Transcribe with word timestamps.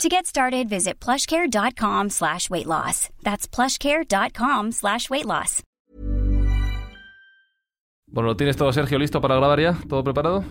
To 0.00 0.08
get 0.08 0.26
started, 0.26 0.68
visit 0.68 0.98
plushcare.com 1.00 2.10
slash 2.10 2.48
weight 2.50 2.66
loss. 2.66 3.08
That's 3.22 3.46
plushcare.com 3.46 4.72
slash 4.72 5.08
weight 5.10 5.26
loss. 5.26 5.62
Bueno, 8.06 8.28
¿lo 8.30 8.36
tienes 8.36 8.56
todo, 8.56 8.72
Sergio, 8.72 8.98
listo 8.98 9.20
para 9.20 9.36
grabar 9.36 9.60
ya? 9.60 9.74
¿Todo 9.88 10.02
preparado? 10.04 10.44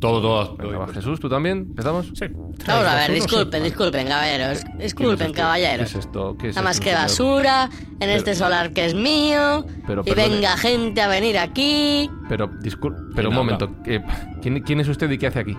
Todo, 0.00 0.20
todo. 0.20 0.56
Venga, 0.56 0.78
va, 0.78 0.88
Jesús, 0.88 1.20
¿tú 1.20 1.28
también? 1.28 1.58
¿Empezamos? 1.58 2.08
Sí. 2.14 2.24
Vamos 2.66 2.86
a 2.86 2.94
ver, 2.96 3.12
disculpen, 3.12 3.62
disculpen, 3.62 4.08
caballeros. 4.08 4.62
Disculpen, 4.76 5.28
¿Qué 5.28 5.32
caballeros. 5.40 5.90
es 5.90 5.94
esto? 5.96 6.36
¿Qué 6.36 6.48
es 6.48 6.56
Nada 6.56 6.64
más 6.64 6.76
esto, 6.76 6.84
que 6.84 6.90
señor? 6.90 7.02
basura 7.02 7.70
en 8.00 8.10
este 8.10 8.34
solar 8.34 8.72
que 8.72 8.86
es 8.86 8.94
mío. 8.94 9.64
Pero, 9.86 10.02
y 10.02 10.10
perdone. 10.10 10.28
venga 10.28 10.56
gente 10.56 11.00
a 11.00 11.06
venir 11.08 11.38
aquí. 11.38 12.10
Pero, 12.28 12.50
discul- 12.50 13.12
pero 13.14 13.28
un 13.28 13.34
¿Quién 13.34 13.46
momento. 13.46 13.70
eh, 13.86 14.00
¿quién, 14.42 14.60
quién 14.62 14.80
es 14.80 14.88
usted 14.88 15.08
y 15.10 15.18
qué 15.18 15.28
hace 15.28 15.38
aquí? 15.38 15.56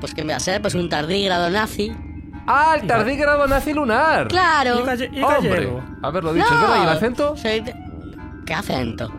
Pues 0.00 0.12
que 0.12 0.22
me 0.22 0.32
va 0.34 0.36
a 0.36 0.40
ser 0.40 0.60
pues 0.60 0.74
un 0.74 0.88
tardígrado 0.90 1.48
nazi. 1.50 1.90
¡Ah, 2.46 2.76
el 2.80 2.86
tardígrado 2.86 3.46
nazi 3.46 3.72
lunar! 3.72 4.28
Claro. 4.28 4.80
Y, 5.12 5.20
¡Hombre! 5.22 5.68
Haberlo 6.02 6.32
dicho, 6.32 6.46
¿es 6.46 6.60
verdad? 6.60 6.78
¿Y 6.78 6.82
el 6.82 6.88
acento? 6.88 7.36
soy 7.36 7.60
de- 7.60 7.74
¿Qué 8.46 8.54
acento? 8.54 9.10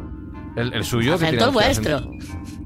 El, 0.56 0.74
el 0.74 0.84
suyo. 0.86 1.18
que 1.18 1.26
Acento 1.26 1.46
tiene 1.46 1.52
vuestro. 1.54 1.96
acento. 1.98 2.12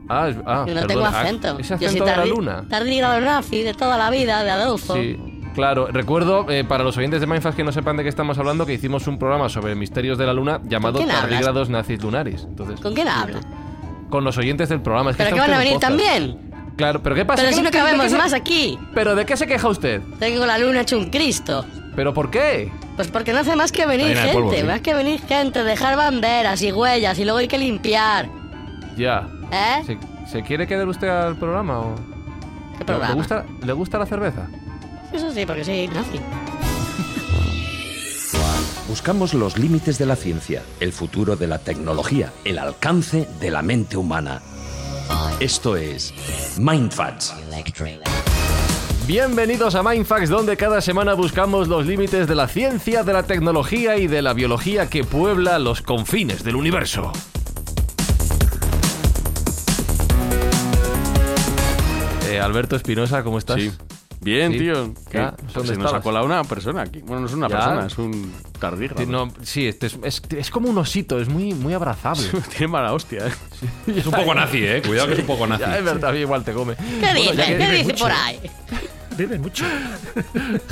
Ah, 0.07 0.27
es- 0.29 0.37
ah, 0.45 0.65
Yo 0.67 0.76
no 0.76 0.87
tengo 0.87 1.05
Ah, 1.05 1.21
acento. 1.21 1.57
¿Ese 1.59 1.73
Yo 1.73 1.77
soy 1.77 1.87
acento 1.87 2.05
de 2.05 2.12
la 2.12 2.23
tardi- 2.26 2.29
luna? 2.29 2.63
Tardígrado 2.70 3.21
nazi 3.21 3.63
de 3.63 3.73
toda 3.73 3.98
la 3.98 4.09
vida, 4.09 4.43
de 4.43 4.51
Adolfo. 4.51 4.93
Sí, 4.93 5.17
claro. 5.55 5.87
Recuerdo, 5.87 6.45
eh, 6.49 6.63
para 6.63 6.84
los 6.84 6.95
oyentes 6.98 7.21
de 7.21 7.27
Mindfast 7.27 7.57
que 7.57 7.63
no 7.63 7.71
sepan 7.71 7.98
de 7.98 8.04
qué 8.04 8.09
estamos 8.09 8.37
hablando, 8.37 8.65
que 8.65 8.73
hicimos 8.73 9.07
un 9.07 9.17
programa 9.17 9.49
sobre 9.49 9.73
misterios 9.76 10.17
de 10.17 10.26
la 10.26 10.34
luna 10.34 10.62
llamado 10.63 10.99
quién 10.99 11.09
hablas? 11.09 11.29
Tardígrados 11.29 11.70
Nazis 11.70 12.01
Lunaris. 12.04 12.43
Entonces, 12.43 12.79
¿Con 12.79 12.93
quién 12.93 13.07
habla? 13.07 13.39
con 14.09 14.23
los 14.23 14.37
oyentes 14.37 14.70
del 14.70 14.82
programa. 14.82 15.12
Es 15.12 15.17
que 15.17 15.23
¿Pero 15.23 15.35
está 15.37 15.45
que 15.45 15.51
van 15.51 15.59
a 15.59 15.63
usted 15.63 15.71
en 15.71 15.79
venir 15.79 16.01
podcast. 16.05 16.32
también? 16.37 16.51
Claro, 16.77 17.01
pero 17.03 17.15
¿qué 17.15 17.25
pasa? 17.25 17.37
Pero 17.41 17.49
¿Qué- 17.49 17.55
si 17.55 17.61
no 17.61 17.71
cabemos 17.71 18.09
se- 18.11 18.17
más 18.17 18.33
aquí. 18.33 18.79
¿Pero 18.93 19.15
de 19.15 19.25
qué 19.25 19.37
se 19.37 19.45
queja 19.47 19.67
usted? 19.67 20.01
Tengo 20.19 20.45
la 20.45 20.57
luna 20.57 20.81
hecho 20.81 20.97
un 20.97 21.09
Cristo. 21.09 21.65
¿Pero 21.95 22.13
por 22.13 22.31
qué? 22.31 22.71
Pues 22.95 23.09
porque 23.09 23.33
no 23.33 23.39
hace 23.39 23.55
más 23.55 23.71
que 23.71 23.85
venir 23.85 24.15
gente, 24.17 24.33
polvo, 24.33 24.53
sí. 24.53 24.63
más 24.63 24.81
que 24.81 24.93
venir 24.93 25.21
gente, 25.27 25.63
dejar 25.63 25.95
banderas 25.97 26.61
y 26.61 26.71
huellas 26.71 27.17
y 27.19 27.23
luego 27.23 27.39
hay 27.39 27.47
que 27.47 27.57
limpiar. 27.57 28.29
Ya. 28.97 29.27
¿Eh? 29.51 29.83
¿Se, 29.85 29.97
se 30.31 30.41
quiere 30.43 30.65
quedar 30.67 30.87
usted 30.87 31.07
al 31.07 31.37
programa 31.37 31.79
o...? 31.79 31.95
¿Qué 32.73 32.79
¿Le- 32.79 32.85
programa? 32.85 33.09
¿Le 33.13 33.15
gusta, 33.15 33.45
¿Le 33.63 33.73
gusta 33.73 33.99
la 33.99 34.05
cerveza? 34.05 34.47
Eso 35.13 35.31
sí, 35.31 35.45
porque 35.45 35.63
soy 35.65 35.87
nazi. 35.87 36.19
Buscamos 38.87 39.33
los 39.33 39.57
límites 39.57 39.97
de 39.97 40.05
la 40.05 40.15
ciencia, 40.15 40.63
el 40.79 40.91
futuro 40.91 41.35
de 41.35 41.47
la 41.47 41.59
tecnología, 41.59 42.31
el 42.43 42.59
alcance 42.59 43.27
de 43.39 43.49
la 43.51 43.61
mente 43.61 43.95
humana. 43.95 44.41
Esto 45.40 45.76
es 45.76 46.13
Mindfacts. 46.57 47.34
Bienvenidos 49.07 49.76
a 49.76 49.84
Mindfax, 49.84 50.29
donde 50.29 50.55
cada 50.55 50.81
semana 50.81 51.13
buscamos 51.15 51.67
los 51.67 51.85
límites 51.85 52.27
de 52.27 52.35
la 52.35 52.48
ciencia, 52.48 53.04
de 53.04 53.13
la 53.13 53.23
tecnología 53.23 53.98
y 53.98 54.07
de 54.07 54.21
la 54.21 54.34
biología 54.34 54.89
que 54.89 55.04
puebla 55.04 55.59
los 55.59 55.82
confines 55.82 56.43
del 56.43 56.55
universo. 56.55 57.12
Eh, 62.29 62.39
Alberto 62.39 62.76
Espinosa, 62.76 63.23
¿cómo 63.23 63.37
estás? 63.37 63.59
Sí. 63.59 63.71
Bien, 64.21 64.51
Sí. 64.51 64.59
tío. 64.59 64.93
Ya, 65.11 65.33
se 65.47 65.53
¿dónde 65.53 65.77
nos 65.77 65.93
ha 65.93 65.99
colado 66.01 66.25
una 66.25 66.43
persona 66.43 66.83
aquí. 66.83 66.99
Bueno, 67.01 67.21
no 67.21 67.27
es 67.27 67.33
una 67.33 67.47
Ya. 67.49 67.55
persona, 67.57 67.87
es 67.87 67.97
un 67.97 68.31
tardígrado. 68.59 69.01
Sí, 69.01 69.07
no, 69.07 69.33
sí, 69.41 69.67
este 69.67 69.87
es, 69.87 69.97
es- 70.03 70.21
es 70.29 70.49
como 70.51 70.69
un 70.69 70.77
osito, 70.77 71.19
es 71.19 71.27
muy, 71.27 71.53
muy 71.55 71.73
abrazable. 71.73 72.27
Tiene 72.55 72.67
mala 72.67 72.93
hostia, 72.93 73.25
¿eh? 73.27 73.31
Es 73.97 74.05
un 74.05 74.11
poco 74.13 74.35
nazi, 74.35 74.63
eh. 74.63 74.81
Cuidado 74.85 75.07
que 75.07 75.13
es 75.13 75.19
un 75.19 75.25
poco 75.25 75.47
nazi. 75.47 75.63
Ya, 75.63 75.77
es 75.77 75.83
verdad, 75.83 76.11
a 76.11 76.13
mí 76.13 76.19
igual 76.19 76.43
te 76.43 76.53
come. 76.53 76.75
¿Qué 76.75 77.13
dice? 77.15 77.35
ya 77.35 77.45
que- 77.47 77.57
¿Qué 77.57 77.71
dice 77.71 77.93
por 77.95 78.11
ahí? 78.11 78.39
Vive 79.17 79.39
mucho. 79.39 79.65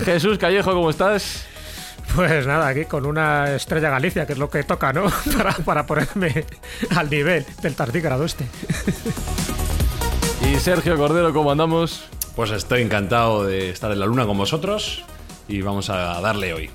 Jesús 0.06 0.38
Callejo, 0.38 0.72
¿cómo 0.74 0.90
estás? 0.92 1.46
Pues 2.16 2.48
nada, 2.48 2.68
aquí 2.68 2.86
con 2.86 3.06
una 3.06 3.54
estrella 3.56 3.90
Galicia, 3.90 4.26
que 4.26 4.34
es 4.34 4.40
lo 4.40 4.50
que 4.50 4.64
toca, 4.64 4.94
¿no? 4.94 5.04
Para, 5.38 5.54
para 5.58 5.86
ponerme 5.86 6.46
al 6.96 7.10
nivel 7.10 7.46
del 7.62 7.76
tardígrado 7.76 8.26
este. 8.26 8.46
Y 10.52 10.56
Sergio 10.60 10.98
Cordero, 10.98 11.34
¿cómo 11.34 11.52
andamos? 11.52 12.04
Pues 12.40 12.52
estoy 12.52 12.84
encantado 12.84 13.44
de 13.44 13.70
estar 13.70 13.92
en 13.92 14.00
la 14.00 14.06
luna 14.06 14.26
con 14.26 14.38
vosotros 14.38 15.04
y 15.50 15.62
vamos 15.62 15.90
a 15.90 16.22
darle 16.22 16.54
hoy. 16.54 16.70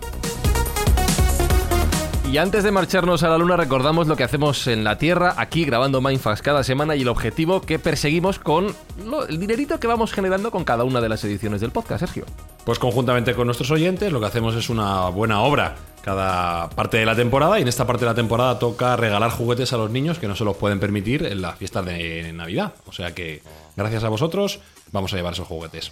Y 2.31 2.37
antes 2.37 2.65
de 2.65 2.71
marcharnos 2.71 3.23
a 3.23 3.31
la 3.31 3.39
luna 3.39 3.57
recordamos 3.57 4.07
lo 4.07 4.15
que 4.15 4.25
hacemos 4.25 4.67
en 4.67 4.85
la 4.85 4.99
Tierra, 4.99 5.33
aquí 5.39 5.65
grabando 5.65 6.03
Mindfax 6.03 6.43
cada 6.43 6.65
semana 6.65 6.97
y 6.97 7.01
el 7.01 7.09
objetivo 7.09 7.63
que 7.63 7.79
perseguimos 7.79 8.39
con 8.39 8.75
lo- 9.07 9.27
el 9.27 9.41
dinerito 9.41 9.81
que 9.81 9.87
vamos 9.87 10.13
generando 10.13 10.51
con 10.51 10.65
cada 10.65 10.85
una 10.85 11.01
de 11.01 11.09
las 11.09 11.25
ediciones 11.25 11.63
del 11.63 11.71
podcast, 11.71 12.01
Sergio. 12.01 12.27
Pues 12.67 12.79
conjuntamente 12.79 13.35
con 13.35 13.47
nuestros 13.47 13.71
oyentes 13.71 14.13
lo 14.13 14.21
que 14.21 14.27
hacemos 14.27 14.55
es 14.57 14.69
una 14.69 15.09
buena 15.09 15.41
obra 15.41 15.77
cada 16.03 16.69
parte 16.69 16.99
de 16.99 17.07
la 17.07 17.17
temporada 17.17 17.59
y 17.59 17.63
en 17.63 17.69
esta 17.69 17.87
parte 17.87 18.05
de 18.05 18.11
la 18.11 18.15
temporada 18.15 18.59
toca 18.59 18.97
regalar 18.97 19.31
juguetes 19.31 19.73
a 19.73 19.79
los 19.79 19.91
niños 19.91 20.19
que 20.19 20.29
no 20.29 20.37
se 20.37 20.45
los 20.45 20.59
pueden 20.59 20.79
permitir 20.79 21.25
en 21.25 21.41
las 21.41 21.57
fiestas 21.57 21.87
de 21.87 22.31
Navidad. 22.35 22.75
O 22.87 22.93
sea 22.93 23.15
que 23.15 23.41
gracias 23.77 24.05
a 24.05 24.11
vosotros 24.11 24.61
vamos 24.95 25.13
a 25.13 25.17
llevar 25.17 25.33
esos 25.35 25.47
juguetes. 25.47 25.91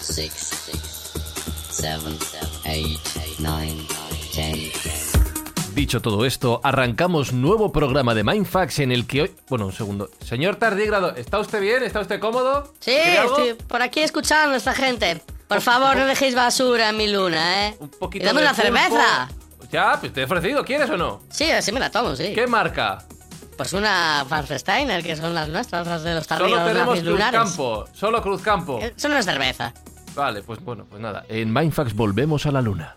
six, 0.00 0.32
seven, 1.70 2.18
eight, 2.64 2.98
nine, 3.38 3.86
ten. 4.34 4.72
Dicho 5.74 6.00
todo 6.00 6.24
esto, 6.24 6.60
arrancamos 6.64 7.34
nuevo 7.34 7.70
programa 7.70 8.14
de 8.14 8.24
Mindfax 8.24 8.78
en 8.78 8.92
el 8.92 9.06
que 9.06 9.22
hoy... 9.22 9.34
Bueno, 9.50 9.66
un 9.66 9.72
segundo. 9.72 10.08
Señor 10.24 10.56
Tardígrado, 10.56 11.14
¿está 11.14 11.38
usted 11.38 11.60
bien? 11.60 11.82
¿Está 11.82 12.00
usted 12.00 12.18
cómodo? 12.18 12.72
Sí, 12.80 12.94
estoy 12.94 13.52
por 13.52 13.82
aquí 13.82 14.00
escuchando 14.00 14.54
a 14.54 14.56
esta 14.56 14.72
gente. 14.72 15.20
Por 15.46 15.60
favor, 15.60 15.96
no 15.96 16.06
dejéis 16.06 16.34
basura 16.34 16.88
en 16.88 16.96
mi 16.96 17.08
luna, 17.12 17.68
¿eh? 17.68 17.76
Un 17.78 17.90
poquito 17.90 18.24
y 18.24 18.26
dame 18.26 18.40
de 18.40 18.46
una 18.46 18.54
pulpo. 18.54 18.66
cerveza. 18.66 19.28
Ya, 19.70 20.00
pues 20.00 20.14
te 20.14 20.22
he 20.22 20.24
ofrecido, 20.24 20.64
¿quieres 20.64 20.88
o 20.88 20.96
no? 20.96 21.20
Sí, 21.28 21.50
así 21.50 21.70
me 21.72 21.80
la 21.80 21.90
tomo, 21.90 22.16
sí. 22.16 22.32
¿Qué 22.34 22.46
marca? 22.46 23.04
Pues 23.56 23.72
una 23.72 24.24
Frankensteiner, 24.28 25.02
que 25.02 25.16
son 25.16 25.34
las 25.34 25.48
nuestras, 25.48 25.86
las 25.86 26.02
de 26.02 26.14
los 26.14 26.26
Solo 26.26 26.56
tardígrados 26.56 26.98
tenemos. 26.98 27.00
Cruzcampo, 27.00 27.84
solo 27.92 28.22
Cruzcampo. 28.22 28.78
Eh, 28.82 28.92
Eso 28.96 29.08
no 29.08 29.16
es 29.16 29.24
cerveza. 29.24 29.72
Vale, 30.14 30.42
pues 30.42 30.62
bueno, 30.62 30.84
pues 30.88 31.00
nada. 31.00 31.24
En 31.28 31.52
Mindfax 31.52 31.94
volvemos 31.94 32.44
a 32.46 32.52
la 32.52 32.60
luna. 32.60 32.96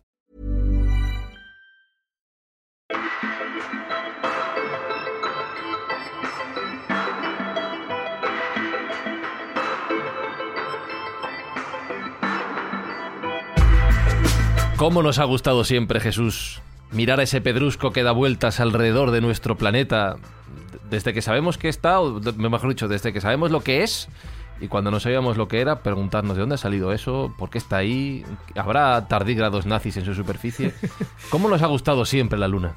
¿Cómo 14.81 15.03
nos 15.03 15.19
ha 15.19 15.25
gustado 15.25 15.63
siempre, 15.63 15.99
Jesús, 15.99 16.59
mirar 16.89 17.19
a 17.19 17.23
ese 17.23 17.39
pedrusco 17.39 17.91
que 17.91 18.01
da 18.01 18.13
vueltas 18.13 18.59
alrededor 18.59 19.11
de 19.11 19.21
nuestro 19.21 19.55
planeta 19.55 20.15
desde 20.89 21.13
que 21.13 21.21
sabemos 21.21 21.59
que 21.59 21.69
está, 21.69 21.99
o 21.99 22.19
mejor 22.19 22.69
dicho, 22.69 22.87
desde 22.87 23.13
que 23.13 23.21
sabemos 23.21 23.51
lo 23.51 23.61
que 23.61 23.83
es 23.83 24.09
y 24.59 24.69
cuando 24.69 24.89
no 24.89 24.99
sabíamos 24.99 25.37
lo 25.37 25.47
que 25.47 25.61
era, 25.61 25.83
preguntarnos 25.83 26.35
de 26.35 26.39
dónde 26.39 26.55
ha 26.55 26.57
salido 26.57 26.93
eso, 26.93 27.31
por 27.37 27.51
qué 27.51 27.59
está 27.59 27.77
ahí, 27.77 28.25
habrá 28.55 29.07
tardígrados 29.07 29.67
nazis 29.67 29.97
en 29.97 30.05
su 30.05 30.15
superficie. 30.15 30.73
¿Cómo 31.29 31.47
nos 31.47 31.61
ha 31.61 31.67
gustado 31.67 32.03
siempre 32.03 32.39
la 32.39 32.47
Luna? 32.47 32.73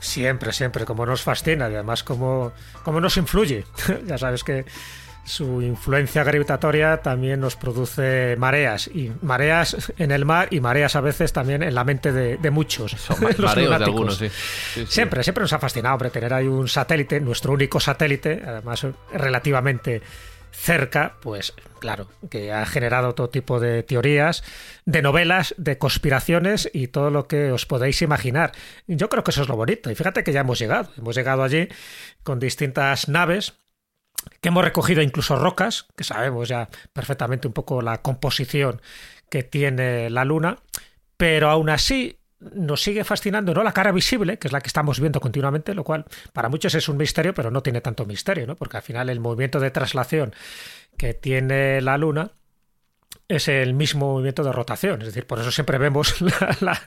Siempre, 0.00 0.52
siempre, 0.52 0.84
como 0.84 1.06
nos 1.06 1.22
fascina 1.22 1.70
y 1.70 1.74
además 1.76 2.04
como, 2.04 2.52
como 2.84 3.00
nos 3.00 3.16
influye. 3.16 3.64
ya 4.06 4.18
sabes 4.18 4.44
que 4.44 4.66
su 5.24 5.62
influencia 5.62 6.24
gravitatoria 6.24 7.02
también 7.02 7.40
nos 7.40 7.56
produce 7.56 8.36
mareas, 8.38 8.88
y 8.88 9.12
mareas 9.22 9.92
en 9.98 10.10
el 10.10 10.24
mar 10.24 10.48
y 10.50 10.60
mareas 10.60 10.96
a 10.96 11.00
veces 11.00 11.32
también 11.32 11.62
en 11.62 11.74
la 11.74 11.84
mente 11.84 12.12
de, 12.12 12.36
de 12.36 12.50
muchos. 12.50 12.92
Son 12.92 13.16
los 13.20 13.38
mareos 13.38 13.78
de 13.78 13.84
algunos, 13.84 14.16
sí. 14.16 14.28
Sí, 14.28 14.80
sí. 14.80 14.86
Siempre, 14.86 15.22
siempre 15.22 15.42
nos 15.42 15.52
ha 15.52 15.58
fascinado, 15.58 15.94
hombre, 15.94 16.10
tener 16.10 16.32
ahí 16.34 16.46
un 16.46 16.68
satélite, 16.68 17.20
nuestro 17.20 17.52
único 17.52 17.78
satélite, 17.80 18.42
además 18.44 18.86
relativamente 19.12 20.02
cerca, 20.52 21.16
pues 21.20 21.54
claro, 21.80 22.08
que 22.30 22.52
ha 22.52 22.64
generado 22.66 23.14
todo 23.14 23.30
tipo 23.30 23.58
de 23.58 23.82
teorías, 23.82 24.44
de 24.84 25.02
novelas, 25.02 25.54
de 25.58 25.78
conspiraciones 25.78 26.70
y 26.72 26.88
todo 26.88 27.10
lo 27.10 27.26
que 27.26 27.50
os 27.50 27.66
podéis 27.66 28.02
imaginar. 28.02 28.52
Yo 28.86 29.08
creo 29.08 29.24
que 29.24 29.30
eso 29.30 29.42
es 29.42 29.48
lo 29.48 29.56
bonito. 29.56 29.90
Y 29.90 29.94
fíjate 29.94 30.22
que 30.22 30.32
ya 30.32 30.40
hemos 30.40 30.58
llegado. 30.58 30.90
Hemos 30.96 31.16
llegado 31.16 31.42
allí 31.42 31.68
con 32.22 32.38
distintas 32.38 33.08
naves 33.08 33.54
que 34.40 34.48
hemos 34.48 34.64
recogido 34.64 35.02
incluso 35.02 35.36
rocas, 35.36 35.86
que 35.96 36.04
sabemos 36.04 36.48
ya 36.48 36.68
perfectamente 36.92 37.46
un 37.46 37.52
poco 37.52 37.82
la 37.82 38.02
composición 38.02 38.80
que 39.28 39.42
tiene 39.42 40.10
la 40.10 40.24
Luna, 40.24 40.58
pero 41.16 41.50
aún 41.50 41.70
así 41.70 42.18
nos 42.40 42.82
sigue 42.82 43.04
fascinando 43.04 43.54
no 43.54 43.62
la 43.62 43.72
cara 43.72 43.92
visible, 43.92 44.38
que 44.38 44.48
es 44.48 44.52
la 44.52 44.60
que 44.60 44.66
estamos 44.66 44.98
viendo 45.00 45.20
continuamente, 45.20 45.74
lo 45.74 45.84
cual 45.84 46.04
para 46.32 46.48
muchos 46.48 46.74
es 46.74 46.88
un 46.88 46.96
misterio, 46.96 47.34
pero 47.34 47.50
no 47.50 47.62
tiene 47.62 47.80
tanto 47.80 48.04
misterio, 48.04 48.46
¿no? 48.46 48.56
Porque 48.56 48.76
al 48.76 48.82
final 48.82 49.08
el 49.08 49.20
movimiento 49.20 49.60
de 49.60 49.70
traslación 49.70 50.34
que 50.96 51.14
tiene 51.14 51.80
la 51.80 51.96
Luna 51.98 52.32
es 53.28 53.48
el 53.48 53.72
mismo 53.74 54.12
movimiento 54.12 54.44
de 54.44 54.52
rotación, 54.52 55.00
es 55.00 55.06
decir, 55.06 55.26
por 55.26 55.38
eso 55.38 55.50
siempre 55.50 55.78
vemos 55.78 56.20
la, 56.20 56.56
la- 56.60 56.80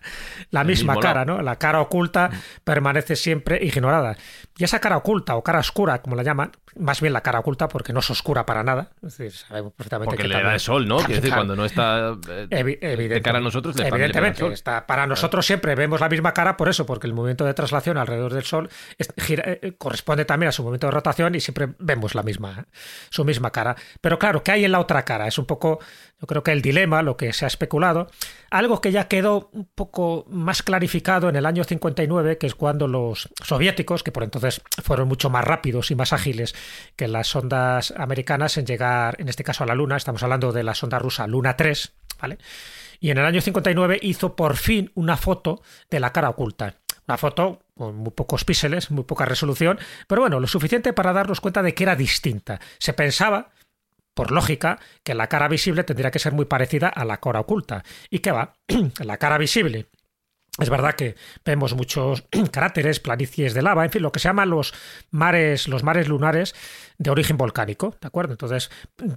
la 0.52 0.62
El 0.62 0.68
misma 0.68 1.00
cara. 1.00 1.26
¿no? 1.26 1.42
La 1.42 1.58
cara 1.58 1.82
oculta 1.82 2.30
permanece 2.64 3.16
siempre 3.16 3.60
ignorada. 3.64 4.16
Y 4.58 4.64
esa 4.64 4.80
cara 4.80 4.98
oculta 4.98 5.36
o 5.36 5.44
cara 5.44 5.60
oscura, 5.60 6.02
como 6.02 6.16
la 6.16 6.24
llaman, 6.24 6.52
más 6.78 7.02
bien 7.02 7.14
la 7.14 7.22
cara 7.22 7.40
oculta 7.40 7.68
porque 7.68 7.94
no 7.94 8.00
es 8.00 8.10
oscura 8.10 8.46
para 8.46 8.64
nada, 8.64 8.90
es 8.98 9.18
decir, 9.18 9.32
sabemos 9.32 9.74
perfectamente 9.74 10.06
Porque 10.12 10.24
que 10.24 10.28
le 10.30 10.42
da 10.44 10.54
el 10.54 10.60
sol, 10.60 10.88
¿no? 10.88 10.98
Quiero 11.06 11.16
decir, 11.22 11.34
cuando 11.34 11.56
no 11.56 11.66
está 11.66 12.16
eh, 12.30 12.64
de 13.10 13.22
cara 13.22 13.38
a 13.40 13.42
nosotros, 13.42 13.76
le 13.76 13.84
también 13.90 14.08
le 14.10 14.14
da 14.14 14.20
el 14.20 14.26
evidentemente, 14.26 14.54
está 14.54 14.86
para 14.86 15.08
nosotros 15.08 15.46
siempre 15.46 15.74
vemos 15.76 16.00
la 16.00 16.10
misma 16.10 16.34
cara 16.34 16.56
por 16.58 16.70
eso, 16.70 16.86
porque 16.86 17.08
el 17.08 17.14
movimiento 17.14 17.46
de 17.46 17.54
traslación 17.54 17.98
alrededor 17.98 18.34
del 18.34 18.44
Sol 18.44 18.70
es- 18.98 19.10
gira- 19.18 19.44
eh, 19.46 19.74
corresponde 19.78 20.26
también 20.26 20.50
a 20.50 20.52
su 20.52 20.64
movimiento 20.64 20.88
de 20.88 20.92
rotación 20.92 21.36
y 21.36 21.40
siempre 21.40 21.70
vemos 21.80 22.14
la 22.16 22.24
misma, 22.24 22.60
¿eh? 22.60 22.64
su 23.10 23.26
misma 23.26 23.52
cara. 23.52 23.76
Pero 24.02 24.20
claro, 24.20 24.44
¿qué 24.44 24.52
hay 24.52 24.66
en 24.66 24.72
la 24.72 24.80
otra 24.80 25.04
cara? 25.04 25.28
Es 25.28 25.38
un 25.38 25.46
poco, 25.46 25.80
creo 26.27 26.44
que 26.44 26.51
el 26.51 26.62
dilema, 26.62 27.01
lo 27.01 27.18
que 27.18 27.33
se 27.33 27.45
ha 27.45 27.48
especulado, 27.48 28.10
algo 28.50 28.81
que 28.81 28.92
ya 28.92 29.07
quedó 29.07 29.50
un 29.54 29.66
poco 29.66 30.25
más 30.30 30.63
clarificado 30.63 31.30
en 31.30 31.36
el 31.36 31.45
año 31.45 31.63
59, 31.63 32.38
que 32.38 32.48
es 32.48 32.56
cuando 32.56 32.88
los 32.88 33.30
soviéticos, 33.44 34.04
que 34.04 34.12
por 34.12 34.24
entonces 34.24 34.62
fueron 34.83 35.07
mucho 35.07 35.30
más 35.30 35.44
rápidos 35.44 35.92
y 35.92 35.95
más 35.95 36.13
ágiles 36.13 36.56
que 36.95 37.07
las 37.07 37.27
sondas 37.27 37.94
americanas 37.98 38.57
en 38.57 38.66
llegar, 38.66 39.16
en 39.19 39.30
este 39.30 39.44
caso 39.44 39.63
a 39.63 39.68
la 39.68 39.75
Luna, 39.75 39.98
estamos 39.98 40.24
hablando 40.24 40.51
de 40.51 40.63
la 40.63 40.75
sonda 40.75 41.00
rusa 41.00 41.27
Luna 41.27 41.56
3, 41.57 41.94
¿vale? 42.22 42.38
Y 43.00 43.10
en 43.12 43.18
el 43.18 43.25
año 43.25 43.42
59 43.42 44.00
hizo 44.01 44.36
por 44.36 44.56
fin 44.56 44.92
una 44.95 45.18
foto 45.18 45.62
de 45.89 46.00
la 46.00 46.12
cara 46.12 46.30
oculta. 46.30 46.75
Una 47.07 47.18
foto 47.18 47.62
con 47.77 47.95
muy 47.98 48.12
pocos 48.12 48.45
píxeles, 48.45 48.89
muy 48.89 49.04
poca 49.04 49.25
resolución, 49.25 49.77
pero 50.07 50.22
bueno, 50.22 50.39
lo 50.39 50.48
suficiente 50.48 50.94
para 50.94 51.13
darnos 51.13 51.39
cuenta 51.39 51.62
de 51.62 51.74
que 51.74 51.83
era 51.83 51.95
distinta. 51.95 52.60
Se 52.80 52.94
pensaba, 52.94 53.50
por 54.16 54.32
lógica, 54.32 54.80
que 55.04 55.14
la 55.14 55.28
cara 55.28 55.48
visible 55.48 55.84
tendría 55.84 56.10
que 56.10 56.20
ser 56.20 56.34
muy 56.34 56.46
parecida 56.46 56.88
a 56.88 57.06
la 57.06 57.18
cara 57.18 57.42
oculta. 57.42 57.84
¿Y 58.10 58.20
qué 58.20 58.32
va? 58.32 58.56
la 59.04 59.18
cara 59.18 59.38
visible 59.38 59.90
es 60.58 60.70
verdad 60.70 60.94
que 60.94 61.16
vemos 61.44 61.76
muchos 61.76 62.24
cráteres, 62.52 63.00
planicies 63.02 63.54
de 63.54 63.62
lava, 63.62 63.84
en 63.84 63.92
fin, 63.92 64.02
lo 64.02 64.12
que 64.12 64.20
se 64.20 64.30
llaman 64.30 64.50
los 64.50 64.74
mares, 65.12 65.68
los 65.68 65.84
mares 65.84 66.08
lunares 66.08 66.56
de 66.98 67.10
origen 67.10 67.38
volcánico, 67.38 67.98
¿de 68.00 68.08
acuerdo? 68.08 68.34
Entonces, 68.34 68.72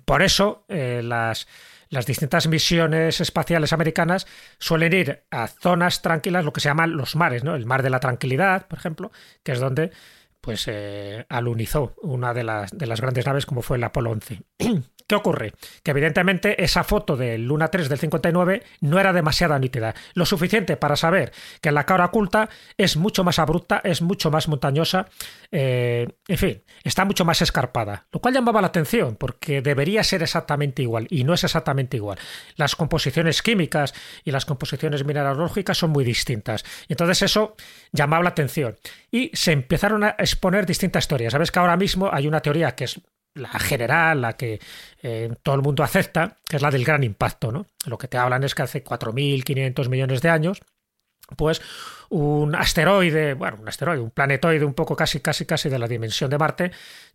por 0.05 0.23
eso 0.23 0.65
eh, 0.69 1.01
las, 1.05 1.47
distintas 2.06 2.49
misiones 2.49 3.21
espaciales 3.21 3.73
americanas 3.73 4.27
suelen 4.59 4.93
ir 4.93 5.23
a 5.31 5.47
zonas 5.47 6.03
tranquilas, 6.03 6.44
lo 6.44 6.53
que 6.53 6.61
se 6.61 6.71
llaman 6.71 6.97
los 6.97 7.15
mares, 7.15 7.44
¿no? 7.44 7.55
El 7.55 7.67
mar 7.67 7.85
de 7.85 7.91
la 7.91 8.01
tranquilidad, 8.01 8.67
por 8.67 8.81
ejemplo, 8.81 9.12
que 9.44 9.53
es 9.53 9.61
donde 9.61 9.93
pues 10.40 10.64
eh, 10.69 11.26
alunizó 11.29 11.94
una 12.02 12.35
de 12.35 12.44
las, 12.44 12.70
de 12.76 12.87
las 12.87 13.00
grandes 13.00 13.26
naves 13.26 13.46
como 13.46 13.62
fue 13.62 13.76
el 13.76 13.85
Apolo 13.85 14.11
11. 14.11 14.43
¿Qué 15.08 15.14
ocurre? 15.14 15.55
Que 15.82 15.93
evidentemente 15.93 16.62
esa 16.62 16.84
foto 16.84 17.16
del 17.16 17.46
Luna 17.46 17.69
3 17.69 17.88
del 17.88 17.99
59 17.99 18.62
no 18.82 19.00
era 19.00 19.14
demasiado 19.14 19.58
nítida, 19.58 19.94
lo 20.12 20.26
suficiente 20.26 20.76
para 20.76 20.96
saber 20.96 21.32
que 21.62 21.72
la 21.72 21.84
cara 21.84 22.05
oculta 22.05 22.50
es 22.76 22.99
mucho 22.99 23.25
más 23.25 23.38
abrupta, 23.38 23.81
es 23.82 24.02
mucho 24.02 24.31
más 24.31 24.49
montañosa, 24.49 25.06
eh, 25.50 26.08
en 26.28 26.37
fin, 26.37 26.62
está 26.84 27.06
mucho 27.06 27.25
más 27.25 27.40
escarpada, 27.40 28.06
lo 28.12 28.20
cual 28.20 28.34
llamaba 28.34 28.60
la 28.60 28.66
atención 28.66 29.16
porque 29.16 29.62
debería 29.62 30.05
ser 30.05 30.22
exactamente 30.22 30.82
igual 30.82 31.06
y 31.08 31.25
no 31.25 31.32
es 31.32 31.43
exactamente 31.43 31.96
igual. 31.96 32.19
Las 32.56 32.76
composiciones 32.76 33.40
químicas 33.40 33.94
y 34.25 34.31
las 34.31 34.44
composiciones 34.44 35.06
mineralógicas 35.06 35.78
son 35.78 35.88
muy 35.88 36.05
distintas. 36.05 36.66
Entonces 36.87 37.22
eso 37.22 37.56
llamaba 37.93 38.25
la 38.25 38.28
atención 38.28 38.76
y 39.10 39.31
se 39.32 39.52
empezaron 39.52 40.05
a 40.05 40.16
exponer 40.19 40.66
distintas 40.66 41.08
teorías. 41.08 41.32
Sabes 41.32 41.50
que 41.50 41.60
ahora 41.60 41.78
mismo 41.78 42.10
hay 42.12 42.28
una 42.28 42.40
teoría 42.40 42.75
que 42.75 42.84
es 42.84 43.00
la 43.35 43.51
general, 43.59 44.21
la 44.21 44.35
que 44.35 44.61
eh, 45.03 45.31
todo 45.43 45.55
el 45.55 45.63
mundo 45.63 45.83
acepta, 45.83 46.37
que 46.49 46.57
es 46.57 46.63
la 46.63 46.71
del 46.71 46.85
gran 46.85 47.05
impacto, 47.05 47.53
¿no? 47.53 47.67
Lo 47.87 47.99
que 47.99 48.09
te 48.09 48.19
hablan 48.19 48.45
es 48.45 48.55
que 48.55 48.63
hace 48.63 48.85
4.500 48.85 49.89
millones 49.89 50.23
de 50.23 50.31
años, 50.31 50.61
pues 51.37 51.61
un 52.11 52.55
asteroide, 52.55 53.35
bueno, 53.35 53.59
un 53.61 53.69
asteroide, 53.69 54.01
un 54.01 54.11
planetoide 54.11 54.65
un 54.65 54.73
poco 54.73 54.97
casi, 54.97 55.21
casi, 55.21 55.45
casi 55.45 55.69
de 55.69 55.79
la 55.79 55.87
dimensión 55.87 56.31
de 56.31 56.39
Marte, 56.39 56.71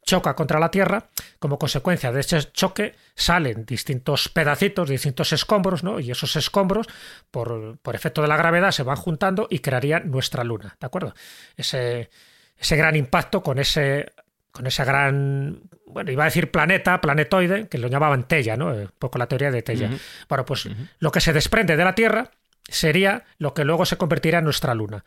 choca 0.06 0.36
contra 0.36 0.60
la 0.60 0.70
Tierra. 0.70 1.10
Como 1.40 1.58
consecuencia 1.58 2.12
de 2.12 2.20
ese 2.20 2.52
choque 2.52 2.96
salen 3.16 3.66
distintos 3.66 4.30
pedacitos, 4.30 4.90
distintos 4.90 5.34
escombros, 5.34 5.84
¿no? 5.84 6.00
Y 6.00 6.12
esos 6.12 6.36
escombros, 6.36 6.88
por, 7.32 7.80
por 7.80 7.96
efecto 7.96 8.22
de 8.22 8.28
la 8.28 8.38
gravedad, 8.38 8.72
se 8.72 8.84
van 8.84 8.98
juntando 8.98 9.48
y 9.50 9.60
crearían 9.60 10.12
nuestra 10.12 10.44
Luna, 10.44 10.78
¿de 10.80 10.86
acuerdo? 10.86 11.16
Ese, 11.58 12.12
ese 12.56 12.76
gran 12.76 12.96
impacto 12.96 13.42
con 13.42 13.58
ese 13.58 14.14
con 14.54 14.68
esa 14.68 14.86
gran, 14.86 15.64
bueno, 15.88 16.12
iba 16.12 16.24
a 16.24 16.26
decir 16.26 16.52
planeta, 16.52 17.02
planetoide, 17.02 17.68
que 17.68 17.80
lo 17.80 17.88
llamaban 17.88 18.28
Tella, 18.28 18.56
¿no? 18.56 18.68
Un 18.68 18.92
poco 19.00 19.18
la 19.18 19.28
teoría 19.28 19.52
de 19.52 19.64
Tella. 19.64 19.90
Bueno, 20.30 20.46
pues 20.46 20.70
lo 21.00 21.12
que 21.12 21.20
se 21.20 21.34
desprende 21.34 21.76
de 21.76 21.84
la 21.84 21.96
Tierra 21.96 22.30
sería 22.70 23.26
lo 23.40 23.56
que 23.56 23.66
luego 23.66 23.84
se 23.86 23.98
convertiría 23.98 24.40
en 24.40 24.46
nuestra 24.46 24.76
Luna. 24.76 25.04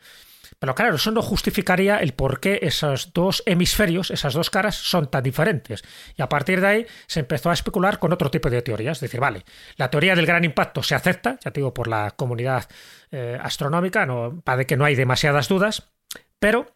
Pero 0.59 0.75
claro, 0.75 0.95
eso 0.95 1.11
no 1.11 1.21
justificaría 1.21 1.97
el 1.99 2.13
por 2.13 2.41
qué 2.41 2.59
esos 2.61 3.13
dos 3.13 3.41
hemisferios, 3.45 4.11
esas 4.11 4.33
dos 4.33 4.49
caras, 4.49 4.75
son 4.75 5.09
tan 5.09 5.23
diferentes. 5.23 5.81
Y 6.17 6.21
a 6.21 6.27
partir 6.27 6.59
de 6.59 6.67
ahí 6.67 6.87
se 7.05 7.21
empezó 7.21 7.49
a 7.49 7.53
especular 7.53 7.99
con 7.99 8.11
otro 8.11 8.29
tipo 8.29 8.49
de 8.49 8.61
teorías. 8.61 8.97
Es 8.97 9.01
decir, 9.01 9.21
vale, 9.21 9.45
la 9.77 9.89
teoría 9.89 10.13
del 10.13 10.25
gran 10.25 10.43
impacto 10.43 10.83
se 10.83 10.93
acepta, 10.93 11.39
ya 11.43 11.51
te 11.51 11.61
digo, 11.61 11.73
por 11.73 11.87
la 11.87 12.11
comunidad 12.11 12.67
eh, 13.11 13.37
astronómica, 13.41 14.05
no, 14.05 14.41
para 14.43 14.65
que 14.65 14.75
no 14.75 14.83
hay 14.83 14.95
demasiadas 14.95 15.47
dudas, 15.47 15.89
pero 16.37 16.73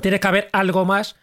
tiene 0.00 0.18
que 0.18 0.26
haber 0.26 0.48
algo 0.52 0.84
más 0.84 1.14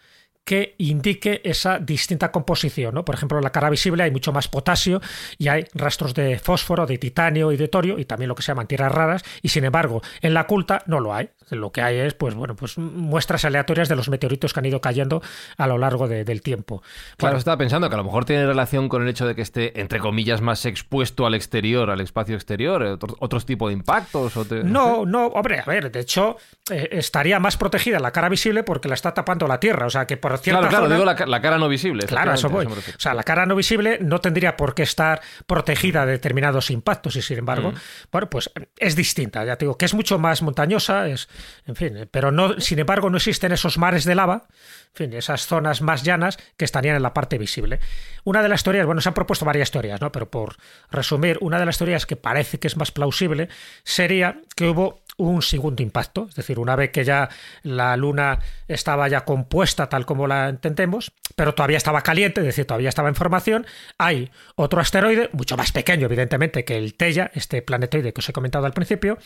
que 0.48 0.74
indique 0.78 1.42
esa 1.44 1.78
distinta 1.78 2.32
composición. 2.32 2.94
¿no? 2.94 3.04
Por 3.04 3.14
ejemplo, 3.14 3.36
en 3.36 3.44
la 3.44 3.50
cara 3.52 3.68
visible 3.68 4.02
hay 4.02 4.10
mucho 4.10 4.32
más 4.32 4.48
potasio 4.48 5.02
y 5.36 5.48
hay 5.48 5.66
rastros 5.74 6.14
de 6.14 6.38
fósforo, 6.38 6.86
de 6.86 6.96
titanio 6.96 7.52
y 7.52 7.58
de 7.58 7.68
torio 7.68 7.98
y 7.98 8.06
también 8.06 8.28
lo 8.30 8.34
que 8.34 8.40
se 8.42 8.46
llaman 8.52 8.66
tierras 8.66 8.90
raras 8.90 9.22
y 9.42 9.50
sin 9.50 9.64
embargo 9.64 10.00
en 10.22 10.32
la 10.32 10.40
oculta 10.42 10.82
no 10.86 11.00
lo 11.00 11.12
hay. 11.14 11.28
Lo 11.50 11.70
que 11.70 11.82
hay 11.82 11.98
es 11.98 12.14
pues 12.14 12.34
bueno 12.34 12.56
pues 12.56 12.78
muestras 12.78 13.44
aleatorias 13.44 13.90
de 13.90 13.96
los 13.96 14.08
meteoritos 14.08 14.54
que 14.54 14.60
han 14.60 14.66
ido 14.66 14.80
cayendo 14.80 15.20
a 15.58 15.66
lo 15.66 15.76
largo 15.76 16.08
de- 16.08 16.24
del 16.24 16.40
tiempo. 16.40 16.80
Claro, 16.80 17.32
Bueno, 17.32 17.38
estaba 17.38 17.58
pensando 17.58 17.88
que 17.90 17.94
a 17.94 17.98
lo 17.98 18.04
mejor 18.04 18.24
tiene 18.24 18.46
relación 18.46 18.88
con 18.88 19.02
el 19.02 19.08
hecho 19.08 19.26
de 19.26 19.34
que 19.34 19.42
esté, 19.42 19.78
entre 19.80 19.98
comillas, 19.98 20.40
más 20.40 20.64
expuesto 20.64 21.26
al 21.26 21.34
exterior, 21.34 21.90
al 21.90 22.00
espacio 22.00 22.34
exterior, 22.36 22.82
eh, 22.82 22.92
otro- 22.92 23.16
otros 23.20 23.44
tipos 23.44 23.68
de 23.68 23.74
impactos. 23.74 24.34
O 24.38 24.44
te- 24.46 24.64
No, 24.64 25.04
no, 25.04 25.26
hombre, 25.26 25.58
a 25.60 25.64
ver, 25.66 25.90
de 25.92 26.00
hecho, 26.00 26.36
eh, 26.70 26.88
estaría 26.92 27.38
más 27.38 27.56
protegida 27.58 27.98
la 27.98 28.12
cara 28.12 28.28
visible 28.30 28.62
porque 28.62 28.88
la 28.88 28.94
está 28.94 29.12
tapando 29.12 29.46
la 29.46 29.58
Tierra. 29.60 29.86
O 29.86 29.90
sea 29.90 30.06
que 30.06 30.16
por 30.16 30.32
Claro, 30.40 30.68
claro, 30.68 30.88
digo 30.88 31.04
la, 31.04 31.14
la 31.26 31.40
cara 31.40 31.58
no 31.58 31.68
visible. 31.68 32.06
Claro, 32.06 32.32
eso 32.34 32.48
voy. 32.48 32.66
O 32.66 32.74
sea, 32.98 33.14
la 33.14 33.22
cara 33.22 33.46
no 33.46 33.54
visible 33.54 33.98
no 34.00 34.20
tendría 34.20 34.56
por 34.56 34.74
qué 34.74 34.82
estar 34.82 35.20
protegida 35.46 36.06
de 36.06 36.12
determinados 36.12 36.70
impactos 36.70 37.16
y, 37.16 37.22
sin 37.22 37.38
embargo, 37.38 37.72
Mm. 37.72 37.74
bueno, 38.12 38.30
pues 38.30 38.50
es 38.78 38.96
distinta. 38.96 39.44
Ya 39.44 39.56
te 39.56 39.64
digo 39.64 39.76
que 39.76 39.84
es 39.84 39.94
mucho 39.94 40.18
más 40.18 40.42
montañosa, 40.42 41.08
es, 41.08 41.28
en 41.66 41.76
fin, 41.76 42.08
pero 42.10 42.30
no, 42.30 42.60
sin 42.60 42.78
embargo, 42.78 43.10
no 43.10 43.16
existen 43.16 43.52
esos 43.52 43.78
mares 43.78 44.04
de 44.04 44.14
lava, 44.14 44.46
en 44.94 45.10
fin, 45.10 45.12
esas 45.12 45.46
zonas 45.46 45.82
más 45.82 46.02
llanas 46.02 46.38
que 46.56 46.64
estarían 46.64 46.96
en 46.96 47.02
la 47.02 47.12
parte 47.14 47.38
visible. 47.38 47.80
Una 48.24 48.42
de 48.42 48.48
las 48.48 48.62
teorías, 48.62 48.86
bueno, 48.86 49.00
se 49.00 49.08
han 49.08 49.14
propuesto 49.14 49.44
varias 49.44 49.70
teorías, 49.70 50.00
¿no? 50.00 50.12
Pero 50.12 50.30
por 50.30 50.56
resumir, 50.90 51.38
una 51.40 51.58
de 51.58 51.66
las 51.66 51.78
teorías 51.78 52.06
que 52.06 52.16
parece 52.16 52.58
que 52.58 52.66
es 52.68 52.76
más 52.76 52.90
plausible 52.90 53.48
sería 53.84 54.40
que 54.54 54.68
hubo 54.68 55.00
un 55.16 55.42
segundo 55.42 55.82
impacto, 55.82 56.26
es 56.28 56.36
decir, 56.36 56.60
una 56.60 56.76
vez 56.76 56.90
que 56.92 57.02
ya 57.04 57.28
la 57.64 57.96
Luna 57.96 58.38
estaba 58.68 59.08
ya 59.08 59.24
compuesta 59.24 59.88
tal 59.88 60.06
como 60.06 60.27
la 60.28 60.48
entendemos, 60.48 61.12
pero 61.34 61.54
todavía 61.54 61.76
estaba 61.76 62.02
caliente, 62.02 62.40
es 62.40 62.46
decir, 62.46 62.66
todavía 62.66 62.88
estaba 62.88 63.08
en 63.08 63.14
formación, 63.14 63.66
hay 63.98 64.30
otro 64.54 64.80
asteroide, 64.80 65.30
mucho 65.32 65.56
más 65.56 65.72
pequeño, 65.72 66.06
evidentemente, 66.06 66.64
que 66.64 66.76
el 66.76 66.94
Tella, 66.94 67.30
este 67.34 67.62
planetoide 67.62 68.12
que 68.12 68.20
os 68.20 68.28
he 68.28 68.32
comentado 68.32 68.66
al 68.66 68.72
principio, 68.72 69.18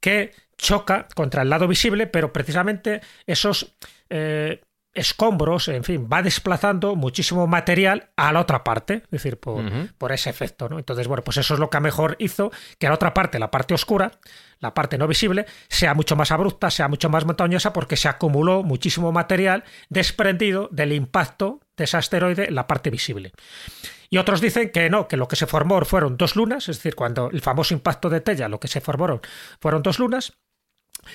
que 0.00 0.32
choca 0.56 1.06
contra 1.14 1.42
el 1.42 1.50
lado 1.50 1.68
visible, 1.68 2.06
pero 2.06 2.32
precisamente 2.32 3.00
esos 3.26 3.76
eh, 4.10 4.60
escombros, 4.98 5.68
en 5.68 5.84
fin, 5.84 6.08
va 6.12 6.22
desplazando 6.22 6.96
muchísimo 6.96 7.46
material 7.46 8.10
a 8.16 8.32
la 8.32 8.40
otra 8.40 8.64
parte, 8.64 9.02
es 9.04 9.10
decir, 9.10 9.38
por, 9.38 9.64
por 9.96 10.12
ese 10.12 10.30
efecto, 10.30 10.68
¿no? 10.68 10.78
Entonces, 10.78 11.06
bueno, 11.06 11.22
pues 11.24 11.36
eso 11.36 11.54
es 11.54 11.60
lo 11.60 11.70
que 11.70 11.80
mejor 11.80 12.16
hizo 12.18 12.50
que 12.78 12.88
la 12.88 12.94
otra 12.94 13.14
parte, 13.14 13.38
la 13.38 13.50
parte 13.50 13.74
oscura, 13.74 14.12
la 14.60 14.74
parte 14.74 14.98
no 14.98 15.06
visible, 15.06 15.46
sea 15.68 15.94
mucho 15.94 16.16
más 16.16 16.30
abrupta, 16.30 16.70
sea 16.70 16.88
mucho 16.88 17.08
más 17.08 17.24
montañosa, 17.24 17.72
porque 17.72 17.96
se 17.96 18.08
acumuló 18.08 18.62
muchísimo 18.62 19.12
material 19.12 19.64
desprendido 19.88 20.68
del 20.72 20.92
impacto 20.92 21.60
de 21.76 21.84
ese 21.84 21.96
asteroide 21.96 22.48
en 22.48 22.54
la 22.54 22.66
parte 22.66 22.90
visible. 22.90 23.32
Y 24.10 24.18
otros 24.18 24.40
dicen 24.40 24.70
que 24.70 24.88
no, 24.90 25.06
que 25.06 25.16
lo 25.16 25.28
que 25.28 25.36
se 25.36 25.46
formó 25.46 25.84
fueron 25.84 26.16
dos 26.16 26.34
lunas, 26.34 26.68
es 26.68 26.78
decir, 26.78 26.94
cuando 26.94 27.30
el 27.30 27.40
famoso 27.42 27.74
impacto 27.74 28.08
de 28.08 28.20
Tella, 28.20 28.48
lo 28.48 28.58
que 28.58 28.68
se 28.68 28.80
formaron 28.80 29.20
fueron 29.60 29.82
dos 29.82 29.98
lunas, 29.98 30.32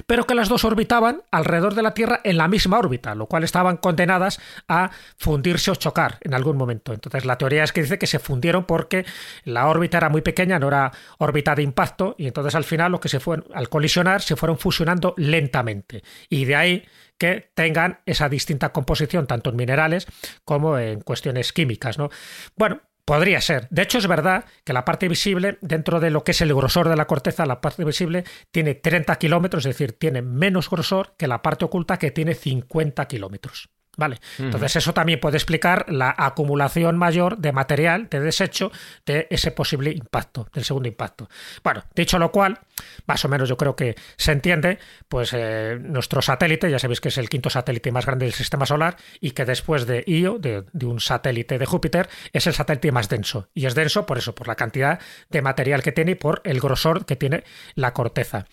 pero 0.05 0.25
que 0.25 0.35
las 0.35 0.49
dos 0.49 0.63
orbitaban 0.65 1.23
alrededor 1.31 1.75
de 1.75 1.83
la 1.83 1.93
Tierra 1.93 2.21
en 2.23 2.37
la 2.37 2.47
misma 2.47 2.79
órbita, 2.79 3.15
lo 3.15 3.27
cual 3.27 3.43
estaban 3.43 3.77
condenadas 3.77 4.39
a 4.67 4.91
fundirse 5.17 5.71
o 5.71 5.75
chocar 5.75 6.17
en 6.21 6.33
algún 6.33 6.57
momento. 6.57 6.93
Entonces 6.93 7.25
la 7.25 7.37
teoría 7.37 7.63
es 7.63 7.71
que 7.71 7.81
dice 7.81 7.99
que 7.99 8.07
se 8.07 8.19
fundieron 8.19 8.65
porque 8.65 9.05
la 9.43 9.67
órbita 9.67 9.97
era 9.97 10.09
muy 10.09 10.21
pequeña, 10.21 10.59
no 10.59 10.67
era 10.67 10.91
órbita 11.17 11.55
de 11.55 11.63
impacto, 11.63 12.15
y 12.17 12.27
entonces 12.27 12.55
al 12.55 12.63
final 12.63 12.91
lo 12.91 12.99
que 12.99 13.09
se 13.09 13.19
fue 13.19 13.43
al 13.53 13.69
colisionar 13.69 14.21
se 14.21 14.35
fueron 14.35 14.57
fusionando 14.57 15.13
lentamente. 15.17 16.03
Y 16.29 16.45
de 16.45 16.55
ahí 16.55 16.85
que 17.17 17.51
tengan 17.53 17.99
esa 18.05 18.27
distinta 18.27 18.73
composición 18.73 19.27
tanto 19.27 19.49
en 19.49 19.55
minerales 19.55 20.07
como 20.43 20.77
en 20.77 21.01
cuestiones 21.01 21.53
químicas, 21.53 21.97
¿no? 21.97 22.09
Bueno, 22.55 22.81
Podría 23.05 23.41
ser. 23.41 23.67
De 23.69 23.81
hecho, 23.81 23.97
es 23.97 24.07
verdad 24.07 24.45
que 24.63 24.71
la 24.71 24.85
parte 24.85 25.09
visible, 25.09 25.57
dentro 25.61 25.99
de 25.99 26.09
lo 26.09 26.23
que 26.23 26.31
es 26.31 26.41
el 26.41 26.53
grosor 26.53 26.87
de 26.87 26.95
la 26.95 27.05
corteza, 27.05 27.45
la 27.45 27.59
parte 27.59 27.83
visible 27.83 28.23
tiene 28.51 28.75
30 28.75 29.17
kilómetros, 29.17 29.65
es 29.65 29.75
decir, 29.75 29.97
tiene 29.99 30.21
menos 30.21 30.69
grosor 30.69 31.13
que 31.17 31.27
la 31.27 31.41
parte 31.41 31.65
oculta 31.65 31.97
que 31.97 32.11
tiene 32.11 32.33
50 32.33 33.05
kilómetros. 33.07 33.69
Vale. 33.95 34.19
Entonces, 34.39 34.77
eso 34.77 34.93
también 34.93 35.19
puede 35.19 35.37
explicar 35.37 35.85
la 35.87 36.15
acumulación 36.17 36.97
mayor 36.97 37.37
de 37.37 37.51
material, 37.51 38.09
de 38.09 38.19
desecho, 38.19 38.71
de 39.05 39.27
ese 39.29 39.51
posible 39.51 39.91
impacto, 39.91 40.47
del 40.51 40.63
segundo 40.63 40.87
impacto. 40.87 41.29
Bueno, 41.63 41.83
dicho 41.93 42.17
lo 42.17 42.31
cual, 42.31 42.59
más 43.05 43.23
o 43.23 43.29
menos 43.29 43.47
yo 43.47 43.55
creo 43.55 43.75
que 43.75 43.95
se 44.17 44.31
entiende, 44.31 44.79
pues 45.07 45.31
eh, 45.33 45.77
nuestro 45.79 46.23
satélite, 46.23 46.71
ya 46.71 46.79
sabéis 46.79 47.01
que 47.01 47.09
es 47.09 47.17
el 47.19 47.29
quinto 47.29 47.51
satélite 47.51 47.91
más 47.91 48.07
grande 48.07 48.25
del 48.25 48.33
sistema 48.33 48.65
solar 48.65 48.97
y 49.21 49.31
que 49.31 49.45
después 49.45 49.85
de 49.85 50.03
Io, 50.07 50.39
de, 50.39 50.63
de 50.73 50.85
un 50.87 50.99
satélite 50.99 51.59
de 51.59 51.65
Júpiter, 51.67 52.09
es 52.31 52.47
el 52.47 52.53
satélite 52.53 52.91
más 52.91 53.09
denso. 53.09 53.49
Y 53.53 53.67
es 53.67 53.75
denso 53.75 54.07
por 54.07 54.17
eso, 54.17 54.33
por 54.33 54.47
la 54.47 54.55
cantidad 54.55 54.99
de 55.29 55.41
material 55.43 55.83
que 55.83 55.91
tiene 55.91 56.11
y 56.11 56.15
por 56.15 56.41
el 56.45 56.59
grosor 56.59 57.05
que 57.05 57.15
tiene 57.15 57.43
la 57.75 57.93
corteza. 57.93 58.47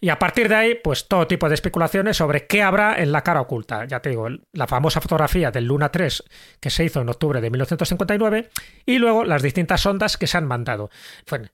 Y 0.00 0.10
a 0.10 0.18
partir 0.18 0.48
de 0.48 0.54
ahí, 0.54 0.74
pues 0.76 1.08
todo 1.08 1.26
tipo 1.26 1.48
de 1.48 1.56
especulaciones 1.56 2.16
sobre 2.16 2.46
qué 2.46 2.62
habrá 2.62 3.00
en 3.02 3.10
la 3.10 3.22
cara 3.22 3.40
oculta. 3.40 3.84
Ya 3.84 4.00
te 4.00 4.10
digo, 4.10 4.28
la 4.52 4.66
famosa 4.68 5.00
fotografía 5.00 5.50
del 5.50 5.64
Luna 5.64 5.90
3 5.90 6.22
que 6.60 6.70
se 6.70 6.84
hizo 6.84 7.00
en 7.00 7.08
octubre 7.08 7.40
de 7.40 7.50
1959 7.50 8.50
y 8.86 8.98
luego 8.98 9.24
las 9.24 9.42
distintas 9.42 9.84
ondas 9.86 10.16
que 10.16 10.28
se 10.28 10.38
han 10.38 10.46
mandado. 10.46 10.90
Bueno, 11.28 11.48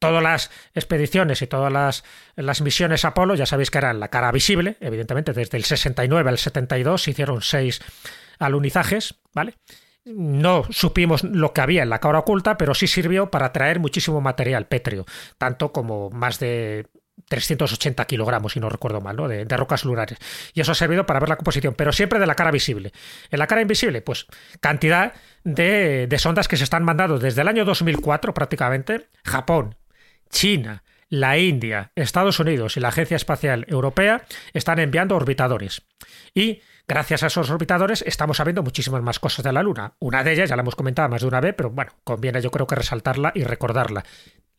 todas 0.00 0.22
las 0.22 0.50
expediciones 0.74 1.40
y 1.42 1.46
todas 1.46 1.72
las, 1.72 2.04
las 2.34 2.62
misiones 2.62 3.04
Apolo, 3.04 3.36
ya 3.36 3.46
sabéis 3.46 3.70
que 3.70 3.78
eran 3.78 4.00
la 4.00 4.08
cara 4.08 4.32
visible, 4.32 4.76
evidentemente, 4.80 5.32
desde 5.32 5.56
el 5.56 5.64
69 5.64 6.30
al 6.30 6.38
72 6.38 7.02
se 7.02 7.10
hicieron 7.12 7.42
seis 7.42 7.80
alunizajes, 8.40 9.14
¿vale? 9.32 9.54
no 10.04 10.64
supimos 10.68 11.24
lo 11.24 11.52
que 11.52 11.62
había 11.62 11.82
en 11.82 11.88
la 11.88 11.98
cara 11.98 12.18
oculta, 12.18 12.58
pero 12.58 12.74
sí 12.74 12.86
sirvió 12.86 13.30
para 13.30 13.52
traer 13.52 13.80
muchísimo 13.80 14.20
material 14.20 14.66
pétreo, 14.66 15.06
tanto 15.38 15.72
como 15.72 16.10
más 16.10 16.38
de 16.38 16.88
380 17.28 18.04
kilogramos, 18.04 18.52
si 18.52 18.60
no 18.60 18.68
recuerdo 18.68 19.00
mal, 19.00 19.16
¿no? 19.16 19.28
de, 19.28 19.44
rocas 19.56 19.84
lunares. 19.84 20.18
Y 20.52 20.60
eso 20.60 20.72
ha 20.72 20.74
servido 20.74 21.06
para 21.06 21.20
ver 21.20 21.28
la 21.28 21.36
composición, 21.36 21.74
pero 21.74 21.92
siempre 21.92 22.18
de 22.18 22.26
la 22.26 22.34
cara 22.34 22.50
visible. 22.50 22.92
En 23.30 23.38
la 23.38 23.46
cara 23.46 23.62
invisible, 23.62 24.02
pues 24.02 24.26
cantidad 24.60 25.12
de, 25.44 26.06
de 26.06 26.18
sondas 26.18 26.48
que 26.48 26.56
se 26.56 26.64
están 26.64 26.84
mandando 26.84 27.18
desde 27.18 27.42
el 27.42 27.48
año 27.48 27.64
2004 27.64 28.34
prácticamente. 28.34 29.08
Japón, 29.24 29.76
China, 30.30 30.82
la 31.08 31.38
India, 31.38 31.92
Estados 31.94 32.40
Unidos 32.40 32.76
y 32.76 32.80
la 32.80 32.88
Agencia 32.88 33.16
Espacial 33.16 33.66
Europea 33.68 34.24
están 34.52 34.78
enviando 34.78 35.16
orbitadores. 35.16 35.82
Y 36.34 36.60
gracias 36.88 37.22
a 37.22 37.28
esos 37.28 37.50
orbitadores 37.50 38.02
estamos 38.06 38.38
sabiendo 38.38 38.62
muchísimas 38.62 39.02
más 39.02 39.20
cosas 39.20 39.44
de 39.44 39.52
la 39.52 39.62
Luna. 39.62 39.94
Una 40.00 40.24
de 40.24 40.32
ellas 40.32 40.50
ya 40.50 40.56
la 40.56 40.62
hemos 40.62 40.74
comentado 40.74 41.08
más 41.08 41.22
de 41.22 41.28
una 41.28 41.40
vez, 41.40 41.54
pero 41.56 41.70
bueno, 41.70 41.92
conviene 42.02 42.42
yo 42.42 42.50
creo 42.50 42.66
que 42.66 42.74
resaltarla 42.74 43.32
y 43.34 43.44
recordarla. 43.44 44.04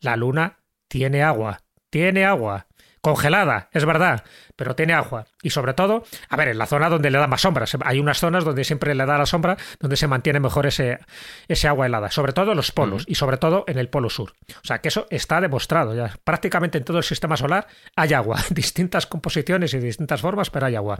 La 0.00 0.16
Luna 0.16 0.60
tiene 0.88 1.22
agua 1.22 1.65
tiene 1.90 2.24
agua. 2.24 2.66
Congelada, 3.00 3.68
es 3.72 3.84
verdad, 3.84 4.24
pero 4.56 4.74
tiene 4.74 4.92
agua. 4.92 5.26
Y 5.40 5.50
sobre 5.50 5.74
todo, 5.74 6.02
a 6.28 6.36
ver, 6.36 6.48
en 6.48 6.58
la 6.58 6.66
zona 6.66 6.88
donde 6.88 7.08
le 7.08 7.18
da 7.18 7.28
más 7.28 7.42
sombra. 7.42 7.64
Hay 7.84 8.00
unas 8.00 8.18
zonas 8.18 8.42
donde 8.42 8.64
siempre 8.64 8.96
le 8.96 9.06
da 9.06 9.16
la 9.16 9.26
sombra, 9.26 9.56
donde 9.78 9.96
se 9.96 10.08
mantiene 10.08 10.40
mejor 10.40 10.66
ese, 10.66 10.98
ese 11.46 11.68
agua 11.68 11.86
helada. 11.86 12.10
Sobre 12.10 12.32
todo 12.32 12.50
en 12.50 12.56
los 12.56 12.72
polos 12.72 13.04
y 13.06 13.14
sobre 13.14 13.36
todo 13.36 13.62
en 13.68 13.78
el 13.78 13.88
polo 13.88 14.10
sur. 14.10 14.34
O 14.56 14.66
sea 14.66 14.80
que 14.80 14.88
eso 14.88 15.06
está 15.10 15.40
demostrado. 15.40 15.94
Ya. 15.94 16.18
Prácticamente 16.24 16.78
en 16.78 16.84
todo 16.84 16.98
el 16.98 17.04
sistema 17.04 17.36
solar 17.36 17.68
hay 17.94 18.12
agua. 18.12 18.42
Distintas 18.50 19.06
composiciones 19.06 19.72
y 19.74 19.78
distintas 19.78 20.20
formas, 20.20 20.50
pero 20.50 20.66
hay 20.66 20.74
agua. 20.74 20.98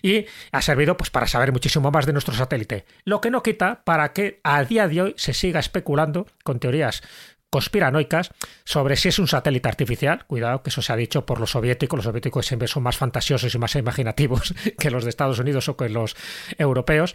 Y 0.00 0.24
ha 0.50 0.62
servido 0.62 0.96
pues, 0.96 1.10
para 1.10 1.26
saber 1.26 1.52
muchísimo 1.52 1.90
más 1.90 2.06
de 2.06 2.14
nuestro 2.14 2.32
satélite. 2.32 2.86
Lo 3.04 3.20
que 3.20 3.30
no 3.30 3.42
quita 3.42 3.82
para 3.84 4.14
que 4.14 4.40
a 4.44 4.64
día 4.64 4.88
de 4.88 5.02
hoy 5.02 5.14
se 5.18 5.34
siga 5.34 5.60
especulando 5.60 6.26
con 6.42 6.58
teorías 6.58 7.02
conspiranoicas 7.54 8.32
sobre 8.64 8.96
si 8.96 9.10
es 9.10 9.20
un 9.20 9.28
satélite 9.28 9.68
artificial. 9.68 10.26
Cuidado, 10.26 10.64
que 10.64 10.70
eso 10.70 10.82
se 10.82 10.92
ha 10.92 10.96
dicho 10.96 11.24
por 11.24 11.38
los 11.38 11.52
soviéticos. 11.52 11.98
Los 11.98 12.04
soviéticos 12.04 12.46
siempre 12.46 12.66
son 12.66 12.82
más 12.82 12.96
fantasiosos 12.96 13.54
y 13.54 13.58
más 13.58 13.76
imaginativos 13.76 14.52
que 14.78 14.90
los 14.90 15.04
de 15.04 15.10
Estados 15.10 15.38
Unidos 15.38 15.68
o 15.68 15.76
que 15.76 15.88
los 15.88 16.16
europeos. 16.58 17.14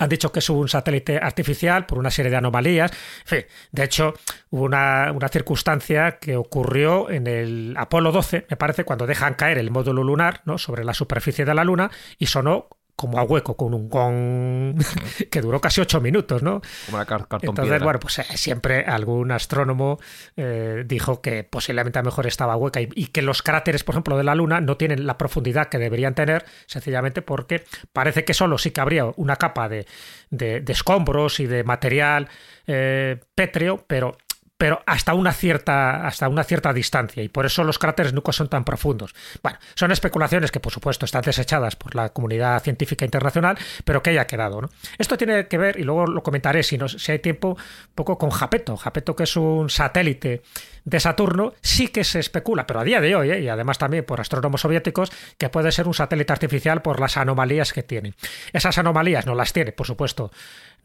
Han 0.00 0.08
dicho 0.08 0.32
que 0.32 0.40
es 0.40 0.50
un 0.50 0.68
satélite 0.68 1.18
artificial 1.18 1.86
por 1.86 1.98
una 1.98 2.10
serie 2.10 2.30
de 2.30 2.38
anomalías. 2.38 2.90
de 3.30 3.84
hecho, 3.84 4.14
hubo 4.50 4.64
una, 4.64 5.12
una, 5.12 5.28
circunstancia 5.28 6.18
que 6.18 6.34
ocurrió 6.34 7.08
en 7.08 7.28
el 7.28 7.74
Apolo 7.76 8.10
12, 8.10 8.46
me 8.50 8.56
parece, 8.56 8.82
cuando 8.82 9.06
dejan 9.06 9.34
caer 9.34 9.58
el 9.58 9.70
módulo 9.70 10.02
lunar 10.02 10.42
sobre 10.56 10.82
la 10.82 10.94
superficie 10.94 11.44
de 11.44 11.54
la 11.54 11.62
Luna 11.62 11.90
y 12.18 12.26
sonó 12.26 12.68
como 12.96 13.18
a 13.18 13.22
hueco, 13.22 13.56
con 13.56 13.74
un 13.74 13.88
gong 13.88 14.82
que 15.30 15.40
duró 15.42 15.60
casi 15.60 15.82
ocho 15.82 16.00
minutos, 16.00 16.42
¿no? 16.42 16.62
Como 16.86 16.98
la 16.98 17.04
cartón 17.04 17.40
Entonces, 17.42 17.82
bueno, 17.82 18.00
pues 18.00 18.18
eh, 18.18 18.24
siempre 18.34 18.84
algún 18.86 19.30
astrónomo 19.30 19.98
eh, 20.36 20.82
dijo 20.86 21.20
que 21.20 21.44
posiblemente 21.44 21.98
a 21.98 22.02
lo 22.02 22.06
mejor 22.06 22.26
estaba 22.26 22.56
hueca 22.56 22.80
y, 22.80 22.88
que 22.88 23.22
los 23.22 23.42
cráteres, 23.42 23.84
por 23.84 23.94
ejemplo, 23.94 24.16
de 24.16 24.24
la 24.24 24.34
Luna 24.34 24.60
no 24.60 24.76
tienen 24.76 25.06
la 25.06 25.18
profundidad 25.18 25.68
que 25.68 25.78
deberían 25.78 26.14
tener, 26.14 26.46
sencillamente 26.66 27.22
porque 27.22 27.64
parece 27.92 28.24
que 28.24 28.34
solo 28.34 28.56
sí 28.58 28.70
que 28.70 28.80
habría 28.80 29.12
una 29.16 29.36
capa 29.36 29.68
de, 29.68 29.86
de, 30.30 30.64
escombros 30.66 31.38
y 31.40 31.46
de 31.46 31.64
material 31.64 32.28
eh, 32.66 33.20
pétreo, 33.34 33.84
pero 33.86 34.16
pero 34.58 34.82
hasta 34.86 35.14
una 35.14 35.32
cierta 35.32 36.06
hasta 36.06 36.28
una 36.28 36.44
cierta 36.44 36.72
distancia 36.72 37.22
y 37.22 37.28
por 37.28 37.46
eso 37.46 37.64
los 37.64 37.78
cráteres 37.78 38.12
nunca 38.12 38.32
son 38.32 38.48
tan 38.48 38.64
profundos. 38.64 39.14
Bueno, 39.42 39.58
son 39.74 39.92
especulaciones 39.92 40.50
que 40.50 40.60
por 40.60 40.72
supuesto 40.72 41.04
están 41.04 41.22
desechadas 41.22 41.76
por 41.76 41.94
la 41.94 42.10
comunidad 42.10 42.62
científica 42.62 43.04
internacional, 43.04 43.58
pero 43.84 44.02
que 44.02 44.10
haya 44.10 44.26
quedado, 44.26 44.62
¿no? 44.62 44.70
Esto 44.98 45.16
tiene 45.16 45.46
que 45.48 45.58
ver 45.58 45.78
y 45.78 45.82
luego 45.82 46.06
lo 46.06 46.22
comentaré 46.22 46.62
si 46.62 46.78
no, 46.78 46.86
hay 47.08 47.18
tiempo 47.18 47.50
un 47.50 47.94
poco 47.94 48.18
con 48.18 48.30
Japeto, 48.30 48.76
Japeto 48.76 49.14
que 49.14 49.24
es 49.24 49.36
un 49.36 49.68
satélite 49.70 50.42
de 50.86 51.00
Saturno, 51.00 51.52
sí 51.60 51.88
que 51.88 52.04
se 52.04 52.20
especula, 52.20 52.66
pero 52.66 52.80
a 52.80 52.84
día 52.84 53.00
de 53.00 53.16
hoy, 53.16 53.30
¿eh? 53.32 53.40
y 53.40 53.48
además 53.48 53.76
también 53.76 54.04
por 54.04 54.20
astrónomos 54.20 54.60
soviéticos, 54.60 55.10
que 55.36 55.48
puede 55.48 55.72
ser 55.72 55.88
un 55.88 55.94
satélite 55.94 56.32
artificial 56.32 56.80
por 56.80 57.00
las 57.00 57.16
anomalías 57.16 57.72
que 57.72 57.82
tiene. 57.82 58.14
Esas 58.52 58.78
anomalías 58.78 59.26
no 59.26 59.34
las 59.34 59.52
tiene, 59.52 59.72
por 59.72 59.86
supuesto, 59.86 60.30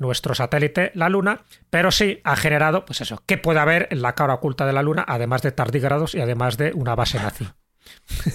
nuestro 0.02 0.36
satélite, 0.36 0.92
la 0.96 1.10
Luna, 1.10 1.44
pero 1.70 1.92
sí 1.92 2.20
ha 2.24 2.36
generado, 2.36 2.86
pues 2.86 3.02
eso, 3.02 3.22
¿qué 3.26 3.38
puede 3.38 3.60
haber 3.60 3.88
en 3.92 4.02
la 4.02 4.16
cara 4.16 4.34
oculta 4.34 4.66
de 4.66 4.74
la 4.74 4.82
Luna, 4.82 5.06
además 5.08 5.44
de 5.44 5.52
tardígrados 5.52 6.16
y 6.16 6.20
además 6.20 6.58
de 6.58 6.74
una 6.74 6.96
base 6.96 7.20
nazi? 7.20 7.48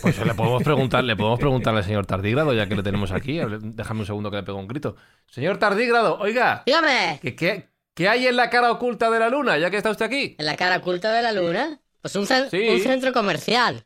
Pues 0.00 0.18
le 0.25 0.35
podemos 0.35 0.62
preguntar, 0.62 1.04
le 1.04 1.16
podemos 1.16 1.38
preguntarle 1.38 1.78
al 1.78 1.85
señor 1.85 2.06
Tardígrado, 2.06 2.52
ya 2.52 2.68
que 2.68 2.75
lo 2.75 2.82
tenemos 2.82 3.12
aquí. 3.12 3.40
Déjame 3.61 4.00
un 4.00 4.06
segundo 4.06 4.30
que 4.30 4.37
le 4.37 4.42
pego 4.42 4.58
un 4.58 4.66
grito. 4.68 4.96
Señor 5.30 5.58
Tardígrado, 5.58 6.18
oiga. 6.18 6.62
Dígame. 6.66 7.20
¿qué, 7.23 7.68
qué, 7.94 8.08
hay 8.08 8.26
en 8.26 8.37
la 8.37 8.50
cara 8.50 8.70
oculta 8.70 9.11
de 9.11 9.18
la 9.18 9.28
luna, 9.28 9.58
ya 9.58 9.70
que 9.70 9.76
está 9.76 9.90
usted 9.90 10.06
aquí? 10.06 10.37
¿En 10.38 10.46
la 10.46 10.56
cara 10.56 10.78
oculta 10.78 11.12
de 11.12 11.23
la 11.23 11.32
luna? 11.32 11.80
Pues 12.00 12.14
un, 12.16 12.23
un 12.23 12.80
centro 12.80 13.12
comercial. 13.12 13.85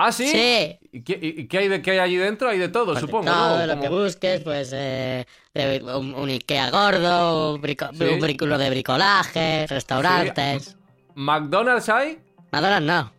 ¿Ah, 0.00 0.12
sí? 0.12 0.28
Sí. 0.28 0.78
¿Y 0.92 1.02
qué, 1.02 1.58
hay, 1.58 1.66
de, 1.66 1.82
qué 1.82 1.90
hay 1.90 1.98
allí 1.98 2.16
dentro? 2.16 2.48
Hay 2.48 2.58
de 2.58 2.68
todo, 2.68 2.86
pues 2.86 3.00
supongo. 3.00 3.24
Todo 3.24 3.66
lo 3.66 3.80
que 3.80 3.88
busques, 3.88 4.40
pues 4.42 4.70
eh, 4.72 5.26
un, 5.54 6.28
Ikea 6.28 6.70
gordo, 6.70 7.54
un, 7.54 7.60
vehículo 7.60 8.58
de 8.58 8.70
bricolaje, 8.70 9.66
restaurantes. 9.66 10.76
¿McDonald's 11.16 11.88
hay? 11.88 12.20
McDonald's 12.52 12.86
no. 12.86 13.12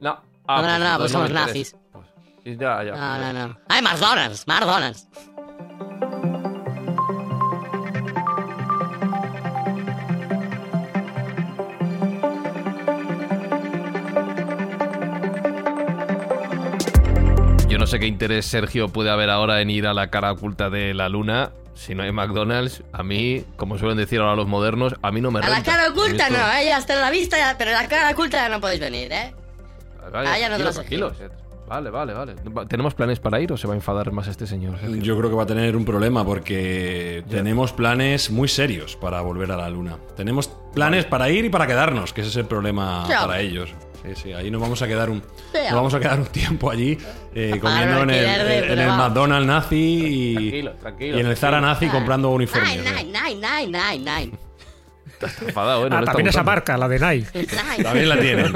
No. 0.00 0.22
Ah, 0.46 0.60
no, 0.60 0.78
no, 0.78 0.90
no, 0.90 0.98
pues 0.98 1.12
somos 1.12 1.30
nazis. 1.30 1.74
Pues, 2.44 2.58
ya, 2.58 2.84
ya. 2.84 2.92
No, 2.92 3.32
no, 3.32 3.48
no. 3.48 3.58
Hay 3.68 3.80
McDonald's, 3.80 4.46
McDonald's. 4.46 5.08
Sé 17.92 18.00
qué 18.00 18.06
interés, 18.06 18.46
Sergio, 18.46 18.88
puede 18.88 19.10
haber 19.10 19.28
ahora 19.30 19.60
en 19.60 19.70
ir 19.70 19.86
a 19.86 19.92
la 19.94 20.08
cara 20.10 20.32
oculta 20.32 20.70
de 20.70 20.94
la 20.94 21.08
luna. 21.08 21.52
Si 21.74 21.94
no 21.94 22.02
hay 22.02 22.12
McDonald's, 22.12 22.82
a 22.92 23.02
mí, 23.02 23.44
como 23.56 23.78
suelen 23.78 23.96
decir 23.98 24.20
ahora 24.20 24.34
los 24.36 24.46
modernos, 24.46 24.94
a 25.02 25.10
mí 25.10 25.20
no 25.20 25.30
me 25.30 25.40
A 25.40 25.42
la 25.48 25.54
renta. 25.56 25.72
cara 25.72 25.88
oculta 25.90 26.26
Esto- 26.28 26.38
no, 26.38 26.52
eh, 26.54 26.64
ya 26.66 26.78
está 26.78 26.94
en 26.94 27.00
la 27.00 27.10
vista, 27.10 27.54
pero 27.58 27.70
a 27.76 27.82
la 27.82 27.88
cara 27.88 28.10
oculta 28.10 28.36
ya 28.38 28.48
no 28.48 28.60
podéis 28.60 28.80
venir, 28.80 29.12
¿eh? 29.12 29.34
Vale, 30.12 30.28
Ah, 30.28 30.38
ya 30.38 30.48
no 30.48 30.56
te 30.56 30.64
lo 30.64 30.72
tranquilos. 30.72 31.14
Vale, 31.68 31.88
vale, 31.90 32.12
vale. 32.12 32.34
¿Tenemos 32.68 32.92
planes 32.94 33.18
para 33.20 33.40
ir 33.40 33.50
o 33.52 33.56
se 33.56 33.66
va 33.66 33.72
a 33.72 33.76
enfadar 33.76 34.12
más 34.12 34.26
este 34.26 34.46
señor? 34.46 34.78
Sergio? 34.78 35.00
Yo 35.02 35.16
creo 35.16 35.30
que 35.30 35.36
va 35.36 35.44
a 35.44 35.46
tener 35.46 35.74
un 35.76 35.84
problema 35.86 36.24
porque 36.24 37.24
tenemos 37.30 37.72
planes 37.72 38.30
muy 38.30 38.48
serios 38.48 38.96
para 38.96 39.20
volver 39.22 39.50
a 39.52 39.56
la 39.56 39.70
luna. 39.70 39.96
Tenemos 40.16 40.48
planes 40.74 41.04
para 41.06 41.30
ir 41.30 41.44
y 41.46 41.48
para 41.50 41.66
quedarnos, 41.66 42.12
que 42.12 42.20
ese 42.22 42.30
es 42.30 42.36
el 42.36 42.44
problema 42.46 43.06
para 43.08 43.40
ellos. 43.40 43.70
Sí, 44.04 44.14
sí, 44.20 44.32
ahí 44.32 44.50
nos 44.50 44.60
vamos 44.60 44.82
a 44.82 44.88
quedar 44.88 45.10
un, 45.10 45.22
nos 45.54 45.72
vamos 45.72 45.94
a 45.94 46.00
quedar 46.00 46.18
un 46.18 46.26
tiempo 46.26 46.70
allí 46.70 46.98
eh, 47.34 47.58
comiendo 47.60 48.02
en 48.02 48.10
el, 48.10 48.24
en 48.70 48.78
el. 48.80 48.88
McDonald's 48.88 49.46
nazi 49.46 49.76
y, 49.76 50.34
Tranquilo, 50.34 50.72
tranquilo, 50.72 51.16
y 51.16 51.20
en 51.20 51.26
el 51.26 51.36
Zara 51.36 51.60
nazi 51.60 51.86
comprando 51.88 52.30
uniformes. 52.30 52.78
Nine, 52.82 53.04
nine, 53.04 53.12
nine, 53.12 53.68
nine, 53.68 53.78
nine, 53.98 53.98
nine. 53.98 54.32
Está 55.20 55.44
enfadado, 55.46 55.86
¿eh? 55.86 55.90
No 55.90 55.96
Ah, 55.98 56.02
también 56.04 56.26
esa 56.26 56.42
marca, 56.42 56.76
la 56.76 56.88
de 56.88 56.98
Nike. 56.98 57.28
Nine. 57.46 57.82
También 57.84 58.08
la 58.08 58.18
tienen. 58.18 58.52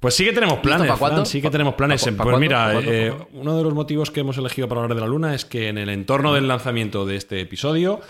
Pues 0.00 0.14
sí 0.14 0.24
que 0.24 0.32
tenemos 0.32 0.58
planes, 0.60 0.86
para 0.86 0.98
cuándo? 0.98 1.16
Fran, 1.18 1.26
sí 1.26 1.42
que 1.42 1.50
tenemos 1.50 1.74
planes. 1.74 2.02
¿Pa- 2.04 2.10
pa- 2.10 2.16
pues 2.16 2.24
cuándo? 2.24 2.38
mira, 2.38 2.72
eh, 2.80 3.12
uno 3.32 3.56
de 3.56 3.62
los 3.64 3.74
motivos 3.74 4.10
que 4.10 4.20
hemos 4.20 4.36
elegido 4.38 4.68
para 4.68 4.82
hablar 4.82 4.94
de 4.94 5.00
la 5.00 5.06
Luna 5.06 5.34
es 5.34 5.44
que 5.44 5.68
en 5.68 5.78
el 5.78 5.88
entorno 5.88 6.32
del 6.34 6.46
lanzamiento 6.48 7.06
de 7.06 7.16
este 7.16 7.40
episodio 7.40 8.00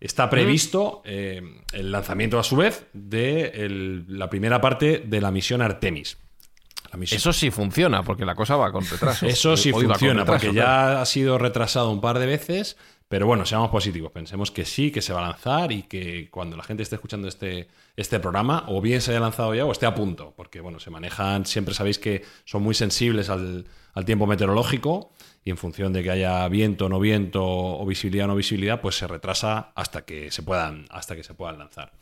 está 0.00 0.28
previsto 0.30 1.02
eh, 1.04 1.42
el 1.72 1.90
lanzamiento 1.92 2.38
a 2.38 2.42
su 2.44 2.56
vez 2.56 2.86
de 2.92 3.46
el- 3.64 4.04
la 4.08 4.28
primera 4.30 4.60
parte 4.60 5.02
de 5.06 5.20
la 5.20 5.30
misión 5.30 5.62
Artemis. 5.62 6.18
La 6.92 6.98
misión- 6.98 7.16
Eso 7.18 7.32
sí 7.32 7.50
funciona, 7.50 8.02
porque 8.02 8.24
la 8.24 8.34
cosa 8.34 8.56
va 8.56 8.70
con 8.72 8.84
retraso. 8.90 9.26
eso 9.26 9.56
sí 9.56 9.70
Hoy 9.72 9.84
funciona, 9.86 10.20
retraso, 10.20 10.32
porque 10.46 10.56
claro. 10.56 10.94
ya 10.94 11.00
ha 11.02 11.06
sido 11.06 11.38
retrasado 11.38 11.90
un 11.90 12.00
par 12.00 12.18
de 12.18 12.26
veces, 12.26 12.76
pero 13.08 13.26
bueno, 13.26 13.46
seamos 13.46 13.70
positivos, 13.70 14.10
pensemos 14.12 14.50
que 14.50 14.64
sí, 14.64 14.90
que 14.90 15.00
se 15.00 15.12
va 15.12 15.20
a 15.24 15.30
lanzar 15.30 15.70
y 15.72 15.84
que 15.84 16.28
cuando 16.30 16.56
la 16.56 16.62
gente 16.64 16.82
esté 16.82 16.96
escuchando 16.96 17.28
este, 17.28 17.68
este 17.96 18.18
programa, 18.20 18.64
o 18.68 18.80
bien 18.80 19.00
se 19.00 19.12
haya 19.12 19.20
lanzado 19.20 19.54
ya 19.54 19.64
o 19.64 19.72
esté 19.72 19.86
a 19.86 19.94
punto, 19.94 20.34
porque 20.36 20.60
bueno, 20.60 20.78
se 20.80 20.90
manejan, 20.90 21.46
siempre 21.46 21.72
sabéis 21.74 21.98
que 21.98 22.24
son 22.44 22.62
muy 22.62 22.74
sensibles 22.74 23.30
al, 23.30 23.66
al 23.94 24.04
tiempo 24.04 24.26
meteorológico 24.26 25.12
y 25.46 25.50
en 25.50 25.56
función 25.56 25.92
de 25.92 26.02
que 26.02 26.10
haya 26.10 26.46
viento, 26.48 26.88
no 26.88 26.98
viento 26.98 27.40
o 27.46 27.86
visibilidad, 27.86 28.26
no 28.26 28.34
visibilidad, 28.34 28.80
pues 28.80 28.98
se 28.98 29.06
retrasa 29.06 29.70
hasta 29.76 30.04
que 30.04 30.32
se 30.32 30.42
puedan, 30.42 30.86
hasta 30.90 31.14
que 31.14 31.22
se 31.22 31.34
puedan 31.34 31.56
lanzar. 31.56 31.92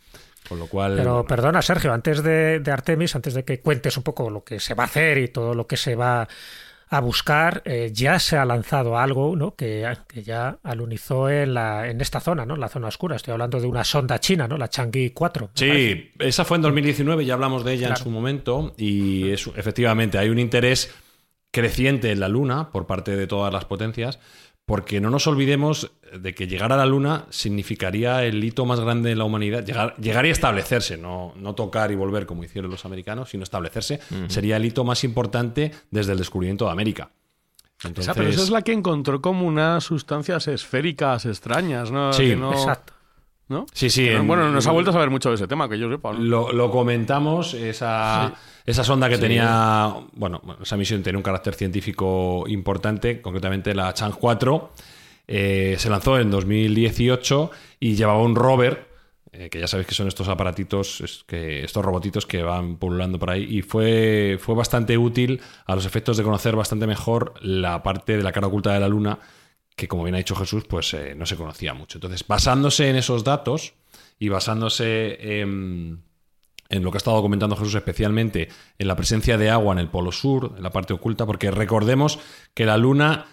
Con 0.49 0.59
lo 0.59 0.67
cual... 0.67 0.97
Pero 0.97 1.13
bueno, 1.13 1.27
perdona, 1.27 1.61
Sergio, 1.61 1.93
antes 1.93 2.23
de, 2.23 2.61
de 2.61 2.73
Artemis, 2.73 3.15
antes 3.15 3.35
de 3.35 3.45
que 3.45 3.61
cuentes 3.61 3.99
un 3.99 4.03
poco 4.03 4.31
lo 4.31 4.43
que 4.43 4.61
se 4.61 4.73
va 4.73 4.85
a 4.85 4.87
hacer 4.87 5.19
y 5.19 5.29
todo 5.29 5.53
lo 5.53 5.67
que 5.67 5.77
se 5.77 5.95
va 5.95 6.27
a 6.89 7.01
buscar, 7.01 7.61
eh, 7.67 7.91
ya 7.93 8.19
se 8.19 8.39
ha 8.39 8.47
lanzado 8.47 8.97
algo 8.97 9.37
¿no? 9.37 9.55
que, 9.55 9.95
que 10.09 10.23
ya 10.23 10.57
alunizó 10.63 11.29
en, 11.29 11.53
la, 11.53 11.91
en 11.91 12.01
esta 12.01 12.21
zona, 12.21 12.47
¿no? 12.47 12.55
en 12.55 12.61
la 12.61 12.69
zona 12.71 12.89
oscura. 12.89 13.17
Estoy 13.17 13.33
hablando 13.33 13.61
de 13.61 13.67
una 13.67 13.85
sonda 13.85 14.19
china, 14.21 14.49
¿no? 14.49 14.57
la 14.57 14.71
Chang'e 14.71 15.13
4. 15.13 15.43
me 15.43 15.49
parece. 15.49 15.93
Sí, 15.93 16.13
esa 16.19 16.47
fue 16.47 16.57
en 16.57 16.63
2019, 16.63 17.27
ya 17.27 17.35
hablamos 17.35 17.63
de 17.63 17.75
ella 17.75 17.89
en 17.89 17.97
su 17.97 18.09
momento 18.09 18.73
y 18.79 19.29
es, 19.31 19.51
efectivamente 19.55 20.17
hay 20.17 20.31
un 20.31 20.39
interés 20.39 20.95
creciente 21.55 22.11
en 22.11 22.21
la 22.21 22.29
Luna 22.29 22.69
por 22.71 22.87
parte 22.87 23.17
de 23.17 23.27
todas 23.27 23.53
las 23.53 23.65
potencias, 23.65 24.19
porque 24.67 25.01
no 25.01 25.09
nos 25.11 25.27
olvidemos 25.27 25.91
de 26.19 26.35
que 26.35 26.47
llegar 26.47 26.73
a 26.73 26.77
la 26.77 26.85
Luna 26.87 27.27
significaría 27.31 28.25
el 28.25 28.43
hito 28.43 28.65
más 28.67 28.81
grande 28.81 29.11
de 29.11 29.17
la 29.17 29.25
humanidad, 29.25 29.65
llegar, 29.65 29.95
llegar 29.97 30.27
y 30.27 30.31
establecerse, 30.31 30.97
no, 30.97 31.33
no 31.37 31.55
tocar 31.55 31.93
y 31.93 31.95
volver 31.97 32.27
como 32.27 32.43
hicieron 32.45 32.71
los 32.71 32.85
americanos, 32.85 33.31
sino 33.31 33.43
establecerse, 33.45 34.01
sería 34.29 34.57
el 34.57 34.65
hito 34.65 34.83
más 34.85 35.05
importante 35.05 35.71
desde 35.91 36.13
el 36.13 36.19
descubrimiento 36.19 36.65
de 36.65 36.73
América. 36.73 37.11
Entonces, 37.85 38.05
Esa, 38.07 38.15
pero 38.15 38.29
esa 38.31 38.43
es 38.43 38.51
la 38.51 38.63
que 38.63 38.73
encontró 38.73 39.21
como 39.21 39.47
unas 39.47 39.85
sustancias 39.85 40.49
esféricas 40.49 41.27
extrañas, 41.27 41.91
¿no? 41.91 42.13
Sí, 42.15 42.29
Que 42.31 42.37
no- 42.37 42.53
Exacto. 42.53 42.94
¿No? 43.49 43.67
Sí, 43.73 43.91
sí. 43.91 44.07
Pero, 44.07 44.21
en- 44.21 44.27
bueno, 44.27 44.51
no 44.51 44.61
se 44.61 44.69
ha 44.69 44.73
vuelto 44.73 44.91
a 44.91 44.95
saber 44.95 45.11
mucho 45.11 45.29
de 45.29 45.35
ese 45.37 45.47
tema, 45.47 45.69
que 45.69 45.79
yo 45.79 45.91
sepa. 45.91 46.13
¿no? 46.13 46.19
Lo, 46.19 46.53
lo 46.53 46.71
comentamos, 46.71 47.55
esa, 47.55 48.33
esa 48.65 48.85
sonda 48.85 49.09
que 49.09 49.19
tenía, 49.19 49.95
bueno, 50.13 50.41
esa 50.63 50.77
misión 50.77 51.03
tenía 51.03 51.19
un 51.19 51.23
carácter 51.23 51.55
científico 51.55 52.45
importante, 52.49 53.21
concretamente 53.21 53.75
la 53.75 53.93
Chang 53.95 54.15
4, 54.19 54.71
eh, 55.27 55.77
se 55.79 55.89
lanzó 55.91 56.19
en 56.19 56.31
2018 56.31 57.51
y 57.81 57.95
llevaba 57.95 58.23
un 58.23 58.35
rover, 58.35 58.89
eh, 59.33 59.49
que 59.51 59.59
ya 59.59 59.67
sabéis 59.67 59.89
que 59.89 59.95
son 59.95 60.07
estos 60.09 60.29
aparatitos, 60.29 61.01
es 61.01 61.25
que, 61.27 61.65
estos 61.65 61.85
robotitos 61.85 62.25
que 62.27 62.43
van 62.43 62.77
pululando 62.77 63.19
por 63.19 63.31
ahí, 63.31 63.45
y 63.45 63.63
fue, 63.63 64.39
fue 64.41 64.55
bastante 64.55 64.97
útil 64.99 65.41
a 65.67 65.75
los 65.75 65.87
efectos 65.87 66.17
de 66.17 66.23
conocer 66.23 66.55
bastante 66.57 66.87
mejor 66.87 67.35
la 67.41 67.83
parte 67.83 68.17
de 68.17 68.23
la 68.23 68.33
cara 68.33 68.47
oculta 68.47 68.73
de 68.73 68.81
la 68.81 68.89
Luna, 68.89 69.19
que 69.77 69.89
como 69.89 70.05
bien 70.05 70.15
ha 70.15 70.19
dicho 70.19 70.37
Jesús, 70.37 70.65
pues 70.69 70.95
eh, 70.95 71.15
no 71.17 71.27
se 71.27 71.37
conocía 71.37 71.75
mucho. 71.75 71.99
Entonces, 71.99 72.27
basándose 72.27 72.89
en 72.89 72.97
esos 72.97 73.25
datos 73.25 73.75
y 74.19 74.29
basándose 74.29 75.41
en, 75.41 76.03
lo 76.71 76.91
que 76.91 76.97
ha 76.97 76.99
estado 76.99 77.23
comentando 77.23 77.57
Jesús, 77.57 77.75
especialmente 77.75 78.49
en 78.79 78.89
la 78.89 78.97
presencia 78.97 79.37
de 79.37 79.51
agua 79.51 79.73
en 79.73 79.81
el 79.81 79.89
polo 79.89 80.13
sur, 80.13 80.55
en 80.57 80.63
la 80.63 80.71
parte 80.71 80.93
oculta, 80.93 81.27
porque 81.27 81.51
recordemos 81.51 82.19
que 82.55 82.67
la 82.67 82.77
Luna 82.77 83.27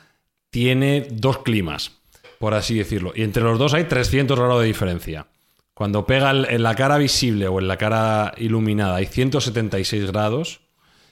tiene 0.50 1.08
dos 1.12 1.40
climas, 1.40 2.00
por 2.40 2.54
así 2.54 2.78
decirlo, 2.78 3.14
y 3.16 3.24
entre 3.24 3.44
los 3.44 3.58
dos 3.58 3.74
hay 3.74 3.86
300 3.86 4.38
grados 4.38 4.62
de 4.62 4.68
diferencia. 4.68 5.28
Cuando 5.74 6.06
pega 6.06 6.32
en 6.32 6.64
la 6.64 6.76
cara 6.76 6.98
visible 6.98 7.48
o 7.48 7.60
en 7.60 7.68
la 7.68 7.78
cara 7.78 8.34
iluminada 8.38 8.98
hay 8.98 9.06
176 9.06 10.12
grados 10.12 10.62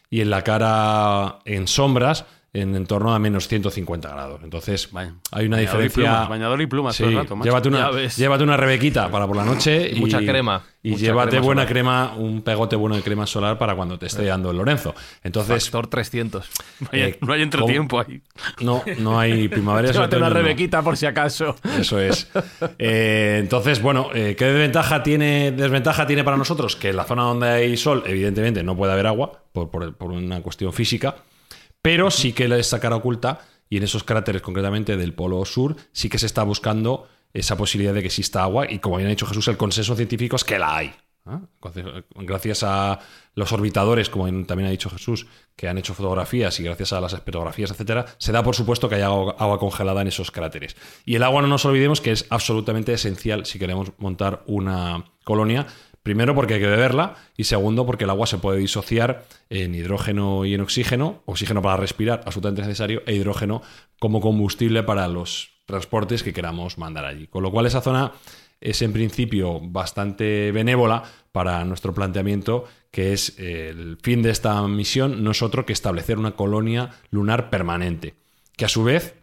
y 0.09 0.21
en 0.21 0.29
la 0.29 0.43
cara 0.43 1.39
en 1.45 1.67
sombras 1.67 2.25
en, 2.53 2.75
en 2.75 2.85
torno 2.87 3.13
a 3.13 3.19
menos 3.19 3.47
150 3.47 4.09
grados. 4.09 4.41
Entonces 4.43 4.89
Vaya. 4.91 5.13
hay 5.31 5.45
una 5.45 5.57
Bañador 5.57 5.79
y 5.81 5.83
diferencia... 5.83 6.03
plumas, 6.03 6.29
bañador 6.29 6.61
y 6.61 6.67
plumas 6.67 6.95
Sí, 6.95 7.03
todo 7.03 7.11
el 7.11 7.17
rato, 7.17 7.35
macho. 7.35 7.47
llévate, 7.49 7.67
una, 7.69 7.91
llévate 8.07 8.57
rebequita 8.57 9.09
para 9.11 9.27
por 9.27 9.35
la 9.35 9.45
noche 9.45 9.89
Y 9.95 9.99
mucha 9.99 10.19
crema, 10.19 10.63
Y 10.81 10.91
mucha 10.91 11.01
llévate 11.03 11.29
crema 11.31 11.45
buena 11.45 11.61
solar. 11.61 11.71
crema, 11.73 12.13
un 12.17 12.41
pegote 12.41 12.75
bueno 12.75 12.95
de 12.95 13.01
crema 13.03 13.27
solar 13.27 13.57
para 13.57 13.75
cuando 13.75 13.99
te 13.99 14.07
esté 14.07 14.23
dando 14.25 14.49
el 14.51 14.57
Lorenzo. 14.57 14.95
Entonces, 15.23 15.63
Factor 15.65 15.87
300. 15.87 16.49
No 16.79 16.87
hay, 16.93 17.01
eh, 17.01 17.17
no 17.21 17.33
hay 17.33 17.41
entretiempo 17.41 17.99
ahí. 17.99 18.21
no, 18.61 18.83
no 18.99 19.19
hay 19.19 19.47
primavera. 19.49 19.91
Llévate 19.91 20.15
una 20.17 20.29
no. 20.29 20.35
rebequita 20.35 20.81
por 20.81 20.95
si 20.97 21.05
acaso. 21.05 21.55
Eso 21.77 21.99
es. 21.99 22.29
Eh, 22.77 23.37
entonces, 23.41 23.81
bueno, 23.81 24.09
eh, 24.13 24.35
¿qué 24.37 24.45
desventaja 24.45 25.03
tiene, 25.03 25.51
desventaja 25.51 26.07
tiene 26.07 26.23
para 26.23 26.37
nosotros? 26.37 26.75
Que 26.75 26.89
en 26.89 26.95
la 26.95 27.03
zona 27.03 27.23
donde 27.23 27.47
hay 27.49 27.77
sol, 27.77 28.03
evidentemente, 28.05 28.63
no 28.63 28.75
puede 28.75 28.93
haber 28.93 29.07
agua 29.07 29.43
por, 29.51 29.69
por- 29.69 29.93
por 29.95 30.11
una 30.11 30.41
cuestión 30.41 30.71
física, 30.73 31.15
pero 31.81 32.11
sí 32.11 32.33
que 32.33 32.45
esa 32.59 32.79
cara 32.79 32.95
oculta, 32.95 33.41
y 33.69 33.77
en 33.77 33.83
esos 33.83 34.03
cráteres 34.03 34.41
concretamente 34.41 34.97
del 34.97 35.13
polo 35.13 35.43
sur, 35.45 35.75
sí 35.91 36.09
que 36.09 36.17
se 36.17 36.25
está 36.25 36.43
buscando 36.43 37.07
esa 37.33 37.55
posibilidad 37.57 37.93
de 37.93 38.01
que 38.01 38.07
exista 38.07 38.43
agua, 38.43 38.69
y 38.69 38.79
como 38.79 38.97
bien 38.97 39.07
ha 39.07 39.11
dicho 39.11 39.27
Jesús, 39.27 39.47
el 39.47 39.57
consenso 39.57 39.95
científico 39.95 40.35
es 40.35 40.43
que 40.43 40.57
la 40.57 40.75
hay. 40.75 40.93
Entonces, 41.25 41.85
Gracias 42.15 42.63
a 42.63 42.99
los 43.35 43.51
orbitadores, 43.51 44.09
como 44.09 44.25
también 44.45 44.67
ha 44.67 44.71
dicho 44.71 44.89
Jesús, 44.89 45.27
que 45.55 45.67
han 45.67 45.77
hecho 45.77 45.93
fotografías 45.93 46.59
y 46.59 46.63
gracias 46.63 46.93
a 46.93 47.01
las 47.01 47.13
espectrografías, 47.13 47.71
etcétera, 47.71 48.05
se 48.17 48.31
da 48.31 48.43
por 48.43 48.55
supuesto 48.55 48.89
que 48.89 48.95
hay 48.95 49.01
agua 49.01 49.59
congelada 49.59 50.01
en 50.01 50.07
esos 50.07 50.31
cráteres. 50.31 50.75
Y 51.05 51.15
el 51.15 51.23
agua 51.23 51.41
no 51.41 51.47
nos 51.47 51.65
olvidemos 51.65 52.01
que 52.01 52.11
es 52.11 52.25
absolutamente 52.29 52.93
esencial 52.93 53.45
si 53.45 53.59
queremos 53.59 53.91
montar 53.97 54.43
una 54.47 55.05
colonia. 55.23 55.67
Primero 56.09 56.33
porque 56.33 56.55
hay 56.55 56.59
que 56.59 56.65
beberla 56.65 57.13
y 57.37 57.43
segundo 57.43 57.85
porque 57.85 58.05
el 58.05 58.09
agua 58.09 58.25
se 58.25 58.39
puede 58.39 58.57
disociar 58.57 59.25
en 59.51 59.75
hidrógeno 59.75 60.43
y 60.43 60.55
en 60.55 60.61
oxígeno, 60.61 61.21
oxígeno 61.27 61.61
para 61.61 61.77
respirar, 61.77 62.23
absolutamente 62.25 62.63
necesario, 62.63 63.03
e 63.05 63.13
hidrógeno 63.13 63.61
como 63.99 64.19
combustible 64.19 64.81
para 64.81 65.07
los 65.07 65.51
transportes 65.67 66.23
que 66.23 66.33
queramos 66.33 66.79
mandar 66.79 67.05
allí. 67.05 67.27
Con 67.27 67.43
lo 67.43 67.51
cual 67.51 67.67
esa 67.67 67.81
zona 67.81 68.13
es 68.59 68.81
en 68.81 68.91
principio 68.91 69.59
bastante 69.61 70.51
benévola 70.51 71.03
para 71.31 71.63
nuestro 71.63 71.93
planteamiento, 71.93 72.65
que 72.89 73.13
es 73.13 73.37
eh, 73.37 73.69
el 73.69 73.99
fin 74.01 74.23
de 74.23 74.31
esta 74.31 74.67
misión 74.67 75.23
no 75.23 75.29
es 75.29 75.43
otro 75.43 75.67
que 75.67 75.73
establecer 75.73 76.17
una 76.17 76.31
colonia 76.31 76.89
lunar 77.11 77.51
permanente, 77.51 78.15
que 78.57 78.65
a 78.65 78.69
su 78.69 78.83
vez 78.83 79.13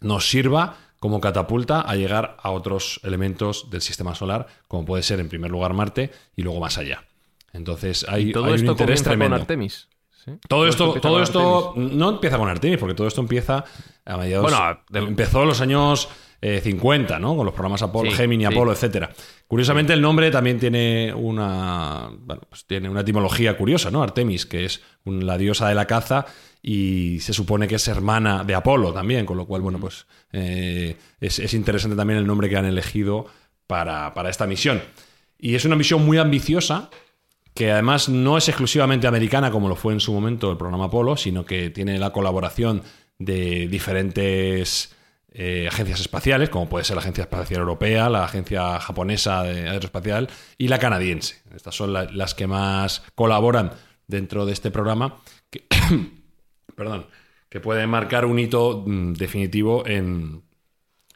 nos 0.00 0.30
sirva 0.30 0.76
como 1.00 1.20
catapulta 1.20 1.80
a 1.80 1.96
llegar 1.96 2.36
a 2.42 2.50
otros 2.50 3.00
elementos 3.02 3.68
del 3.70 3.80
sistema 3.80 4.14
solar, 4.14 4.46
como 4.68 4.84
puede 4.84 5.02
ser 5.02 5.18
en 5.18 5.28
primer 5.28 5.50
lugar 5.50 5.72
Marte 5.72 6.12
y 6.36 6.42
luego 6.42 6.60
más 6.60 6.78
allá. 6.78 7.04
Entonces 7.52 8.06
hay, 8.08 8.28
y 8.30 8.32
todo 8.32 8.44
hay 8.44 8.50
un 8.52 8.56
esto 8.60 8.70
interés 8.72 9.02
tremendo. 9.02 9.34
con 9.34 9.40
Artemis. 9.40 9.88
¿sí? 10.24 10.32
Todo 10.48 10.68
esto, 10.68 10.94
todo 11.00 11.22
esto 11.22 11.70
Artemis. 11.70 11.92
no 11.94 12.10
empieza 12.10 12.38
con 12.38 12.48
Artemis, 12.48 12.78
porque 12.78 12.94
todo 12.94 13.08
esto 13.08 13.20
empieza 13.22 13.64
a 14.04 14.16
mediados. 14.18 14.48
Bueno, 14.50 14.78
de- 14.90 14.98
empezó 15.00 15.42
en 15.42 15.48
los 15.48 15.60
años 15.60 16.08
eh, 16.42 16.60
50, 16.62 17.18
¿no? 17.18 17.36
Con 17.36 17.44
los 17.44 17.54
programas 17.54 17.82
Apolo, 17.82 18.10
Sí, 18.10 18.16
Gemini, 18.16 18.44
sí. 18.46 18.52
Apolo, 18.52 18.72
etcétera. 18.72 19.10
Curiosamente, 19.46 19.92
el 19.92 20.00
nombre 20.00 20.30
también 20.30 20.58
tiene 20.58 21.12
una. 21.14 22.08
Bueno, 22.18 22.42
pues 22.48 22.64
tiene 22.66 22.88
una 22.88 23.00
etimología 23.02 23.56
curiosa, 23.56 23.90
¿no? 23.90 24.02
Artemis, 24.02 24.46
que 24.46 24.64
es 24.64 24.80
un- 25.04 25.26
la 25.26 25.36
diosa 25.36 25.68
de 25.68 25.74
la 25.74 25.86
caza 25.86 26.24
y 26.62 27.18
se 27.20 27.32
supone 27.32 27.66
que 27.68 27.74
es 27.76 27.88
hermana 27.88 28.44
de 28.44 28.54
Apolo 28.54 28.92
también, 28.92 29.26
con 29.26 29.36
lo 29.36 29.46
cual, 29.46 29.62
bueno, 29.62 29.78
pues 29.80 30.06
eh, 30.32 30.96
es, 31.20 31.38
es 31.38 31.54
interesante 31.54 31.96
también 31.96 32.18
el 32.18 32.26
nombre 32.26 32.48
que 32.48 32.56
han 32.56 32.66
elegido 32.66 33.26
para, 33.66 34.12
para 34.14 34.30
esta 34.30 34.46
misión. 34.46 34.82
Y 35.38 35.54
es 35.54 35.64
una 35.64 35.76
misión 35.76 36.04
muy 36.04 36.18
ambiciosa 36.18 36.90
que 37.54 37.70
además 37.72 38.08
no 38.08 38.36
es 38.38 38.48
exclusivamente 38.48 39.06
americana 39.06 39.50
como 39.50 39.68
lo 39.68 39.74
fue 39.76 39.92
en 39.92 40.00
su 40.00 40.12
momento 40.12 40.50
el 40.50 40.56
programa 40.58 40.84
Apolo, 40.86 41.16
sino 41.16 41.44
que 41.44 41.70
tiene 41.70 41.98
la 41.98 42.12
colaboración 42.12 42.82
de 43.18 43.66
diferentes 43.68 44.94
eh, 45.32 45.68
agencias 45.68 46.00
espaciales, 46.00 46.48
como 46.50 46.68
puede 46.68 46.84
ser 46.84 46.96
la 46.96 47.02
Agencia 47.02 47.22
Espacial 47.22 47.60
Europea, 47.60 48.08
la 48.10 48.24
Agencia 48.24 48.80
Japonesa 48.80 49.42
de 49.44 49.68
Aeroespacial 49.68 50.28
y 50.58 50.68
la 50.68 50.78
canadiense. 50.78 51.40
Estas 51.54 51.74
son 51.74 51.92
la- 51.92 52.04
las 52.04 52.34
que 52.34 52.46
más 52.46 53.02
colaboran 53.14 53.72
dentro 54.08 54.44
de 54.44 54.52
este 54.52 54.70
programa, 54.70 55.20
que, 57.50 57.60
puede 57.60 57.86
marcar 57.86 58.24
un 58.24 58.38
hito 58.38 58.82
mm, 58.86 59.12
definitivo 59.14 59.86
en, 59.86 60.42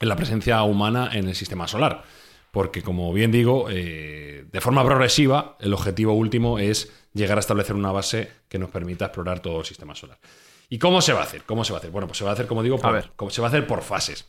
en 0.00 0.08
la 0.08 0.16
presencia 0.16 0.62
humana 0.62 1.10
en 1.12 1.28
el 1.28 1.34
sistema 1.34 1.66
solar. 1.68 2.04
Porque, 2.50 2.82
como 2.82 3.12
bien 3.12 3.32
digo, 3.32 3.66
eh, 3.68 4.44
de 4.50 4.60
forma 4.60 4.84
progresiva, 4.84 5.56
el 5.58 5.74
objetivo 5.74 6.12
último 6.12 6.60
es 6.60 6.92
llegar 7.12 7.36
a 7.36 7.40
establecer 7.40 7.74
una 7.74 7.90
base 7.90 8.30
que 8.48 8.60
nos 8.60 8.70
permita 8.70 9.06
explorar 9.06 9.40
todo 9.40 9.58
el 9.60 9.64
sistema 9.66 9.96
solar. 9.96 10.18
¿Y 10.68 10.78
cómo 10.78 11.00
se 11.00 11.12
va 11.12 11.20
a 11.20 11.24
hacer? 11.24 11.42
¿Cómo 11.44 11.64
se 11.64 11.72
va 11.72 11.78
a 11.78 11.80
hacer? 11.80 11.90
Bueno, 11.90 12.06
pues 12.06 12.18
se 12.18 12.24
va 12.24 12.30
a 12.30 12.34
hacer, 12.34 12.46
como 12.46 12.62
digo, 12.62 12.78
por, 12.78 12.92
ver. 12.92 13.10
como- 13.16 13.30
se 13.30 13.40
va 13.40 13.48
a 13.48 13.50
hacer 13.50 13.66
por 13.66 13.82
fases. 13.82 14.26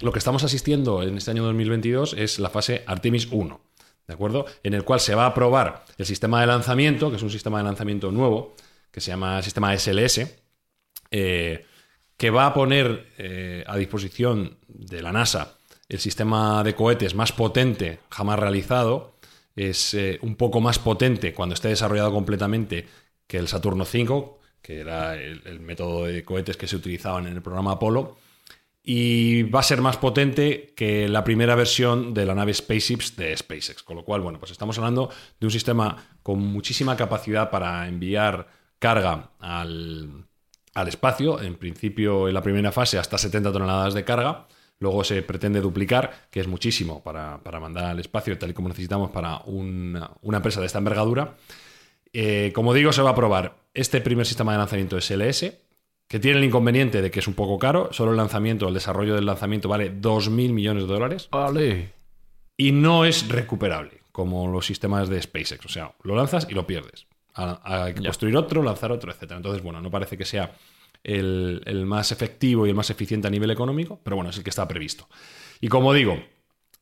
Lo 0.00 0.12
que 0.12 0.18
estamos 0.18 0.42
asistiendo 0.44 1.02
en 1.02 1.16
este 1.16 1.30
año 1.30 1.44
2022 1.44 2.14
es 2.14 2.38
la 2.38 2.50
fase 2.50 2.82
Artemis 2.86 3.28
1, 3.30 3.60
¿de 4.08 4.14
acuerdo? 4.14 4.46
En 4.62 4.74
el 4.74 4.84
cual 4.84 5.00
se 5.00 5.14
va 5.14 5.26
a 5.26 5.34
probar 5.34 5.84
el 5.98 6.06
sistema 6.06 6.40
de 6.40 6.46
lanzamiento, 6.46 7.10
que 7.10 7.16
es 7.16 7.22
un 7.22 7.30
sistema 7.30 7.58
de 7.58 7.64
lanzamiento 7.64 8.10
nuevo, 8.10 8.54
que 8.90 9.00
se 9.00 9.10
llama 9.10 9.40
sistema 9.42 9.74
SLS, 9.76 10.26
eh, 11.10 11.66
que 12.16 12.30
va 12.30 12.46
a 12.46 12.54
poner 12.54 13.08
eh, 13.18 13.64
a 13.66 13.76
disposición 13.76 14.58
de 14.68 15.02
la 15.02 15.12
NASA 15.12 15.56
el 15.88 15.98
sistema 15.98 16.62
de 16.64 16.74
cohetes 16.74 17.14
más 17.14 17.32
potente 17.32 17.98
jamás 18.10 18.38
realizado. 18.38 19.12
Es 19.56 19.92
eh, 19.92 20.18
un 20.22 20.36
poco 20.36 20.60
más 20.62 20.78
potente 20.78 21.34
cuando 21.34 21.54
esté 21.54 21.68
desarrollado 21.68 22.12
completamente 22.12 22.86
que 23.26 23.36
el 23.36 23.46
Saturno 23.48 23.84
V, 23.84 24.38
que 24.62 24.80
era 24.80 25.16
el, 25.16 25.60
método 25.60 26.04
de 26.04 26.24
cohetes 26.24 26.56
que 26.56 26.68
se 26.68 26.76
utilizaban 26.76 27.26
en 27.26 27.34
el 27.34 27.42
programa 27.42 27.72
Apolo. 27.72 28.16
Y 28.84 29.44
va 29.44 29.60
a 29.60 29.64
ser 29.64 29.80
más 29.80 29.96
potente 29.96 30.72
que 30.76 31.08
la 31.08 31.22
primera 31.22 31.54
versión 31.54 32.14
de 32.14 32.26
la 32.26 32.34
nave 32.34 32.54
Spaceships 32.54 33.16
de 33.16 33.36
SpaceX. 33.36 33.82
Con 33.82 33.96
lo 33.96 34.04
cual, 34.04 34.22
bueno, 34.22 34.38
pues 34.40 34.50
estamos 34.50 34.76
hablando 34.78 35.10
de 35.38 35.46
un 35.46 35.52
sistema 35.52 36.04
con 36.22 36.40
muchísima 36.40 36.96
capacidad 36.96 37.50
para 37.50 37.86
enviar 37.86 38.48
carga 38.78 39.30
al, 39.38 40.26
al 40.74 40.88
espacio. 40.88 41.40
En 41.40 41.56
principio, 41.56 42.26
en 42.26 42.34
la 42.34 42.42
primera 42.42 42.72
fase, 42.72 42.98
hasta 42.98 43.18
70 43.18 43.52
toneladas 43.52 43.94
de 43.94 44.04
carga. 44.04 44.46
Luego 44.80 45.04
se 45.04 45.22
pretende 45.22 45.60
duplicar, 45.60 46.26
que 46.28 46.40
es 46.40 46.48
muchísimo 46.48 47.04
para, 47.04 47.38
para 47.38 47.60
mandar 47.60 47.84
al 47.84 48.00
espacio, 48.00 48.36
tal 48.36 48.50
y 48.50 48.52
como 48.52 48.68
necesitamos 48.68 49.12
para 49.12 49.38
una, 49.44 50.10
una 50.22 50.38
empresa 50.38 50.58
de 50.58 50.66
esta 50.66 50.78
envergadura. 50.78 51.36
Eh, 52.12 52.52
como 52.54 52.74
digo, 52.74 52.92
se 52.92 53.02
va 53.02 53.10
a 53.10 53.14
probar 53.14 53.56
este 53.74 54.00
primer 54.00 54.26
sistema 54.26 54.52
de 54.52 54.58
lanzamiento 54.58 55.00
SLS, 55.00 55.52
que 56.08 56.18
tiene 56.18 56.38
el 56.38 56.44
inconveniente 56.44 57.00
de 57.00 57.10
que 57.10 57.20
es 57.20 57.26
un 57.28 57.34
poco 57.34 57.58
caro. 57.58 57.88
Solo 57.92 58.10
el 58.10 58.16
lanzamiento, 58.18 58.68
el 58.68 58.74
desarrollo 58.74 59.14
del 59.14 59.24
lanzamiento 59.26 59.68
vale 59.68 59.90
2.000 59.98 60.52
millones 60.52 60.82
de 60.86 60.92
dólares 60.92 61.28
Vale. 61.30 61.92
y 62.56 62.72
no 62.72 63.04
es 63.06 63.28
recuperable, 63.28 64.00
como 64.12 64.46
los 64.48 64.66
sistemas 64.66 65.08
de 65.08 65.22
SpaceX. 65.22 65.64
O 65.64 65.68
sea, 65.70 65.94
lo 66.02 66.14
lanzas 66.14 66.46
y 66.50 66.54
lo 66.54 66.66
pierdes. 66.66 67.06
A- 67.34 67.60
Hay 67.86 67.94
que 67.94 68.02
construir 68.02 68.36
otro, 68.36 68.62
lanzar 68.62 68.92
otro, 68.92 69.10
etc. 69.10 69.32
Entonces, 69.36 69.62
bueno, 69.62 69.80
no 69.80 69.90
parece 69.90 70.18
que 70.18 70.26
sea 70.26 70.54
el, 71.02 71.62
el 71.64 71.86
más 71.86 72.12
efectivo 72.12 72.66
y 72.66 72.70
el 72.70 72.74
más 72.76 72.90
eficiente 72.90 73.26
a 73.28 73.30
nivel 73.30 73.50
económico, 73.50 73.98
pero 74.04 74.16
bueno, 74.16 74.28
es 74.30 74.36
el 74.36 74.44
que 74.44 74.50
está 74.50 74.68
previsto. 74.68 75.08
Y 75.62 75.68
como 75.68 75.94
digo, 75.94 76.22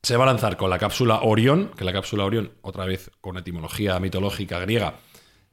se 0.02 0.16
va 0.16 0.24
a 0.24 0.26
lanzar 0.26 0.56
con 0.56 0.70
la 0.70 0.78
cápsula 0.80 1.20
Orión, 1.22 1.70
que 1.76 1.84
la 1.84 1.92
cápsula 1.92 2.24
Orión, 2.24 2.50
otra 2.62 2.84
vez 2.84 3.12
con 3.20 3.36
etimología 3.36 4.00
mitológica 4.00 4.58
griega, 4.58 4.94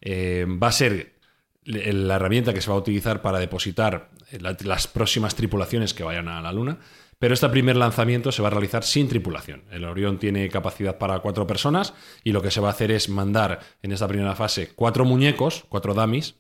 eh, 0.01 0.45
va 0.47 0.67
a 0.67 0.71
ser 0.71 1.15
la 1.63 2.15
herramienta 2.15 2.53
que 2.53 2.62
se 2.62 2.69
va 2.69 2.75
a 2.75 2.79
utilizar 2.79 3.21
para 3.21 3.39
depositar 3.39 4.10
la- 4.39 4.55
las 4.63 4.88
próximas 4.88 5.36
tripulaciones 5.36 5.93
que 5.93 6.03
vayan 6.03 6.27
a 6.29 6.41
la 6.41 6.53
Luna. 6.53 6.77
Pero 7.19 7.33
este 7.33 7.49
primer 7.49 7.75
lanzamiento 7.75 8.31
se 8.31 8.41
va 8.43 8.49
a 8.49 8.51
realizar 8.51 8.83
sin 8.83 9.10
tripulación. 9.10 9.63
El 9.71 9.83
Orión 9.86 10.19
tiene 10.19 10.47
capacidad 10.49 10.97
para 10.99 11.19
cuatro 11.19 11.47
personas 11.47 11.93
y 12.23 12.31
lo 12.31 12.41
que 12.43 12.51
se 12.51 12.62
va 12.62 12.67
a 12.67 12.71
hacer 12.71 12.91
es 12.91 13.10
mandar 13.10 13.60
en 13.81 13.91
esta 13.91 14.07
primera 14.07 14.36
fase 14.36 14.71
cuatro 14.75 15.03
muñecos, 15.03 15.65
cuatro 15.67 15.93
dummies, 15.95 16.36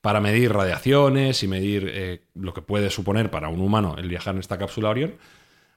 para 0.00 0.20
medir 0.20 0.52
radiaciones 0.52 1.42
y 1.42 1.48
medir 1.48 1.90
eh, 1.92 2.22
lo 2.34 2.52
que 2.54 2.60
puede 2.60 2.90
suponer 2.90 3.30
para 3.30 3.48
un 3.48 3.60
humano 3.60 3.94
el 3.98 4.08
viajar 4.08 4.34
en 4.34 4.40
esta 4.40 4.58
cápsula 4.58 4.90
Orión, 4.90 5.14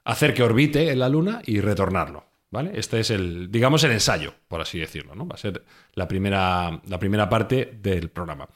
hacer 0.03 0.33
que 0.33 0.43
orbite 0.43 0.89
en 0.91 0.99
la 0.99 1.09
Luna 1.09 1.41
y 1.45 1.61
retornarlo. 1.61 2.25
¿Vale? 2.51 2.71
Este 2.73 2.99
es 2.99 3.11
el, 3.11 3.51
digamos, 3.51 3.83
el 3.83 3.91
ensayo, 3.91 4.33
por 4.47 4.59
así 4.61 4.79
decirlo, 4.79 5.13
¿no? 5.13 5.27
Va 5.27 5.35
a 5.35 5.37
ser 5.37 5.63
la 5.93 6.07
primera, 6.07 6.81
la 6.87 6.97
primera 6.99 7.29
parte 7.29 7.77
del 7.81 8.09
programa. 8.09 8.47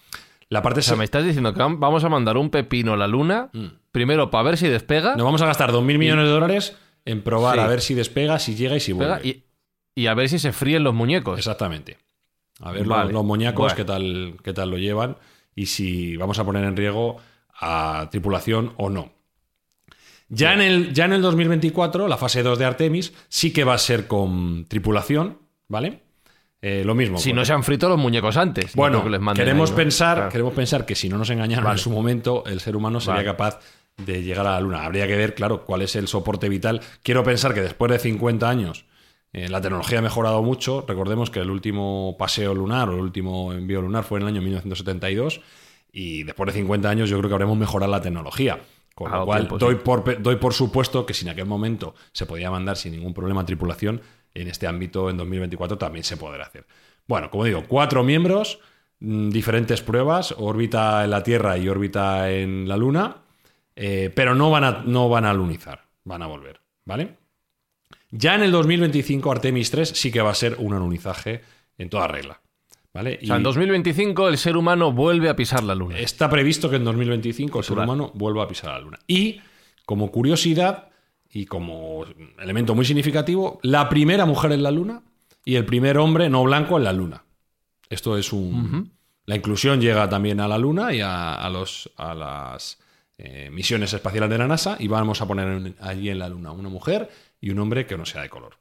La 0.49 0.61
parte 0.63 0.79
O 0.79 0.83
sea, 0.83 0.95
me 0.95 1.03
estás 1.03 1.23
diciendo 1.23 1.53
que 1.53 1.59
vam- 1.59 1.77
vamos 1.79 2.03
a 2.03 2.09
mandar 2.09 2.37
un 2.37 2.49
pepino 2.49 2.93
a 2.93 2.97
la 2.97 3.07
luna, 3.07 3.49
primero 3.91 4.31
para 4.31 4.43
ver 4.45 4.57
si 4.57 4.67
despega, 4.67 5.15
Nos 5.15 5.23
vamos 5.25 5.41
a 5.41 5.45
gastar 5.45 5.71
2.000 5.71 5.97
millones 5.99 6.25
de 6.25 6.31
dólares 6.31 6.77
en 7.05 7.21
probar 7.21 7.55
Sí. 7.55 7.59
a 7.61 7.67
ver 7.67 7.81
si 7.81 7.93
despega, 7.93 8.39
si 8.39 8.55
llega 8.55 8.75
y 8.75 8.79
si 8.79 8.93
vuelve. 8.93 9.19
y, 9.27 9.43
y 9.95 10.07
a 10.07 10.13
ver 10.15 10.27
si 10.29 10.39
se 10.39 10.51
fríen 10.53 10.83
los 10.83 10.93
muñecos. 10.95 11.37
Exactamente. 11.37 11.97
A 12.61 12.71
ver 12.71 12.85
Vale. 12.85 13.11
los, 13.11 13.23
Bueno. 13.25 13.75
qué, 13.75 13.85
tal, 13.85 14.37
qué 14.43 14.53
tal 14.53 14.69
lo 14.71 14.77
llevan 14.77 15.17
y 15.55 15.67
si 15.67 16.17
vamos 16.17 16.39
a 16.39 16.43
poner 16.45 16.63
en 16.63 16.75
riesgo 16.75 17.17
a 17.59 18.07
tripulación 18.11 18.73
o 18.77 18.89
no. 18.89 19.11
Ya 20.35 20.53
en, 20.53 20.61
el, 20.61 20.93
ya 20.93 21.05
en 21.05 21.13
el 21.13 21.21
2024, 21.21 22.07
la 22.07 22.17
fase 22.17 22.43
2 22.43 22.57
de 22.59 22.65
Artemis 22.65 23.13
sí 23.29 23.51
que 23.53 23.63
va 23.63 23.73
a 23.73 23.77
ser 23.77 24.07
con 24.07 24.65
tripulación, 24.65 25.37
¿vale? 25.67 25.99
Eh, 26.61 26.83
lo 26.85 26.95
mismo. 26.95 27.17
Si 27.17 27.33
no 27.33 27.43
se 27.43 27.51
han 27.53 27.63
frito 27.63 27.89
los 27.89 27.97
muñecos 27.97 28.37
antes. 28.37 28.75
no 28.75 28.79
Bueno, 28.81 29.03
que 29.03 29.09
les 29.09 29.19
queremos, 29.35 29.69
ahí, 29.69 29.73
¿no? 29.73 29.77
pensar, 29.77 30.15
Claro. 30.17 30.31
queremos 30.31 30.53
pensar 30.53 30.85
que 30.85 30.95
si 30.95 31.09
no 31.09 31.17
nos 31.17 31.29
engañaron 31.29 31.65
Vale. 31.65 31.75
en 31.77 31.83
su 31.83 31.89
momento, 31.89 32.43
el 32.45 32.59
ser 32.61 32.75
humano 32.75 32.99
sería 33.01 33.15
Vale. 33.15 33.25
capaz 33.27 33.59
de 33.97 34.23
llegar 34.23 34.47
a 34.47 34.51
la 34.53 34.61
Luna. 34.61 34.85
Habría 34.85 35.05
que 35.07 35.15
ver, 35.17 35.35
claro, 35.35 35.65
cuál 35.65 35.81
es 35.81 35.95
el 35.97 36.07
soporte 36.07 36.47
vital. 36.49 36.81
Quiero 37.03 37.23
pensar 37.23 37.53
que 37.53 37.61
después 37.61 37.91
de 37.91 37.99
50 37.99 38.49
años 38.49 38.85
eh, 39.33 39.49
la 39.49 39.59
tecnología 39.61 39.99
ha 39.99 40.01
mejorado 40.01 40.41
mucho. 40.41 40.85
Recordemos 40.87 41.29
que 41.29 41.39
el 41.41 41.49
último 41.51 42.15
paseo 42.17 42.55
lunar 42.55 42.89
o 42.89 42.93
el 42.93 43.01
último 43.01 43.51
envío 43.51 43.81
lunar 43.81 44.03
fue 44.05 44.19
en 44.19 44.23
el 44.23 44.29
año 44.29 44.41
1972 44.41 45.41
y 45.91 46.23
después 46.23 46.47
de 46.47 46.53
50 46.59 46.89
años 46.89 47.09
yo 47.09 47.17
creo 47.17 47.29
que 47.29 47.33
habremos 47.35 47.57
mejorado 47.57 47.91
la 47.91 48.01
tecnología. 48.01 48.59
Con 48.93 49.11
lo 49.11 49.25
cual, 49.25 49.47
doy, 49.47 49.75
sí. 49.75 49.81
por, 49.83 50.21
doy 50.21 50.35
por 50.35 50.53
supuesto 50.53 51.05
que 51.05 51.15
si 51.15 51.25
en 51.25 51.31
aquel 51.31 51.47
momento 51.47 51.95
se 52.11 52.27
podía 52.27 52.51
mandar 52.51 52.77
sin 52.77 52.91
ningún 52.91 53.13
problema 53.13 53.43
tripulación, 53.43 54.01
en 54.33 54.47
este 54.47 54.67
ámbito 54.67 55.09
en 55.09 55.17
2024 55.17 55.77
también 55.77 56.03
se 56.03 56.17
podrá 56.17 56.43
hacer. 56.45 56.65
Bueno, 57.07 57.29
como 57.29 57.45
digo, 57.45 57.63
cuatro 57.67 58.03
miembros, 58.03 58.59
mm, 58.99 59.29
diferentes 59.29 59.81
pruebas, 59.81 60.35
órbita 60.37 61.03
en 61.03 61.09
la 61.09 61.23
Tierra 61.23 61.57
y 61.57 61.67
órbita 61.67 62.31
en 62.31 62.67
la 62.67 62.77
Luna, 62.77 63.17
eh, 63.75 64.11
pero 64.15 64.35
no 64.35 64.51
van, 64.51 64.63
a, 64.63 64.83
no 64.85 65.09
van 65.09 65.25
a 65.25 65.33
lunizar, 65.33 65.85
van 66.03 66.21
a 66.21 66.27
volver, 66.27 66.61
¿vale? 66.85 67.17
Ya 68.11 68.35
en 68.35 68.43
el 68.43 68.51
2025 68.51 69.31
Artemis 69.31 69.71
3 69.71 69.89
sí 69.89 70.11
que 70.11 70.21
va 70.21 70.29
a 70.29 70.35
ser 70.35 70.55
un 70.59 70.73
alunizaje 70.73 71.41
en 71.79 71.89
toda 71.89 72.07
regla, 72.07 72.41
¿vale? 72.93 73.19
O 73.21 73.25
sea, 73.25 73.35
en 73.35 73.41
Y- 73.41 73.43
2025 73.43 74.27
el 74.29 74.37
ser 74.37 74.55
humano 74.57 74.91
vuelve 74.91 75.29
a 75.29 75.35
pisar 75.35 75.63
la 75.63 75.75
luna. 75.75 75.97
Está 75.99 76.29
previsto 76.29 76.69
que 76.69 76.75
en 76.77 76.83
2025 76.83 77.59
el 77.59 77.63
ser 77.65 77.77
humano 77.85 78.11
vuelva 78.13 78.43
a 78.43 78.47
pisar 78.47 78.71
la 78.73 78.79
Luna. 78.79 78.99
Y 79.07 79.41
como 79.85 80.11
curiosidad 80.11 80.89
y 81.29 81.45
como 81.45 82.05
elemento 82.39 82.75
muy 82.75 82.85
significativo, 82.85 83.59
la 83.63 83.89
primera 83.89 84.25
mujer 84.25 84.51
en 84.51 84.63
la 84.63 84.71
Luna 84.71 85.01
y 85.45 85.55
el 85.55 85.65
primer 85.65 85.97
hombre 85.97 86.29
no 86.29 86.43
blanco 86.43 86.77
en 86.77 86.83
la 86.83 86.93
Luna. 86.93 87.23
Esto 87.89 88.17
es 88.17 88.31
un... 88.33 88.91
La 89.25 89.35
inclusión 89.37 89.79
llega 89.79 90.07
también 90.09 90.39
a 90.41 90.47
la 90.47 90.57
Luna 90.57 90.93
y 90.93 90.99
a, 91.01 91.33
a 91.35 91.49
los, 91.49 91.89
a 91.95 92.13
las 92.13 92.77
eh, 93.17 93.49
misiones 93.51 93.93
espaciales 93.93 94.29
de 94.29 94.37
la 94.37 94.47
NASA 94.47 94.75
y 94.79 94.87
vamos 94.89 95.21
a 95.21 95.27
poner 95.27 95.47
en- 95.47 95.75
allí 95.79 96.09
en 96.09 96.19
la 96.19 96.27
Luna 96.27 96.51
una 96.51 96.67
mujer 96.69 97.09
y 97.39 97.49
un 97.51 97.59
hombre 97.59 97.85
que 97.85 97.97
no 97.97 98.05
sea 98.05 98.21
de 98.21 98.29
color. 98.29 98.57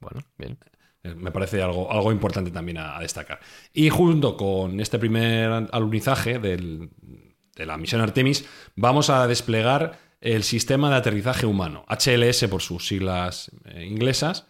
Bueno, 0.00 0.20
bien. 0.38 0.56
Eh, 1.02 1.14
Me 1.14 1.30
parece 1.30 1.62
algo, 1.62 1.90
algo 1.90 2.12
importante 2.12 2.50
también 2.50 2.78
a, 2.78 2.98
destacar. 3.00 3.40
Y 3.72 3.88
junto 3.90 4.36
con 4.36 4.80
este 4.80 4.98
primer 4.98 5.68
alunizaje 5.72 6.38
de 6.38 6.88
la 7.66 7.76
misión 7.76 8.00
Artemis, 8.00 8.46
vamos 8.76 9.10
a 9.10 9.26
desplegar 9.26 9.98
el 10.20 10.42
sistema 10.42 10.90
de 10.90 10.96
aterrizaje 10.96 11.46
humano, 11.46 11.84
HLS 11.88 12.46
por 12.48 12.60
sus 12.62 12.86
siglas 12.86 13.50
eh, 13.64 13.86
inglesas, 13.86 14.46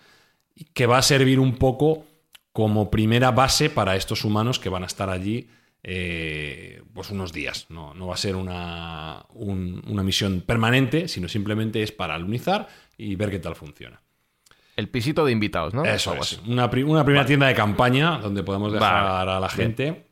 que 0.74 0.86
va 0.86 0.98
a 0.98 1.02
servir 1.02 1.38
un 1.40 1.54
poco 1.56 2.04
como 2.52 2.90
primera 2.90 3.30
base 3.30 3.70
para 3.70 3.94
estos 3.96 4.24
humanos 4.24 4.58
que 4.58 4.68
van 4.68 4.82
a 4.82 4.86
estar 4.86 5.08
allí 5.08 5.48
eh, 5.84 6.82
pues 6.92 7.10
unos 7.10 7.32
días. 7.32 7.66
No, 7.70 7.94
no 7.94 8.08
va 8.08 8.14
a 8.14 8.18
ser 8.18 8.34
una, 8.36 9.24
un- 9.30 9.82
una 9.86 10.02
misión 10.02 10.42
permanente, 10.42 11.06
sino 11.08 11.28
simplemente 11.28 11.82
es 11.82 11.92
para 11.92 12.14
alunizar 12.16 12.68
y 12.98 13.14
ver 13.14 13.30
qué 13.30 13.38
tal 13.38 13.54
funciona. 13.56 14.02
El 14.76 14.88
pisito 14.88 15.24
de 15.24 15.32
invitados, 15.32 15.74
¿no? 15.74 15.84
Eso 15.84 16.14
es. 16.14 16.40
Una, 16.46 16.70
pri- 16.70 16.82
una 16.84 17.04
primera 17.04 17.26
tienda 17.26 17.46
de 17.48 17.54
campaña 17.54 18.18
donde 18.18 18.42
podemos 18.42 18.72
dejar 18.72 19.04
Vale. 19.04 19.30
a 19.32 19.40
la 19.40 19.48
gente. 19.48 20.06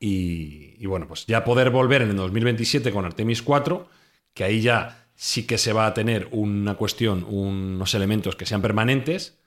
Y, 0.00 0.74
y 0.78 0.86
bueno, 0.86 1.06
pues 1.06 1.26
ya 1.26 1.44
poder 1.44 1.70
volver 1.70 2.02
en 2.02 2.10
el 2.10 2.16
2027 2.16 2.90
con 2.90 3.04
Artemis 3.04 3.42
4, 3.42 3.88
que 4.34 4.44
ahí 4.44 4.60
ya 4.60 5.06
sí 5.14 5.46
que 5.46 5.58
se 5.58 5.72
va 5.72 5.86
a 5.86 5.94
tener 5.94 6.28
una 6.32 6.74
cuestión, 6.74 7.24
unos 7.28 7.94
elementos 7.94 8.34
que 8.34 8.46
sean 8.46 8.62
permanentes. 8.62 9.38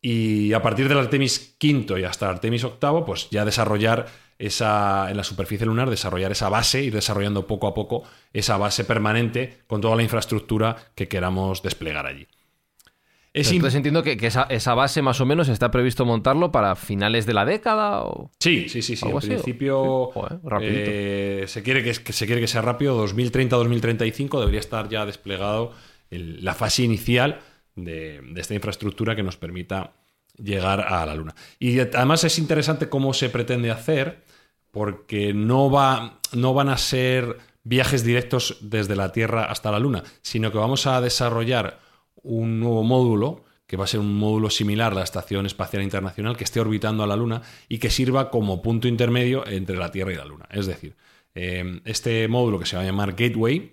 Y 0.00 0.52
a 0.52 0.62
partir 0.62 0.88
del 0.88 0.98
Artemis 0.98 1.56
V 1.62 2.00
y 2.00 2.04
hasta 2.04 2.26
el 2.26 2.32
Artemis 2.32 2.62
VIII, 2.62 3.02
pues 3.06 3.28
ya 3.30 3.44
desarrollar 3.44 4.06
esa, 4.38 5.10
en 5.10 5.16
la 5.16 5.24
superficie 5.24 5.66
lunar, 5.66 5.88
desarrollar 5.90 6.32
esa 6.32 6.48
base, 6.48 6.82
ir 6.82 6.92
desarrollando 6.94 7.46
poco 7.46 7.66
a 7.66 7.74
poco 7.74 8.04
esa 8.32 8.56
base 8.56 8.84
permanente 8.84 9.58
con 9.66 9.80
toda 9.80 9.96
la 9.96 10.02
infraestructura 10.02 10.76
que 10.94 11.08
queramos 11.08 11.62
desplegar 11.62 12.06
allí. 12.06 12.26
Es 13.34 13.50
Entonces 13.50 13.74
entiendo 13.74 14.04
que, 14.04 14.16
que 14.16 14.28
esa, 14.28 14.44
esa, 14.44 14.74
base 14.74 15.02
más 15.02 15.20
o 15.20 15.26
menos 15.26 15.48
está 15.48 15.72
previsto 15.72 16.04
montarlo 16.04 16.52
para 16.52 16.76
finales 16.76 17.26
de 17.26 17.34
la 17.34 17.44
década 17.44 18.04
o... 18.04 18.30
Sí, 18.38 18.68
sí, 18.68 18.80
sí, 18.80 18.94
sí. 18.94 19.08
En 19.08 19.18
principio 19.18 20.12
eh, 20.60 21.44
se, 21.48 21.64
quiere 21.64 21.82
que, 21.82 21.94
se 21.94 22.26
quiere 22.26 22.40
que 22.40 22.46
sea 22.46 22.62
rápido, 22.62 23.04
2030-2035 23.04 24.38
debería 24.38 24.60
estar 24.60 24.88
ya 24.88 25.04
desplegado 25.04 25.72
el, 26.10 26.44
la 26.44 26.54
fase 26.54 26.84
inicial 26.84 27.40
de, 27.74 28.22
esta 28.36 28.54
infraestructura 28.54 29.16
que 29.16 29.24
nos 29.24 29.36
permita 29.36 29.94
llegar 30.36 30.80
a 30.80 31.04
la 31.04 31.16
Luna. 31.16 31.34
Y 31.58 31.80
además 31.80 32.22
es 32.22 32.38
interesante 32.38 32.88
cómo 32.88 33.14
se 33.14 33.30
pretende 33.30 33.72
hacer, 33.72 34.22
porque 34.70 35.34
no, 35.34 35.72
va, 35.72 36.20
no 36.34 36.54
van 36.54 36.68
a 36.68 36.78
ser 36.78 37.38
viajes 37.64 38.04
directos 38.04 38.58
desde 38.60 38.94
la 38.94 39.10
Tierra 39.10 39.46
hasta 39.46 39.72
la 39.72 39.80
Luna, 39.80 40.04
sino 40.22 40.52
que 40.52 40.58
vamos 40.58 40.86
a 40.86 41.00
desarrollar 41.00 41.82
un 42.24 42.60
nuevo 42.60 42.82
módulo 42.82 43.44
que 43.66 43.76
va 43.76 43.84
a 43.84 43.88
ser 43.88 44.00
un 44.00 44.18
módulo 44.18 44.50
similar 44.50 44.92
a 44.92 44.96
la 44.96 45.04
Estación 45.04 45.46
Espacial 45.46 45.82
Internacional 45.82 46.36
que 46.36 46.44
esté 46.44 46.60
orbitando 46.60 47.02
a 47.02 47.06
la 47.06 47.16
Luna 47.16 47.42
y 47.68 47.78
que 47.78 47.90
sirva 47.90 48.30
como 48.30 48.60
punto 48.60 48.88
intermedio 48.88 49.46
entre 49.46 49.76
la 49.76 49.90
Tierra 49.90 50.12
y 50.12 50.16
la 50.16 50.24
Luna. 50.24 50.46
Es 50.50 50.66
decir, 50.66 50.96
eh, 51.34 51.80
este 51.84 52.28
módulo 52.28 52.58
que 52.58 52.66
se 52.66 52.76
va 52.76 52.82
a 52.82 52.84
llamar 52.84 53.14
Gateway, 53.14 53.72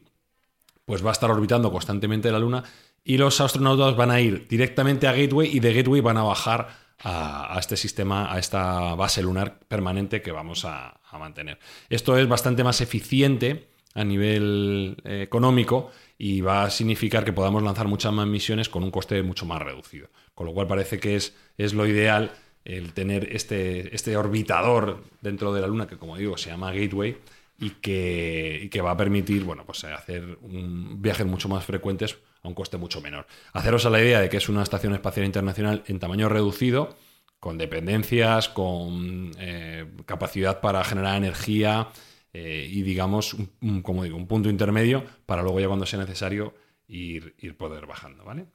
pues 0.85 1.05
va 1.05 1.09
a 1.09 1.13
estar 1.13 1.29
orbitando 1.29 1.71
constantemente 1.71 2.31
la 2.31 2.39
Luna 2.39 2.63
y 3.03 3.17
los 3.17 3.41
astronautas 3.41 3.95
van 3.95 4.11
a 4.11 4.21
ir 4.21 4.47
directamente 4.47 5.07
a 5.07 5.13
Gateway 5.13 5.49
y 5.55 5.59
de 5.59 5.73
Gateway 5.73 6.01
van 6.01 6.17
a 6.17 6.23
bajar 6.23 6.69
a, 7.03 7.57
este 7.59 7.77
sistema, 7.77 8.31
a 8.31 8.39
esta 8.39 8.95
base 8.95 9.23
lunar 9.23 9.59
permanente 9.67 10.21
que 10.21 10.31
vamos 10.31 10.65
a, 10.65 10.99
mantener. 11.19 11.59
Esto 11.89 12.17
es 12.17 12.25
bastante 12.25 12.63
más 12.63 12.79
eficiente 12.79 13.67
a 13.95 14.05
nivel 14.05 14.95
eh, 15.03 15.23
económico 15.23 15.91
y 16.23 16.41
va 16.41 16.65
a 16.65 16.69
significar 16.69 17.25
que 17.25 17.33
podamos 17.33 17.63
lanzar 17.63 17.87
muchas 17.87 18.13
más 18.13 18.27
misiones 18.27 18.69
con 18.69 18.83
un 18.83 18.91
coste 18.91 19.23
mucho 19.23 19.47
más 19.47 19.59
reducido. 19.59 20.07
Con 20.35 20.45
lo 20.45 20.53
cual 20.53 20.67
parece 20.67 20.99
que 20.99 21.15
es, 21.15 21.35
es 21.57 21.73
lo 21.73 21.87
ideal 21.87 22.31
el 22.63 22.93
tener 22.93 23.35
este, 23.35 23.95
este 23.95 24.15
orbitador 24.15 25.03
dentro 25.19 25.51
de 25.51 25.61
la 25.61 25.67
Luna, 25.67 25.87
que 25.87 25.97
como 25.97 26.15
digo 26.15 26.37
se 26.37 26.51
llama 26.51 26.71
Gateway, 26.73 27.17
y 27.57 27.71
que, 27.71 28.69
que 28.71 28.81
va 28.81 28.91
a 28.91 28.97
permitir 28.97 29.43
bueno, 29.45 29.65
pues 29.65 29.83
hacer 29.83 30.37
un, 30.43 31.01
viajes 31.01 31.25
mucho 31.25 31.49
más 31.49 31.65
frecuentes 31.65 32.19
a 32.43 32.47
un 32.47 32.53
coste 32.53 32.77
mucho 32.77 33.01
menor. 33.01 33.25
Haceros 33.53 33.87
a 33.87 33.89
la 33.89 33.99
idea 33.99 34.21
de 34.21 34.29
que 34.29 34.37
es 34.37 34.47
una 34.47 34.61
estación 34.61 34.93
espacial 34.93 35.25
internacional 35.25 35.83
en 35.87 35.97
tamaño 35.97 36.29
reducido, 36.29 36.97
con 37.39 37.57
dependencias, 37.57 38.47
con 38.47 39.31
eh, 39.39 39.87
capacidad 40.05 40.61
para 40.61 40.83
generar 40.83 41.17
energía 41.17 41.87
eh, 42.33 42.67
y, 42.69 42.81
digamos, 42.83 43.33
un, 43.33 43.81
como 43.81 44.03
digo, 44.03 44.17
un 44.17 44.27
punto 44.27 44.49
intermedio 44.49 45.03
para 45.25 45.41
luego 45.41 45.59
ya 45.59 45.67
cuando 45.67 45.85
sea 45.85 45.99
necesario 45.99 46.53
ir, 46.87 47.35
ir 47.39 47.57
poder 47.57 47.85
bajando, 47.85 48.23
¿vale? 48.23 48.47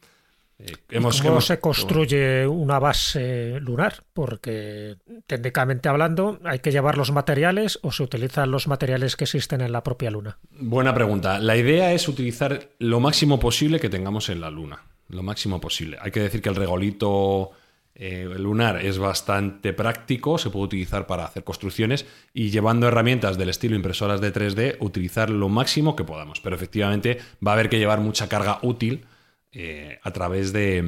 Eh, 0.58 0.72
hemos, 0.90 1.20
¿Cómo 1.20 1.42
se 1.42 1.60
construye 1.60 2.46
una 2.46 2.78
base 2.78 3.60
lunar? 3.60 4.04
Porque 4.14 4.96
técnicamente 5.26 5.90
hablando, 5.90 6.40
¿hay 6.44 6.60
que 6.60 6.72
llevar 6.72 6.96
los 6.96 7.12
materiales 7.12 7.78
o 7.82 7.92
se 7.92 8.02
utilizan 8.02 8.50
los 8.50 8.66
materiales 8.66 9.16
que 9.16 9.24
existen 9.24 9.60
en 9.60 9.72
la 9.72 9.82
propia 9.82 10.10
Luna? 10.10 10.38
Buena 10.50 10.94
pregunta. 10.94 11.38
La 11.38 11.56
idea 11.56 11.92
es 11.92 12.08
utilizar 12.08 12.70
lo 12.78 13.00
máximo 13.00 13.38
posible 13.38 13.80
que 13.80 13.90
tengamos 13.90 14.30
en 14.30 14.40
la 14.40 14.50
Luna. 14.50 14.82
Lo 15.08 15.22
máximo 15.22 15.60
posible. 15.60 15.98
Hay 16.00 16.10
que 16.10 16.20
decir 16.20 16.40
que 16.40 16.48
el 16.48 16.56
regolito 16.56 17.50
eh, 17.98 18.28
lunar 18.36 18.84
es 18.84 18.98
bastante 18.98 19.72
práctico, 19.72 20.36
se 20.36 20.50
puede 20.50 20.66
utilizar 20.66 21.06
para 21.06 21.24
hacer 21.24 21.44
construcciones 21.44 22.04
y 22.34 22.50
llevando 22.50 22.86
herramientas 22.86 23.38
del 23.38 23.48
estilo 23.48 23.74
impresoras 23.74 24.20
de 24.20 24.34
3D, 24.34 24.76
utilizar 24.80 25.30
lo 25.30 25.48
máximo 25.48 25.96
que 25.96 26.04
podamos. 26.04 26.40
Pero 26.40 26.56
efectivamente 26.56 27.18
va 27.44 27.52
a 27.52 27.54
haber 27.54 27.70
que 27.70 27.78
llevar 27.78 28.00
mucha 28.00 28.28
carga 28.28 28.58
útil 28.60 29.06
eh, 29.50 29.98
a, 30.02 30.10
través 30.10 30.52
de, 30.52 30.84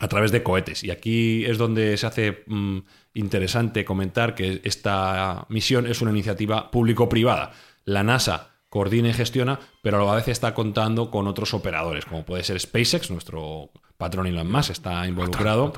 a 0.00 0.08
través 0.08 0.32
de 0.32 0.42
cohetes. 0.42 0.82
Y 0.82 0.90
aquí 0.90 1.44
es 1.44 1.58
donde 1.58 1.96
se 1.96 2.06
hace 2.08 2.42
mm, 2.44 2.78
interesante 3.14 3.84
comentar 3.84 4.34
que 4.34 4.60
esta 4.64 5.46
misión 5.48 5.86
es 5.86 6.02
una 6.02 6.10
iniciativa 6.10 6.72
público-privada. 6.72 7.52
La 7.84 8.02
NASA 8.02 8.50
coordina 8.68 9.10
y 9.10 9.12
gestiona, 9.12 9.60
pero 9.80 10.02
a 10.02 10.04
la 10.04 10.16
vez 10.16 10.26
está 10.26 10.54
contando 10.54 11.08
con 11.12 11.28
otros 11.28 11.54
operadores, 11.54 12.04
como 12.04 12.24
puede 12.24 12.42
ser 12.42 12.58
SpaceX, 12.58 13.12
nuestro 13.12 13.70
patrón 14.00 14.26
Elon 14.26 14.50
Musk 14.50 14.70
está 14.70 15.06
involucrado. 15.06 15.72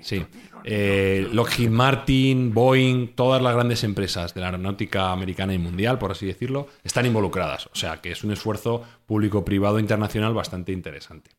Sí. 0.00 0.24
Eh, 0.62 1.28
Lockheed 1.32 1.70
Martin, 1.70 2.54
Boeing, 2.54 3.14
todas 3.16 3.42
las 3.42 3.54
grandes 3.54 3.82
empresas 3.82 4.34
de 4.34 4.40
la 4.40 4.48
aeronáutica 4.48 5.10
americana 5.10 5.54
y 5.54 5.58
mundial, 5.58 5.98
por 5.98 6.12
así 6.12 6.26
decirlo, 6.26 6.68
están 6.84 7.06
involucradas. 7.06 7.66
O 7.66 7.74
sea 7.74 7.96
que 8.00 8.12
es 8.12 8.22
un 8.22 8.30
esfuerzo 8.30 8.84
público-privado 9.06 9.80
internacional 9.80 10.34
bastante 10.34 10.70
interesante. 10.70 11.30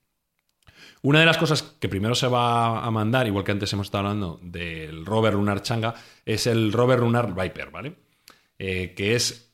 Una 1.03 1.19
de 1.19 1.25
las 1.25 1.37
cosas 1.37 1.61
que 1.61 1.87
primero 1.87 2.15
se 2.15 2.27
va 2.27 2.83
a 2.83 2.91
mandar, 2.91 3.27
igual 3.27 3.45
que 3.45 3.51
antes 3.51 3.71
hemos 3.71 3.87
estado 3.87 4.07
hablando 4.07 4.39
del 4.41 5.05
rover 5.05 5.35
lunar 5.35 5.61
Changa, 5.61 5.93
es 6.25 6.47
el 6.47 6.73
rover 6.73 6.99
lunar 6.99 7.33
Viper, 7.33 7.69
¿vale? 7.69 7.93
Eh, 8.57 8.93
que 8.97 9.15
es 9.15 9.53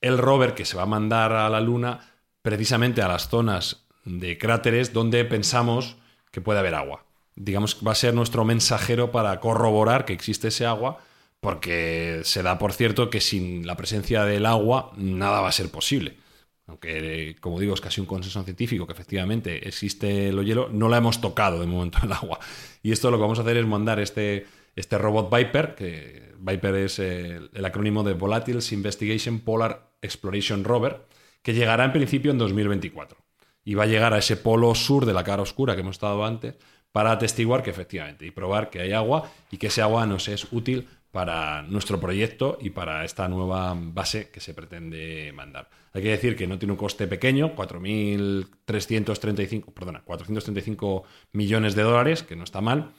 el 0.00 0.18
rover 0.18 0.54
que 0.54 0.64
se 0.64 0.76
va 0.76 0.82
a 0.82 0.86
mandar 0.86 1.32
a 1.32 1.48
la 1.48 1.60
Luna 1.60 2.00
precisamente 2.42 3.02
a 3.02 3.08
las 3.08 3.28
zonas 3.28 3.81
de 4.04 4.38
cráteres 4.38 4.92
donde 4.92 5.24
pensamos 5.24 5.96
que 6.30 6.40
puede 6.40 6.58
haber 6.58 6.74
agua 6.74 7.04
digamos, 7.36 7.78
va 7.86 7.92
a 7.92 7.96
ser 7.96 8.14
nuestro 8.14 8.44
mensajero 8.44 9.10
para 9.10 9.38
corroborar 9.40 10.04
que 10.04 10.12
existe 10.12 10.48
ese 10.48 10.66
agua, 10.66 10.98
porque 11.40 12.20
se 12.24 12.42
da 12.42 12.58
por 12.58 12.72
cierto 12.72 13.10
que 13.10 13.20
sin 13.20 13.66
la 13.66 13.76
presencia 13.76 14.24
del 14.24 14.46
agua 14.46 14.92
nada 14.96 15.40
va 15.40 15.48
a 15.48 15.52
ser 15.52 15.70
posible. 15.70 16.16
Aunque, 16.66 17.36
como 17.40 17.58
digo, 17.58 17.74
es 17.74 17.80
casi 17.80 18.00
un 18.00 18.06
consenso 18.06 18.42
científico 18.44 18.86
que 18.86 18.92
efectivamente 18.92 19.66
existe 19.68 20.28
el 20.28 20.44
hielo, 20.44 20.68
no 20.70 20.88
la 20.88 20.98
hemos 20.98 21.20
tocado 21.20 21.60
de 21.60 21.66
momento 21.66 21.98
el 22.02 22.12
agua. 22.12 22.38
Y 22.82 22.92
esto 22.92 23.10
lo 23.10 23.16
que 23.16 23.22
vamos 23.22 23.38
a 23.38 23.42
hacer 23.42 23.56
es 23.56 23.66
mandar 23.66 23.98
este, 23.98 24.46
este 24.76 24.98
robot 24.98 25.34
Viper, 25.34 25.74
que 25.74 26.32
Viper 26.38 26.74
es 26.76 26.98
el, 26.98 27.50
el 27.52 27.64
acrónimo 27.64 28.04
de 28.04 28.14
Volatiles 28.14 28.72
Investigation 28.72 29.40
Polar 29.40 29.90
Exploration 30.00 30.64
Rover, 30.64 31.00
que 31.42 31.54
llegará 31.54 31.84
en 31.84 31.92
principio 31.92 32.30
en 32.30 32.38
2024. 32.38 33.21
Y 33.64 33.74
va 33.74 33.84
a 33.84 33.86
llegar 33.86 34.14
a 34.14 34.18
ese 34.18 34.36
polo 34.36 34.74
sur 34.74 35.06
de 35.06 35.12
la 35.12 35.24
cara 35.24 35.42
oscura 35.42 35.74
que 35.74 35.80
hemos 35.80 35.96
estado 35.96 36.24
antes, 36.24 36.54
para 36.92 37.12
atestiguar 37.12 37.62
que 37.62 37.70
efectivamente 37.70 38.26
y 38.26 38.30
probar 38.30 38.70
que 38.70 38.80
hay 38.80 38.92
agua 38.92 39.30
y 39.50 39.56
que 39.56 39.68
ese 39.68 39.80
agua 39.82 40.06
nos 40.06 40.28
es 40.28 40.46
útil 40.52 40.86
para 41.10 41.62
nuestro 41.62 41.98
proyecto 42.00 42.58
y 42.60 42.70
para 42.70 43.04
esta 43.04 43.28
nueva 43.28 43.76
base 43.76 44.30
que 44.30 44.40
se 44.40 44.54
pretende 44.54 45.32
mandar. 45.34 45.68
Hay 45.92 46.02
que 46.02 46.08
decir 46.08 46.36
que 46.36 46.46
no 46.46 46.58
tiene 46.58 46.72
un 46.72 46.78
coste 46.78 47.06
pequeño, 47.06 47.54
4.335, 47.54 49.74
perdona, 49.74 50.02
435 50.04 51.04
millones 51.32 51.74
de 51.74 51.82
dólares, 51.82 52.22
que 52.22 52.34
no 52.34 52.44
está 52.44 52.62
mal, 52.62 52.92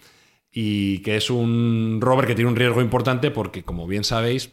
y 0.51 0.99
que 0.99 1.17
es 1.17 1.31
un 1.31 1.97
rover 2.01 2.27
que 2.27 2.35
tiene 2.35 2.51
un 2.51 2.55
riesgo 2.55 2.81
importante 2.81 3.31
porque, 3.31 3.63
como 3.63 3.87
bien 3.87 4.03
sabéis, 4.03 4.51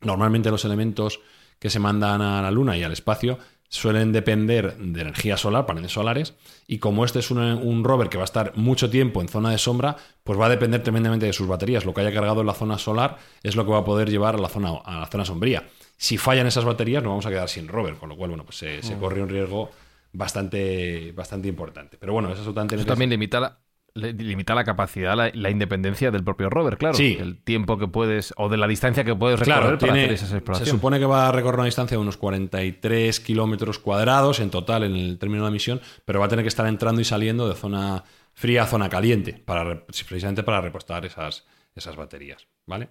normalmente 0.00 0.50
los 0.50 0.64
elementos 0.64 1.20
que 1.60 1.70
se 1.70 1.78
mandan 1.78 2.20
a 2.20 2.42
la 2.42 2.50
Luna 2.50 2.76
y 2.76 2.82
al 2.82 2.92
espacio 2.92 3.38
suelen 3.68 4.12
depender 4.12 4.76
de 4.76 5.00
energía 5.00 5.36
solar, 5.36 5.66
paneles 5.66 5.92
solares, 5.92 6.34
y 6.66 6.78
como 6.78 7.04
este 7.04 7.18
es 7.18 7.30
un, 7.30 7.84
rover 7.84 8.08
que 8.08 8.16
va 8.16 8.24
a 8.24 8.26
estar 8.26 8.52
mucho 8.56 8.90
tiempo 8.90 9.20
en 9.20 9.28
zona 9.28 9.50
de 9.50 9.58
sombra, 9.58 9.96
pues 10.24 10.38
va 10.38 10.46
a 10.46 10.48
depender 10.48 10.82
tremendamente 10.82 11.26
de 11.26 11.32
sus 11.32 11.48
baterías. 11.48 11.84
Lo 11.84 11.94
que 11.94 12.00
haya 12.00 12.12
cargado 12.12 12.40
en 12.40 12.46
la 12.46 12.54
zona 12.54 12.78
solar 12.78 13.18
es 13.42 13.56
lo 13.56 13.64
que 13.64 13.72
va 13.72 13.78
a 13.78 13.84
poder 13.84 14.10
llevar 14.10 14.36
a 14.36 14.38
la 14.38 14.48
zona, 14.48 14.72
a 14.84 15.00
la 15.00 15.06
zona 15.06 15.24
sombría. 15.24 15.64
Si 15.96 16.18
fallan 16.18 16.46
esas 16.46 16.64
baterías, 16.64 17.02
nos 17.02 17.10
vamos 17.10 17.26
a 17.26 17.30
quedar 17.30 17.48
sin 17.48 17.68
rover, 17.68 17.94
con 17.94 18.08
lo 18.08 18.16
cual, 18.16 18.30
bueno, 18.30 18.44
pues 18.44 18.58
se, 18.58 18.80
mm. 18.82 19.00
corre 19.00 19.22
un 19.22 19.28
riesgo 19.28 19.70
bastante, 20.12 21.12
bastante 21.12 21.48
importante. 21.48 21.96
Pero 21.98 22.12
bueno, 22.12 22.32
eso. 22.32 22.42
Eso 22.42 22.54
también 22.54 23.10
limita 23.10 23.58
limita 23.96 24.54
la 24.54 24.64
capacidad, 24.64 25.16
la, 25.16 25.50
independencia 25.50 26.10
del 26.10 26.22
propio 26.22 26.50
rover, 26.50 26.78
claro. 26.78 26.94
Sí. 26.94 27.16
El 27.18 27.38
tiempo 27.38 27.78
que 27.78 27.88
puedes, 27.88 28.32
o 28.36 28.48
de 28.48 28.56
la 28.56 28.68
distancia 28.68 29.04
que 29.04 29.14
puedes 29.14 29.40
recorrer 29.40 29.78
para 29.78 29.92
hacer 29.92 30.12
esas 30.12 30.32
exploraciones. 30.32 30.68
Se 30.68 30.76
supone 30.76 30.98
que 30.98 31.06
va 31.06 31.28
a 31.28 31.32
recorrer 31.32 31.60
una 31.60 31.66
distancia 31.66 31.96
de 31.96 32.02
unos 32.02 32.16
43 32.16 33.20
kilómetros 33.20 33.78
cuadrados 33.78 34.40
en 34.40 34.50
total 34.50 34.84
en 34.84 34.94
el 34.94 35.18
término 35.18 35.44
de 35.44 35.50
la 35.50 35.52
misión, 35.52 35.80
pero 36.04 36.20
va 36.20 36.26
a 36.26 36.28
tener 36.28 36.44
que 36.44 36.48
estar 36.48 36.66
entrando 36.66 37.00
y 37.00 37.04
saliendo 37.04 37.48
de 37.48 37.54
zona 37.54 38.04
fría 38.34 38.64
a 38.64 38.66
zona 38.66 38.88
caliente, 38.88 39.32
para, 39.32 39.86
precisamente 39.86 40.42
para 40.42 40.60
repostar 40.60 41.04
esas, 41.06 41.46
esas 41.74 41.96
baterías, 41.96 42.46
¿vale? 42.66 42.90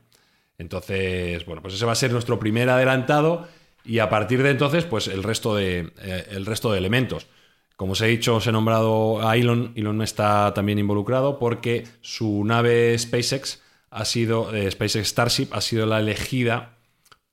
Entonces, 0.57 1.45
bueno, 1.45 1.61
pues 1.61 1.75
ese 1.75 1.85
va 1.85 1.91
a 1.91 1.95
ser 1.95 2.11
nuestro 2.11 2.39
primer 2.39 2.69
adelantado 2.69 3.47
y 3.83 3.99
a 3.99 4.09
partir 4.09 4.41
de 4.41 4.49
entonces, 4.49 4.85
pues 4.85 5.07
el 5.07 5.23
resto 5.23 5.55
de, 5.55 5.91
eh, 6.01 6.27
el 6.31 6.45
resto 6.45 6.71
de 6.71 6.79
elementos. 6.79 7.27
Como 7.75 7.91
os 7.93 8.01
he 8.01 8.07
dicho, 8.07 8.35
os 8.35 8.47
he 8.47 8.51
nombrado 8.51 9.27
a 9.27 9.35
Elon. 9.35 9.73
Elon 9.75 10.01
está 10.01 10.53
también 10.53 10.79
involucrado 10.79 11.39
porque 11.39 11.85
su 12.01 12.43
nave 12.45 12.97
SpaceX 12.97 13.61
ha 13.89 14.05
sido, 14.05 14.53
eh, 14.55 14.71
SpaceX 14.71 15.07
Starship 15.09 15.47
ha 15.51 15.61
sido 15.61 15.85
la 15.85 15.99
elegida 15.99 16.77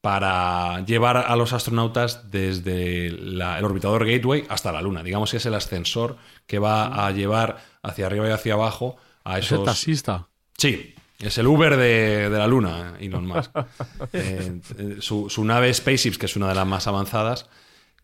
para 0.00 0.84
llevar 0.84 1.16
a 1.16 1.36
los 1.36 1.52
astronautas 1.52 2.30
desde 2.32 3.06
el 3.06 3.40
orbitador 3.40 4.04
Gateway 4.04 4.44
hasta 4.48 4.72
la 4.72 4.82
Luna. 4.82 5.04
Digamos 5.04 5.30
que 5.30 5.36
es 5.36 5.46
el 5.46 5.54
ascensor 5.54 6.16
que 6.46 6.58
va 6.58 7.06
a 7.06 7.12
llevar 7.12 7.62
hacia 7.82 8.06
arriba 8.06 8.28
y 8.28 8.32
hacia 8.32 8.54
abajo 8.54 8.96
a 9.22 9.38
Es 9.38 9.52
el 9.52 9.58
esos... 9.58 9.64
taxista. 9.64 10.26
Sí, 10.58 10.94
es 11.20 11.38
el 11.38 11.46
Uber 11.46 11.76
de, 11.76 12.28
de 12.30 12.38
la 12.38 12.48
Luna, 12.48 12.94
Elon 12.98 13.26
Musk. 13.26 13.52
Eh, 14.12 14.60
eh, 14.78 14.96
su, 14.98 15.30
su 15.30 15.44
nave 15.44 15.72
SpaceX, 15.72 16.18
que 16.18 16.26
es 16.26 16.34
una 16.36 16.48
de 16.48 16.56
las 16.56 16.66
más 16.66 16.86
avanzadas, 16.88 17.48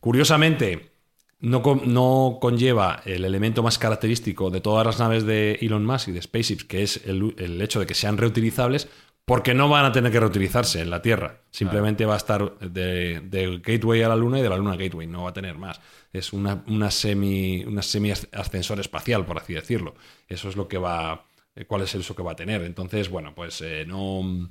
curiosamente 0.01 0.93
no, 1.41 1.63
no 1.85 2.39
conlleva 2.41 3.03
el 3.05 3.25
elemento 3.25 3.63
más 3.63 3.79
característico 3.79 4.51
de 4.51 4.61
todas 4.61 4.85
las 4.87 4.99
naves 4.99 5.25
de 5.25 5.59
Elon 5.61 5.85
Musk 5.85 6.09
y 6.09 6.13
de 6.13 6.23
SpaceX, 6.23 6.65
que 6.65 6.83
es 6.83 7.05
el, 7.07 7.35
el 7.39 7.61
hecho 7.63 7.81
de 7.81 7.87
que 7.87 7.95
sean 7.95 8.17
reutilizables, 8.17 8.89
porque 9.25 9.53
no 9.53 9.69
van 9.69 9.85
a 9.85 9.93
tener 9.93 10.11
que 10.11 10.21
reutilizarse 10.21 10.81
en 10.81 10.89
la 10.89 11.03
Tierra. 11.03 11.43
Simplemente 11.51 12.07
va 12.07 12.15
a 12.15 12.17
estar 12.17 12.59
de, 12.61 13.21
de 13.21 13.59
Gateway 13.63 14.03
a 14.03 14.09
la 14.09 14.17
Luna 14.17 14.39
y 14.39 14.43
de 14.43 14.49
la 14.49 14.57
Luna 14.57 14.73
a 14.73 14.77
Gateway, 14.77 15.07
no 15.07 15.25
va 15.25 15.31
a 15.31 15.35
tener 15.35 15.59
más. 15.59 15.81
Es 16.13 16.33
una, 16.33 16.65
una 16.67 16.91
semi, 16.91 17.63
una 17.65 17.83
semi 17.83 18.11
ascensor 18.11 18.81
espacial, 18.81 19.27
por 19.27 19.37
así 19.37 19.53
decirlo. 19.53 19.95
Eso 20.27 20.49
es 20.49 20.57
lo 20.57 20.67
que 20.67 20.79
va, 20.79 21.27
eh, 21.55 21.67
cuál 21.67 21.83
es 21.83 21.95
el 21.95 22.01
uso 22.01 22.17
que 22.17 22.23
va 22.23 22.33
a 22.33 22.37
tener. 22.37 22.63
Entonces, 22.63 23.11
bueno, 23.11 23.35
pues 23.35 23.61
eh, 23.61 23.85
no, 23.87 24.51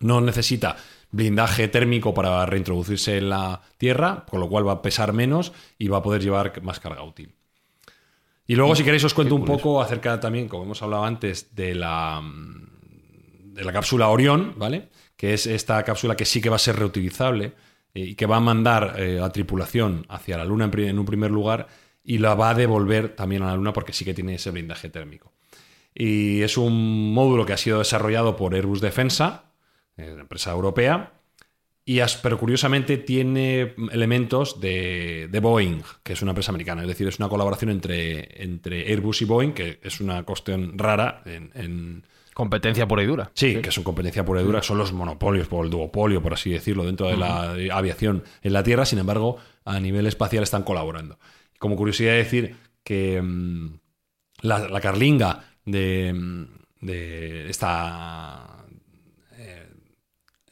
no 0.00 0.20
necesita 0.20 0.76
blindaje 1.12 1.68
térmico 1.68 2.14
para 2.14 2.44
reintroducirse 2.46 3.18
en 3.18 3.30
la 3.30 3.62
Tierra, 3.78 4.24
con 4.28 4.40
lo 4.40 4.48
cual 4.48 4.66
va 4.66 4.72
a 4.72 4.82
pesar 4.82 5.12
menos 5.12 5.52
y 5.78 5.88
va 5.88 5.98
a 5.98 6.02
poder 6.02 6.22
llevar 6.22 6.62
más 6.62 6.80
carga 6.80 7.02
útil. 7.02 7.34
Y 8.46 8.56
luego, 8.56 8.74
si 8.74 8.82
queréis, 8.82 9.04
os 9.04 9.14
cuento 9.14 9.36
un 9.36 9.44
poco 9.44 9.80
acerca 9.80 10.18
también, 10.18 10.48
como 10.48 10.64
hemos 10.64 10.82
hablado 10.82 11.04
antes, 11.04 11.54
de 11.54 11.74
la, 11.74 12.20
de 12.22 13.64
la 13.64 13.72
cápsula 13.72 14.08
Orión, 14.08 14.54
¿vale? 14.56 14.88
Que 15.16 15.34
es 15.34 15.46
esta 15.46 15.82
cápsula 15.84 16.16
que 16.16 16.24
sí 16.24 16.40
que 16.40 16.50
va 16.50 16.56
a 16.56 16.58
ser 16.58 16.76
reutilizable 16.76 17.52
eh, 17.94 18.00
y 18.00 18.14
que 18.16 18.26
va 18.26 18.36
a 18.36 18.40
mandar 18.40 18.96
eh, 18.98 19.20
a 19.20 19.30
tripulación 19.30 20.04
hacia 20.08 20.36
la 20.36 20.44
Luna 20.44 20.64
en, 20.72 20.78
en 20.80 20.98
un 20.98 21.04
primer 21.04 21.30
lugar 21.30 21.68
y 22.02 22.18
la 22.18 22.34
va 22.34 22.50
a 22.50 22.54
devolver 22.54 23.14
también 23.14 23.42
a 23.42 23.46
la 23.46 23.56
Luna 23.56 23.72
porque 23.72 23.92
sí 23.92 24.04
que 24.04 24.14
tiene 24.14 24.34
ese 24.34 24.50
blindaje 24.50 24.88
térmico. 24.88 25.32
Y 25.94 26.42
es 26.42 26.56
un 26.56 27.12
módulo 27.14 27.46
que 27.46 27.52
ha 27.52 27.56
sido 27.56 27.78
desarrollado 27.78 28.36
por 28.36 28.54
Airbus 28.54 28.80
Defensa, 28.80 29.49
una 30.12 30.22
empresa 30.22 30.50
europea, 30.52 31.12
y 31.84 32.00
pero 32.22 32.38
curiosamente 32.38 32.98
tiene 32.98 33.74
elementos 33.90 34.60
de, 34.60 35.28
de 35.30 35.40
Boeing, 35.40 35.82
que 36.02 36.12
es 36.12 36.22
una 36.22 36.30
empresa 36.32 36.52
americana. 36.52 36.82
Es 36.82 36.88
decir, 36.88 37.08
es 37.08 37.18
una 37.18 37.28
colaboración 37.28 37.70
entre, 37.70 38.42
entre 38.42 38.86
Airbus 38.92 39.22
y 39.22 39.24
Boeing, 39.24 39.52
que 39.52 39.80
es 39.82 40.00
una 40.00 40.22
cuestión 40.22 40.78
rara 40.78 41.22
en- 41.24 41.50
en, 41.54 42.04
Competencia 42.32 42.86
pura 42.86 43.02
y 43.02 43.06
dura. 43.06 43.30
Sí, 43.34 43.56
que 43.60 43.70
son 43.72 43.82
competencia 43.84 44.24
pura 44.24 44.40
y 44.40 44.44
dura, 44.44 44.62
son 44.62 44.78
los 44.78 44.92
monopolios, 44.92 45.48
por 45.48 45.64
el 45.64 45.70
duopolio, 45.70 46.22
por 46.22 46.32
así 46.32 46.50
decirlo, 46.50 46.84
dentro 46.86 47.08
de 47.08 47.16
la 47.16 47.52
aviación 47.72 48.22
en 48.40 48.52
la 48.52 48.62
Tierra. 48.62 48.86
Sin 48.86 48.98
embargo, 49.00 49.36
a 49.64 49.78
nivel 49.80 50.06
espacial 50.06 50.44
están 50.44 50.62
colaborando. 50.62 51.18
Como 51.58 51.76
curiosidad 51.76 52.14
decir 52.14 52.56
que 52.84 53.20
mm, 53.20 53.78
la, 54.42 54.68
la 54.68 54.80
carlinga 54.80 55.44
de, 55.66 56.12
mm, 56.14 56.44
de 56.86 57.50
esta... 57.50 58.64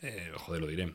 eh, 0.09 0.33
joder, 0.35 0.63
lo 0.63 0.69
diré. 0.69 0.93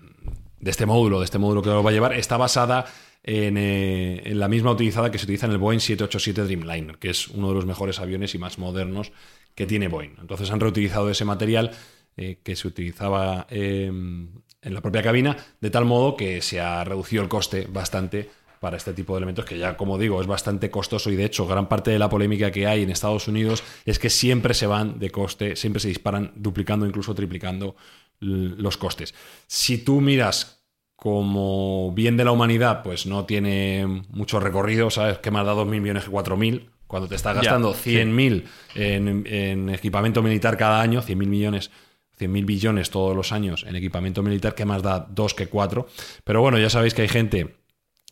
De 0.59 0.71
este 0.71 0.85
módulo, 0.85 1.19
de 1.19 1.25
este 1.25 1.37
módulo 1.37 1.61
que 1.61 1.69
lo 1.69 1.83
va 1.83 1.89
a 1.89 1.93
llevar, 1.93 2.13
está 2.13 2.37
basada 2.37 2.85
en, 3.23 3.57
eh, 3.57 4.21
en 4.25 4.39
la 4.39 4.47
misma 4.47 4.71
utilizada 4.71 5.11
que 5.11 5.17
se 5.17 5.25
utiliza 5.25 5.45
en 5.45 5.51
el 5.51 5.57
Boeing 5.57 5.79
787 5.79 6.43
Dreamliner, 6.43 6.97
que 6.97 7.09
es 7.09 7.27
uno 7.27 7.49
de 7.49 7.55
los 7.55 7.65
mejores 7.65 7.99
aviones 7.99 8.33
y 8.35 8.37
más 8.37 8.57
modernos 8.57 9.11
que 9.55 9.65
tiene 9.65 9.87
Boeing. 9.87 10.15
Entonces 10.21 10.49
han 10.51 10.59
reutilizado 10.59 11.09
ese 11.09 11.25
material 11.25 11.71
eh, 12.15 12.39
que 12.43 12.55
se 12.55 12.67
utilizaba 12.67 13.47
en 13.49 14.43
la 14.63 14.81
propia 14.81 15.03
cabina, 15.03 15.35
de 15.59 15.69
tal 15.69 15.85
modo 15.85 16.15
que 16.15 16.41
se 16.41 16.61
ha 16.61 16.83
reducido 16.83 17.23
el 17.23 17.29
coste 17.29 17.67
bastante 17.69 18.29
para 18.63 18.77
este 18.77 18.93
tipo 18.93 19.11
de 19.13 19.17
elementos 19.17 19.43
que 19.43 19.57
ya, 19.57 19.75
como 19.75 19.97
digo, 19.97 20.21
es 20.21 20.25
bastante 20.25 20.71
costoso 20.71 21.11
y 21.11 21.17
de 21.17 21.25
hecho 21.25 21.45
gran 21.45 21.67
parte 21.67 21.91
de 21.91 21.99
la 21.99 22.07
polémica 22.07 22.49
que 22.49 22.65
hay 22.65 22.83
en 22.83 22.91
Estados 22.91 23.27
Unidos 23.27 23.61
es 23.83 23.99
que 23.99 24.09
siempre 24.09 24.53
se 24.53 24.67
van 24.67 24.99
de 24.99 25.09
coste, 25.09 25.57
siempre 25.57 25.81
se 25.81 25.89
disparan 25.89 26.31
duplicando, 26.37 26.85
incluso 26.85 27.13
triplicando 27.13 27.75
los 28.21 28.77
costes. 28.77 29.13
Si 29.47 29.79
tú 29.79 29.99
miras 29.99 30.63
como 30.95 31.91
bien 31.91 32.15
de 32.15 32.23
la 32.23 32.31
humanidad, 32.31 32.83
pues 32.83 33.05
no 33.05 33.25
tiene 33.25 34.05
mucho 34.11 34.39
recorrido, 34.39 34.89
¿sabes? 34.89 35.17
Que 35.17 35.29
más 35.29 35.45
da 35.45 35.53
2.000 35.55 35.65
millones 35.81 36.05
que 36.05 36.11
4.000, 36.11 36.69
cuando 36.87 37.09
te 37.09 37.15
estás 37.15 37.35
gastando 37.35 37.73
sí. 37.73 37.97
100.000 37.97 38.45
en, 38.75 39.27
en 39.27 39.69
equipamiento 39.71 40.23
militar 40.23 40.55
cada 40.55 40.79
año, 40.79 41.01
100.000 41.01 41.15
millones 41.15 41.69
100.000 42.17 42.45
billones 42.45 42.89
todos 42.91 43.13
los 43.13 43.33
años 43.33 43.65
en 43.67 43.75
equipamiento 43.75 44.23
militar, 44.23 44.55
que 44.55 44.63
más 44.63 44.83
da 44.83 45.05
2 45.09 45.33
que 45.33 45.47
4. 45.47 45.85
Pero 46.23 46.39
bueno, 46.39 46.59
ya 46.59 46.69
sabéis 46.69 46.93
que 46.93 47.01
hay 47.01 47.09
gente 47.09 47.62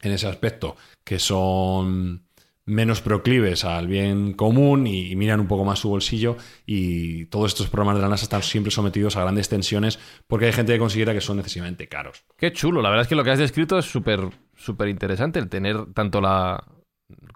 en 0.02 0.12
ese 0.12 0.28
aspecto 0.28 0.76
que 1.04 1.20
son 1.20 2.24
menos 2.66 3.02
proclives 3.02 3.66
al 3.66 3.88
bien 3.88 4.34
común 4.34 4.86
y, 4.88 5.12
y 5.12 5.16
miran 5.16 5.40
un 5.40 5.48
poco 5.48 5.66
más 5.66 5.80
su 5.80 5.90
bolsillo 5.90 6.38
y 6.66 7.26
todos 7.26 7.52
estos 7.52 7.68
programas 7.70 7.96
de 7.98 8.04
la 8.04 8.10
NASA 8.10 8.24
están 8.24 8.44
siempre 8.44 8.72
sometidos 8.72 9.18
a 9.18 9.22
grandes 9.22 9.50
tensiones 9.50 10.00
porque 10.28 10.46
hay 10.46 10.54
gente 10.54 10.72
que 10.74 10.80
considera 10.80 11.14
que 11.14 11.22
son 11.22 11.40
excesivamente 11.40 11.88
caros. 11.88 12.24
Qué 12.38 12.54
chulo. 12.54 12.82
La 12.82 12.90
verdad 12.90 13.02
es 13.04 13.08
que 13.08 13.16
lo 13.16 13.24
que 13.24 13.32
has 13.32 13.40
descrito 13.40 13.78
es 13.80 13.86
súper 13.86 14.30
súper 14.56 14.88
interesante. 14.90 15.40
El 15.40 15.50
tener 15.50 15.88
tanto 15.94 16.22
la 16.22 16.64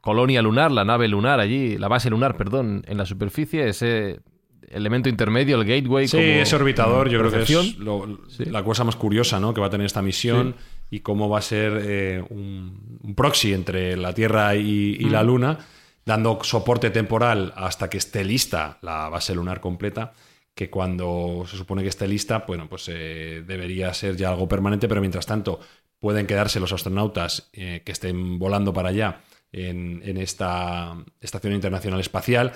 colonia 0.02 0.42
lunar, 0.42 0.72
la 0.72 0.86
nave 0.86 1.08
lunar 1.08 1.40
allí, 1.40 1.78
la 1.78 1.88
base 1.88 2.10
lunar, 2.10 2.38
perdón, 2.38 2.84
en 2.88 2.98
la 2.98 3.06
superficie, 3.06 3.68
ese 3.68 4.20
elemento 4.70 5.10
intermedio, 5.10 5.60
el 5.60 5.68
gateway. 5.68 6.08
Sí, 6.08 6.18
como 6.18 6.28
ese 6.30 6.56
orbitador 6.56 7.10
yo 7.10 7.20
creo 7.20 7.32
que 7.32 7.42
es 7.42 7.78
lo- 7.80 8.20
Sí. 8.30 8.46
la 8.46 8.64
cosa 8.64 8.84
más 8.84 8.96
curiosa 8.96 9.40
¿no? 9.40 9.54
que 9.54 9.62
va 9.62 9.68
a 9.68 9.70
tener 9.70 9.86
esta 9.86 10.02
misión 10.02 10.56
y 10.90 11.00
cómo 11.02 11.30
va 11.30 11.40
a 11.40 11.42
ser 11.42 11.80
eh, 11.84 12.24
un, 12.30 13.00
un 13.02 13.16
proxy 13.16 13.54
entre 13.54 13.98
la 13.98 14.14
Tierra 14.14 14.56
y, 14.56 14.96
y 15.00 15.10
la 15.10 15.24
Luna, 15.24 15.58
dando 16.06 16.40
soporte 16.44 16.90
temporal 16.92 17.54
hasta 17.56 17.90
que 17.90 17.98
esté 17.98 18.24
lista 18.24 18.78
la 18.82 19.10
base 19.10 19.34
lunar 19.36 19.60
completa, 19.60 20.14
que 20.54 20.70
cuando 20.70 21.44
se 21.50 21.58
supone 21.58 21.82
que 21.82 21.90
esté 21.90 22.08
lista, 22.08 22.46
bueno, 22.48 22.70
pues 22.70 22.86
eh, 22.90 23.44
debería 23.46 23.94
ser 23.94 24.16
ya 24.16 24.30
algo 24.30 24.48
permanente, 24.48 24.88
pero 24.88 25.02
mientras 25.02 25.26
tanto 25.26 25.60
pueden 26.00 26.28
quedarse 26.28 26.60
los 26.60 26.72
astronautas 26.72 27.50
eh, 27.54 27.82
que 27.84 27.92
estén 27.92 28.38
volando 28.40 28.72
para 28.72 28.90
allá 28.90 29.22
en, 29.52 30.02
en 30.06 30.18
esta 30.18 30.96
Estación 31.20 31.54
Internacional 31.54 32.00
Espacial 32.00 32.54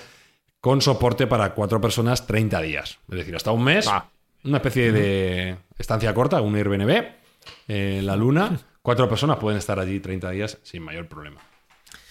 con 0.61 0.81
soporte 0.81 1.25
para 1.25 1.53
cuatro 1.53 1.81
personas 1.81 2.27
30 2.27 2.61
días. 2.61 2.99
Es 3.09 3.17
decir, 3.17 3.35
hasta 3.35 3.51
un 3.51 3.63
mes, 3.63 3.87
Ah. 3.87 4.09
una 4.43 4.57
especie 4.57 4.91
de 4.91 5.57
estancia 5.77 6.13
corta, 6.13 6.41
un 6.41 6.55
Airbnb 6.55 7.18
en 7.67 8.05
la 8.05 8.15
Luna. 8.15 8.57
Cuatro 8.81 9.07
personas 9.09 9.37
pueden 9.37 9.57
estar 9.59 9.79
allí 9.79 9.99
30 9.99 10.29
días 10.31 10.57
sin 10.63 10.81
mayor 10.83 11.07
problema. 11.07 11.41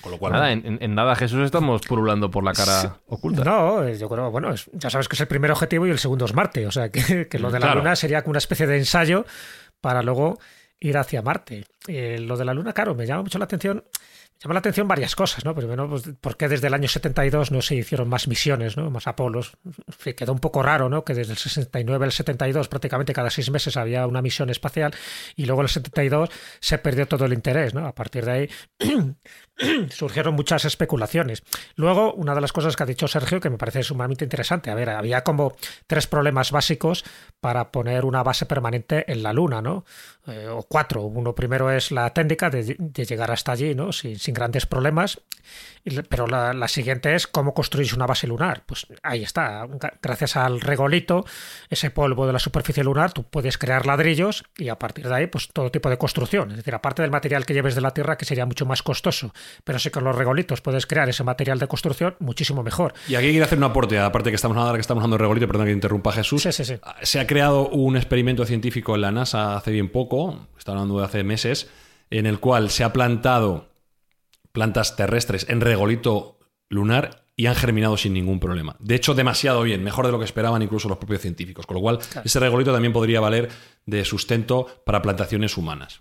Con 0.00 0.12
lo 0.12 0.18
cual, 0.18 0.32
Nada, 0.34 0.52
en, 0.52 0.64
en- 0.64 0.78
en 0.80 0.94
nada, 0.94 1.16
Jesús, 1.16 1.40
estamos 1.44 1.82
pululando 1.82 2.30
por 2.30 2.44
la 2.44 2.52
cara 2.52 2.98
oculta. 3.06 3.42
No, 3.42 3.82
eh, 3.82 3.98
yo 3.98 4.08
creo, 4.08 4.30
bueno, 4.30 4.52
es- 4.52 4.70
ya 4.72 4.90
sabes 4.90 5.08
que 5.08 5.16
es 5.16 5.20
el 5.20 5.26
primer 5.26 5.50
objetivo 5.50 5.86
y 5.86 5.90
el 5.90 5.98
segundo 5.98 6.24
es 6.24 6.34
Marte. 6.34 6.66
O 6.66 6.70
sea, 6.70 6.90
que, 6.90 7.26
que 7.28 7.38
lo 7.40 7.50
de 7.50 7.58
la 7.58 7.66
Claro. 7.66 7.80
Luna 7.80 7.96
sería 7.96 8.22
como 8.22 8.32
una 8.32 8.38
especie 8.38 8.66
de 8.68 8.76
ensayo 8.78 9.24
para 9.80 10.02
luego 10.02 10.38
ir 10.78 10.96
hacia 10.98 11.20
Marte. 11.22 11.64
Eh, 11.88 12.18
lo 12.20 12.36
de 12.36 12.44
la 12.44 12.54
Luna, 12.54 12.72
claro, 12.72 12.94
me 12.94 13.06
llama 13.06 13.22
mucho 13.22 13.38
la 13.38 13.46
atención. 13.46 13.82
Llama 14.40 14.54
la 14.54 14.60
atención 14.60 14.86
varias 14.86 15.16
cosas, 15.16 15.44
¿no? 15.44 15.52
Primero, 15.52 15.88
pues, 15.88 16.04
¿por 16.20 16.36
qué 16.36 16.46
desde 16.48 16.68
el 16.68 16.74
año 16.74 16.86
72 16.86 17.50
no 17.50 17.60
se 17.60 17.74
hicieron 17.74 18.08
más 18.08 18.28
misiones, 18.28 18.76
¿no? 18.76 18.88
Más 18.88 19.08
Apolos. 19.08 19.56
Quedó 20.16 20.32
un 20.32 20.38
poco 20.38 20.62
raro, 20.62 20.88
¿no? 20.88 21.04
Que 21.04 21.12
desde 21.12 21.32
el 21.32 21.38
69 21.38 22.04
al 22.04 22.12
72 22.12 22.68
prácticamente 22.68 23.12
cada 23.12 23.30
seis 23.30 23.50
meses 23.50 23.76
había 23.76 24.06
una 24.06 24.22
misión 24.22 24.48
espacial 24.48 24.94
y 25.34 25.46
luego 25.46 25.62
en 25.62 25.64
el 25.64 25.70
72 25.70 26.30
se 26.60 26.78
perdió 26.78 27.08
todo 27.08 27.24
el 27.24 27.32
interés, 27.32 27.74
¿no? 27.74 27.84
A 27.84 27.94
partir 27.96 28.24
de 28.24 28.30
ahí 28.30 28.50
surgieron 29.90 30.34
muchas 30.34 30.64
especulaciones. 30.64 31.42
Luego, 31.76 32.14
una 32.14 32.34
de 32.34 32.40
las 32.40 32.52
cosas 32.52 32.76
que 32.76 32.82
ha 32.82 32.86
dicho 32.86 33.08
Sergio 33.08 33.40
que 33.40 33.50
me 33.50 33.58
parece 33.58 33.82
sumamente 33.82 34.24
interesante, 34.24 34.70
a 34.70 34.74
ver, 34.74 34.90
había 34.90 35.22
como 35.24 35.54
tres 35.86 36.06
problemas 36.06 36.50
básicos 36.50 37.04
para 37.40 37.70
poner 37.70 38.04
una 38.04 38.22
base 38.22 38.46
permanente 38.46 39.10
en 39.10 39.22
la 39.22 39.32
Luna, 39.32 39.62
¿no? 39.62 39.84
Eh, 40.26 40.46
o 40.48 40.62
cuatro. 40.62 41.02
Uno 41.02 41.34
primero 41.34 41.70
es 41.70 41.90
la 41.90 42.12
técnica 42.12 42.50
de, 42.50 42.76
llegar 42.94 43.30
hasta 43.30 43.52
allí, 43.52 43.74
¿no? 43.74 43.92
Sin, 43.92 44.18
sin 44.18 44.34
grandes 44.34 44.66
problemas. 44.66 45.20
Pero 46.08 46.26
la, 46.26 46.68
siguiente 46.68 47.14
es 47.14 47.26
cómo 47.26 47.54
construís 47.54 47.92
una 47.94 48.06
base 48.06 48.26
lunar. 48.26 48.64
Pues 48.66 48.86
ahí 49.02 49.22
está. 49.22 49.64
Gra- 49.66 49.98
Gracias 50.02 50.36
al 50.36 50.60
regolito, 50.60 51.24
ese 51.70 51.90
polvo 51.90 52.26
de 52.26 52.32
la 52.32 52.38
superficie 52.38 52.84
lunar, 52.84 53.12
tú 53.12 53.24
puedes 53.24 53.56
crear 53.56 53.86
ladrillos 53.86 54.44
y 54.56 54.68
a 54.68 54.78
partir 54.78 55.08
de 55.08 55.14
ahí, 55.14 55.26
pues 55.28 55.48
todo 55.48 55.70
tipo 55.70 55.88
de 55.88 55.96
construcción. 55.96 56.50
Es 56.50 56.58
decir, 56.58 56.74
aparte 56.74 57.02
del 57.02 57.10
material 57.10 57.46
que 57.46 57.54
lleves 57.54 57.74
de 57.74 57.80
la 57.80 57.92
Tierra, 57.92 58.18
que 58.18 58.24
sería 58.26 58.44
mucho 58.44 58.66
más 58.66 58.82
costoso, 58.82 59.32
pero 59.64 59.78
sí 59.78 59.90
con 59.90 60.04
los 60.04 60.16
regolitos 60.16 60.60
puedes 60.60 60.86
crear 60.86 61.08
ese 61.08 61.24
material 61.24 61.58
de 61.58 61.68
construcción 61.68 62.16
muchísimo 62.18 62.62
mejor. 62.62 62.94
Y 63.08 63.14
aquí 63.14 63.30
quiero 63.30 63.44
hacer 63.44 63.58
un 63.58 63.64
aporte, 63.64 63.98
aparte 63.98 64.30
que 64.30 64.36
estamos 64.36 64.54
hablando, 64.54 64.68
ahora 64.68 64.78
que 64.78 64.82
estamos 64.82 65.02
hablando 65.02 65.16
de 65.16 65.22
regolito, 65.22 65.46
perdón 65.46 65.66
que 65.66 65.72
interrumpa 65.72 66.12
Jesús. 66.12 66.42
Sí, 66.42 66.52
sí, 66.52 66.64
sí. 66.64 66.74
Se 67.02 67.20
ha 67.20 67.26
creado 67.26 67.68
un 67.68 67.96
experimento 67.96 68.44
científico 68.44 68.94
en 68.94 69.02
la 69.02 69.12
NASA 69.12 69.56
hace 69.56 69.70
bien 69.70 69.90
poco, 69.90 70.48
está 70.58 70.72
hablando 70.72 70.98
de 70.98 71.04
hace 71.04 71.24
meses, 71.24 71.68
en 72.10 72.26
el 72.26 72.40
cual 72.40 72.70
se 72.70 72.84
ha 72.84 72.92
plantado 72.92 73.68
plantas 74.52 74.96
terrestres 74.96 75.46
en 75.48 75.60
regolito 75.60 76.38
lunar 76.68 77.24
y 77.36 77.46
han 77.46 77.54
germinado 77.54 77.96
sin 77.96 78.14
ningún 78.14 78.40
problema. 78.40 78.74
De 78.80 78.96
hecho, 78.96 79.14
demasiado 79.14 79.62
bien, 79.62 79.84
mejor 79.84 80.04
de 80.04 80.12
lo 80.12 80.18
que 80.18 80.24
esperaban 80.24 80.60
incluso 80.60 80.88
los 80.88 80.98
propios 80.98 81.22
científicos. 81.22 81.66
Con 81.66 81.76
lo 81.76 81.80
cual, 81.80 82.00
ese 82.24 82.40
regolito 82.40 82.72
también 82.72 82.92
podría 82.92 83.20
valer 83.20 83.48
de 83.86 84.04
sustento 84.04 84.66
para 84.84 85.02
plantaciones 85.02 85.56
humanas. 85.56 86.00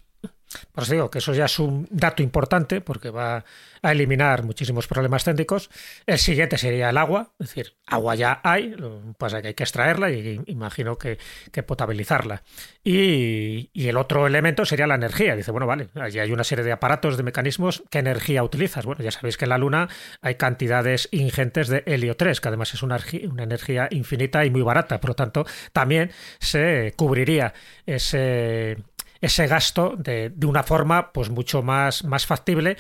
Por 0.72 0.84
eso 0.84 0.94
digo 0.94 1.12
que 1.12 1.20
eso 1.20 1.34
ya 1.34 1.46
es 1.46 1.60
un 1.60 1.88
dato 1.90 2.24
importante 2.24 2.82
porque 2.82 3.10
va 3.10 3.44
a 3.82 3.92
eliminar 3.92 4.44
muchísimos 4.44 4.88
problemas 4.88 5.24
técnicos. 5.24 5.70
El 6.06 6.18
siguiente 6.18 6.58
sería 6.58 6.90
el 6.90 6.98
agua, 6.98 7.32
es 7.40 7.48
decir, 7.48 7.74
agua 7.86 8.16
ya 8.16 8.42
hay, 8.44 8.70
lo 8.70 9.02
que 9.02 9.14
pasa 9.18 9.42
que 9.42 9.50
hay 9.50 9.54
que 9.54 9.64
extraerla 9.64 10.12
y 10.12 10.42
imagino 10.48 10.98
que, 10.98 11.18
que 11.52 11.64
potabilizarla. 11.64 12.44
Y, 12.84 13.70
y, 13.74 13.88
el 13.88 13.98
otro 13.98 14.28
elemento 14.28 14.66
sería 14.66 14.88
la 14.88 14.96
energía. 14.96 15.36
Dice, 15.36 15.52
bueno, 15.52 15.68
vale, 15.68 15.90
allí 15.96 16.20
hay 16.20 16.32
una 16.32 16.44
serie 16.44 16.64
de 16.64 16.72
aparatos, 16.72 17.18
de 17.18 17.24
mecanismos, 17.24 17.84
¿qué 17.90 18.00
energía 18.00 18.44
utilizas? 18.44 18.86
Bueno, 18.86 19.04
ya 19.04 19.12
sabéis 19.12 19.38
que 19.38 19.46
en 19.46 19.50
la 19.50 19.58
Luna 19.58 19.90
hay 20.22 20.36
cantidades 20.36 21.10
ingentes 21.12 21.68
de 21.68 21.84
helio 21.86 22.16
3, 22.16 22.40
que 22.40 22.48
además 22.48 22.74
es 22.74 22.84
una 22.84 23.00
energía 23.38 23.88
infinita 23.92 24.46
y 24.46 24.50
muy 24.50 24.62
barata, 24.62 25.00
por 25.00 25.12
lo 25.12 25.16
tanto, 25.16 25.46
también 25.74 26.12
se 26.40 26.94
cubriría 26.96 27.54
ese 27.86 28.78
ese 29.22 29.48
gasto 29.48 29.96
de, 29.98 30.30
de, 30.30 30.46
una 30.46 30.64
forma 30.64 31.12
pues 31.12 31.30
mucho 31.30 31.62
más, 31.64 32.04
más 32.04 32.26
factible 32.26 32.78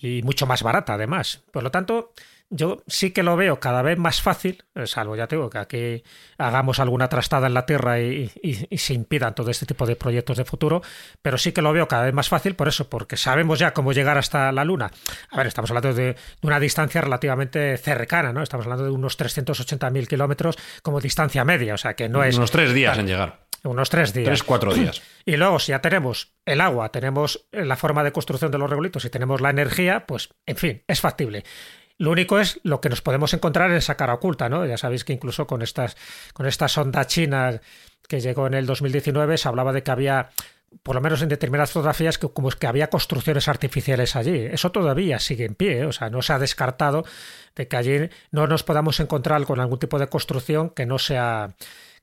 y 0.00 0.22
mucho 0.22 0.46
más 0.46 0.62
barata 0.62 0.94
además. 0.94 1.42
Por 1.52 1.62
lo 1.62 1.70
tanto, 1.70 2.12
yo 2.50 2.82
sí 2.86 3.10
que 3.10 3.22
lo 3.22 3.36
veo 3.36 3.60
cada 3.60 3.82
vez 3.82 3.98
más 3.98 4.22
fácil, 4.22 4.64
salvo 4.84 5.16
ya 5.16 5.26
tengo 5.26 5.50
que 5.50 5.58
aquí 5.58 6.02
hagamos 6.38 6.80
alguna 6.80 7.08
trastada 7.08 7.46
en 7.46 7.54
la 7.54 7.66
Tierra 7.66 8.00
y, 8.00 8.30
y, 8.42 8.66
y, 8.70 8.78
se 8.78 8.94
impidan 8.94 9.34
todo 9.34 9.50
este 9.50 9.66
tipo 9.66 9.86
de 9.86 9.96
proyectos 9.96 10.38
de 10.38 10.46
futuro, 10.46 10.80
pero 11.20 11.36
sí 11.36 11.52
que 11.52 11.60
lo 11.60 11.72
veo 11.74 11.88
cada 11.88 12.04
vez 12.04 12.14
más 12.14 12.28
fácil 12.30 12.54
por 12.54 12.68
eso, 12.68 12.88
porque 12.88 13.18
sabemos 13.18 13.58
ya 13.58 13.74
cómo 13.74 13.92
llegar 13.92 14.16
hasta 14.16 14.50
la 14.50 14.64
Luna. 14.64 14.90
A 15.30 15.36
ver, 15.36 15.46
estamos 15.46 15.70
hablando 15.70 15.92
de, 15.92 16.14
de 16.14 16.16
una 16.42 16.58
distancia 16.58 17.02
relativamente 17.02 17.76
cercana, 17.76 18.32
¿no? 18.32 18.42
Estamos 18.42 18.64
hablando 18.64 18.84
de 18.84 18.92
unos 18.92 19.18
380.000 19.18 20.06
kilómetros 20.06 20.56
como 20.82 21.00
distancia 21.00 21.44
media, 21.44 21.74
o 21.74 21.78
sea 21.78 21.94
que 21.94 22.08
no 22.08 22.24
es... 22.24 22.36
Unos 22.36 22.50
tres 22.50 22.72
días 22.72 22.94
claro, 22.94 23.00
en 23.00 23.06
llegar. 23.06 23.47
Unos 23.64 23.90
tres 23.90 24.12
días. 24.12 24.26
Tres, 24.26 24.42
cuatro 24.42 24.72
días. 24.72 25.02
Y 25.24 25.36
luego, 25.36 25.58
si 25.58 25.70
ya 25.70 25.80
tenemos 25.80 26.32
el 26.44 26.60
agua, 26.60 26.90
tenemos 26.90 27.46
la 27.52 27.76
forma 27.76 28.04
de 28.04 28.12
construcción 28.12 28.50
de 28.50 28.58
los 28.58 28.70
regolitos 28.70 29.04
y 29.04 29.10
tenemos 29.10 29.40
la 29.40 29.50
energía, 29.50 30.06
pues, 30.06 30.28
en 30.46 30.56
fin, 30.56 30.82
es 30.86 31.00
factible. 31.00 31.44
Lo 31.98 32.12
único 32.12 32.38
es 32.38 32.60
lo 32.62 32.80
que 32.80 32.88
nos 32.88 33.02
podemos 33.02 33.34
encontrar 33.34 33.70
en 33.70 33.76
esa 33.76 33.96
cara 33.96 34.14
oculta, 34.14 34.48
¿no? 34.48 34.64
Ya 34.64 34.78
sabéis 34.78 35.04
que 35.04 35.12
incluso 35.12 35.48
con 35.48 35.62
estas, 35.62 35.96
con 36.32 36.46
esta 36.46 36.68
sonda 36.68 37.04
china 37.06 37.60
que 38.06 38.20
llegó 38.20 38.46
en 38.46 38.54
el 38.54 38.66
2019 38.66 39.36
se 39.36 39.48
hablaba 39.48 39.72
de 39.72 39.82
que 39.82 39.90
había 39.90 40.30
por 40.82 40.94
lo 40.94 41.00
menos 41.00 41.22
en 41.22 41.28
determinadas 41.28 41.72
fotografías, 41.72 42.18
que 42.18 42.28
como 42.28 42.48
es 42.48 42.56
que 42.56 42.66
había 42.66 42.90
construcciones 42.90 43.48
artificiales 43.48 44.16
allí. 44.16 44.46
Eso 44.50 44.70
todavía 44.70 45.18
sigue 45.18 45.46
en 45.46 45.54
pie, 45.54 45.80
¿eh? 45.80 45.86
o 45.86 45.92
sea, 45.92 46.10
no 46.10 46.22
se 46.22 46.32
ha 46.32 46.38
descartado 46.38 47.04
de 47.56 47.68
que 47.68 47.76
allí 47.76 48.10
no 48.30 48.46
nos 48.46 48.62
podamos 48.64 49.00
encontrar 49.00 49.44
con 49.44 49.60
algún 49.60 49.78
tipo 49.78 49.98
de 49.98 50.08
construcción 50.08 50.70
que 50.70 50.86
no 50.86 50.98
sea 50.98 51.54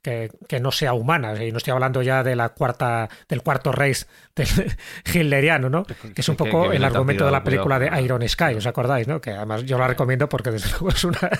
que, 0.02 0.30
que, 0.48 0.60
no 0.60 0.72
sea 0.72 0.94
humana. 0.94 1.42
Y 1.42 1.52
no 1.52 1.58
estoy 1.58 1.72
hablando 1.72 2.02
ya 2.02 2.22
de 2.22 2.36
la 2.36 2.50
cuarta, 2.50 3.08
del 3.28 3.42
cuarto 3.42 3.72
Reich 3.72 4.06
del 4.34 4.46
hitleriano, 5.06 5.70
¿no? 5.70 5.84
Que 5.84 6.20
es 6.20 6.28
un 6.28 6.36
poco 6.36 6.72
el 6.72 6.84
argumento 6.84 7.24
de 7.24 7.32
la 7.32 7.42
película 7.42 7.78
de 7.78 8.02
Iron 8.02 8.26
Sky, 8.28 8.54
¿os 8.56 8.66
acordáis? 8.66 9.08
¿no? 9.08 9.20
Que 9.20 9.30
además 9.30 9.64
yo 9.64 9.78
la 9.78 9.88
recomiendo 9.88 10.28
porque 10.28 10.50
desde 10.50 10.70
luego 10.72 10.90
es 10.90 11.04
una, 11.04 11.30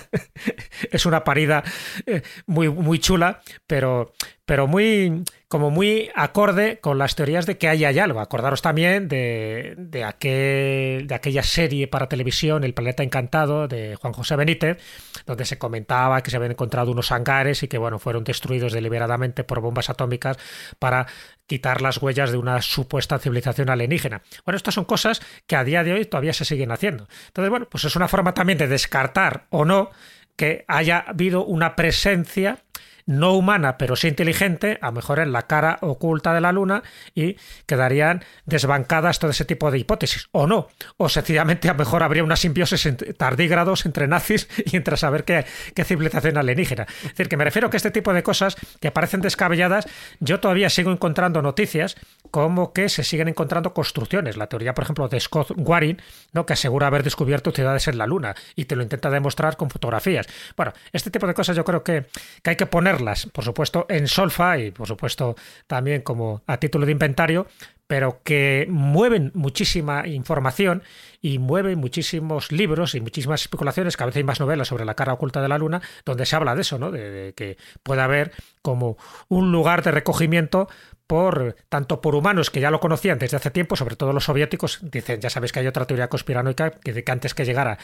es 0.91 1.05
una 1.05 1.23
parida 1.23 1.63
eh, 2.05 2.21
muy, 2.45 2.69
muy 2.69 2.99
chula, 2.99 3.41
pero, 3.65 4.13
pero 4.45 4.67
muy 4.67 5.23
como 5.47 5.71
muy 5.71 6.09
acorde 6.13 6.79
con 6.79 6.97
las 6.97 7.15
teorías 7.15 7.45
de 7.45 7.57
que 7.57 7.69
ahí 7.69 7.85
hay 7.85 7.99
algo. 7.99 8.19
Acordaros 8.19 8.61
también 8.61 9.07
de, 9.07 9.75
de, 9.77 10.03
aquel, 10.03 11.07
de 11.07 11.15
aquella 11.15 11.43
serie 11.43 11.87
para 11.87 12.09
televisión, 12.09 12.63
El 12.65 12.73
Planeta 12.73 13.03
Encantado, 13.03 13.67
de 13.67 13.95
Juan 13.95 14.11
José 14.11 14.35
Benítez, 14.35 14.77
donde 15.25 15.45
se 15.45 15.57
comentaba 15.57 16.21
que 16.21 16.31
se 16.31 16.37
habían 16.37 16.51
encontrado 16.51 16.91
unos 16.91 17.11
hangares 17.11 17.63
y 17.63 17.69
que 17.69 17.77
bueno, 17.77 17.97
fueron 17.97 18.25
destruidos 18.25 18.73
deliberadamente 18.73 19.45
por 19.45 19.61
bombas 19.61 19.89
atómicas 19.89 20.37
para 20.79 21.07
quitar 21.45 21.81
las 21.81 22.01
huellas 22.01 22.31
de 22.31 22.37
una 22.37 22.61
supuesta 22.61 23.17
civilización 23.17 23.69
alienígena. 23.69 24.23
Bueno, 24.43 24.57
estas 24.57 24.73
son 24.73 24.83
cosas 24.83 25.21
que 25.45 25.55
a 25.55 25.63
día 25.63 25.83
de 25.85 25.93
hoy 25.93 26.05
todavía 26.05 26.33
se 26.33 26.43
siguen 26.43 26.71
haciendo. 26.71 27.07
Entonces, 27.27 27.49
bueno, 27.49 27.67
pues 27.69 27.85
es 27.85 27.95
una 27.95 28.09
forma 28.09 28.33
también 28.33 28.57
de 28.57 28.67
descartar 28.67 29.47
o 29.49 29.63
no 29.63 29.91
que 30.35 30.65
haya 30.67 30.99
habido 30.99 31.43
una 31.43 31.75
presencia 31.75 32.59
no 33.07 33.33
humana, 33.33 33.77
pero 33.77 33.95
sí 33.95 34.07
inteligente, 34.07 34.77
a 34.81 34.87
lo 34.87 34.91
mejor 34.91 35.19
en 35.19 35.31
la 35.31 35.47
cara 35.47 35.79
oculta 35.81 36.33
de 36.33 36.41
la 36.41 36.51
Luna 36.51 36.83
y 37.15 37.37
quedarían 37.65 38.23
desbancadas 38.45 39.17
todo 39.17 39.31
ese 39.31 39.45
tipo 39.45 39.71
de 39.71 39.79
hipótesis. 39.79 40.27
O 40.33 40.45
no. 40.45 40.67
O 40.97 41.09
sencillamente 41.09 41.69
a 41.69 41.73
lo 41.73 41.79
mejor 41.79 42.03
habría 42.03 42.23
una 42.23 42.35
simbiosis 42.35 42.85
entre 42.85 43.13
tardígrados 43.13 43.85
entre 43.85 44.07
nazis 44.07 44.47
y 44.65 44.75
entre 44.75 44.97
saber 44.97 45.23
qué, 45.23 45.45
qué 45.73 45.83
civilización 45.83 46.37
alienígena. 46.37 46.83
Es 46.83 47.09
decir, 47.11 47.29
que 47.29 47.37
me 47.37 47.45
refiero 47.45 47.69
que 47.69 47.77
este 47.77 47.91
tipo 47.91 48.13
de 48.13 48.23
cosas 48.23 48.57
que 48.81 48.91
parecen 48.91 49.21
descabelladas, 49.21 49.87
yo 50.19 50.39
todavía 50.39 50.69
sigo 50.69 50.91
encontrando 50.91 51.41
noticias 51.41 51.95
como 52.29 52.73
que 52.73 52.89
se 52.89 53.05
siguen 53.05 53.29
encontrando 53.29 53.73
construcciones. 53.73 54.35
La 54.35 54.47
teoría, 54.47 54.73
por 54.73 54.83
ejemplo, 54.83 55.07
de 55.07 55.19
Scott 55.21 55.53
Waring, 55.55 56.01
¿no? 56.33 56.45
que 56.45 56.53
asegura 56.53 56.87
haber 56.87 57.03
descubierto 57.03 57.51
ciudades 57.51 57.87
en 57.87 57.97
la 57.97 58.05
Luna 58.05 58.35
y 58.55 58.65
te 58.65 58.75
lo 58.75 58.83
intenta 58.83 59.09
demostrar 59.09 59.55
con 59.55 59.69
fotografías. 59.69 60.27
Bueno, 60.57 60.73
este 60.91 61.09
tipo 61.09 61.25
de 61.25 61.33
cosas 61.33 61.55
yo 61.55 61.63
creo 61.63 61.83
que, 61.83 62.05
que 62.43 62.49
hay 62.49 62.55
que 62.57 62.65
poner 62.65 62.96
por 63.31 63.43
supuesto, 63.43 63.85
en 63.89 64.07
solfa 64.07 64.57
y, 64.57 64.71
por 64.71 64.87
supuesto, 64.87 65.35
también 65.67 66.01
como 66.01 66.41
a 66.47 66.57
título 66.57 66.85
de 66.85 66.91
inventario, 66.91 67.47
pero 67.87 68.21
que 68.23 68.67
mueven 68.69 69.31
muchísima 69.33 70.07
información 70.07 70.83
y 71.21 71.39
mueven 71.39 71.79
muchísimos 71.79 72.51
libros 72.51 72.95
y 72.95 73.01
muchísimas 73.01 73.41
especulaciones, 73.41 73.95
cada 73.95 74.07
vez 74.07 74.17
hay 74.17 74.23
más 74.23 74.39
novelas 74.39 74.67
sobre 74.67 74.85
la 74.85 74.93
cara 74.93 75.13
oculta 75.13 75.41
de 75.41 75.47
la 75.47 75.57
Luna, 75.57 75.81
donde 76.05 76.25
se 76.25 76.35
habla 76.35 76.53
de 76.53 76.61
eso, 76.61 76.77
¿no? 76.77 76.91
de, 76.91 77.09
de 77.09 77.33
que 77.33 77.57
puede 77.83 78.01
haber 78.01 78.33
como 78.61 78.97
un 79.29 79.51
lugar 79.51 79.83
de 79.83 79.91
recogimiento 79.91 80.67
por 81.07 81.55
tanto 81.69 82.01
por 82.01 82.15
humanos 82.15 82.51
que 82.51 82.59
ya 82.59 82.69
lo 82.69 82.81
conocían 82.81 83.17
desde 83.17 83.37
hace 83.37 83.49
tiempo, 83.49 83.77
sobre 83.77 83.95
todo 83.95 84.11
los 84.11 84.25
soviéticos, 84.25 84.79
dicen, 84.81 85.21
ya 85.21 85.29
sabéis 85.29 85.53
que 85.53 85.59
hay 85.59 85.67
otra 85.67 85.85
teoría 85.85 86.09
conspiranoica 86.09 86.71
que, 86.71 87.03
que 87.03 87.11
antes 87.11 87.33
que 87.33 87.45
llegara 87.45 87.77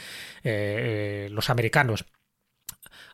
eh, 0.43 1.25
eh, 1.25 1.29
los 1.31 1.49
americanos 1.49 2.05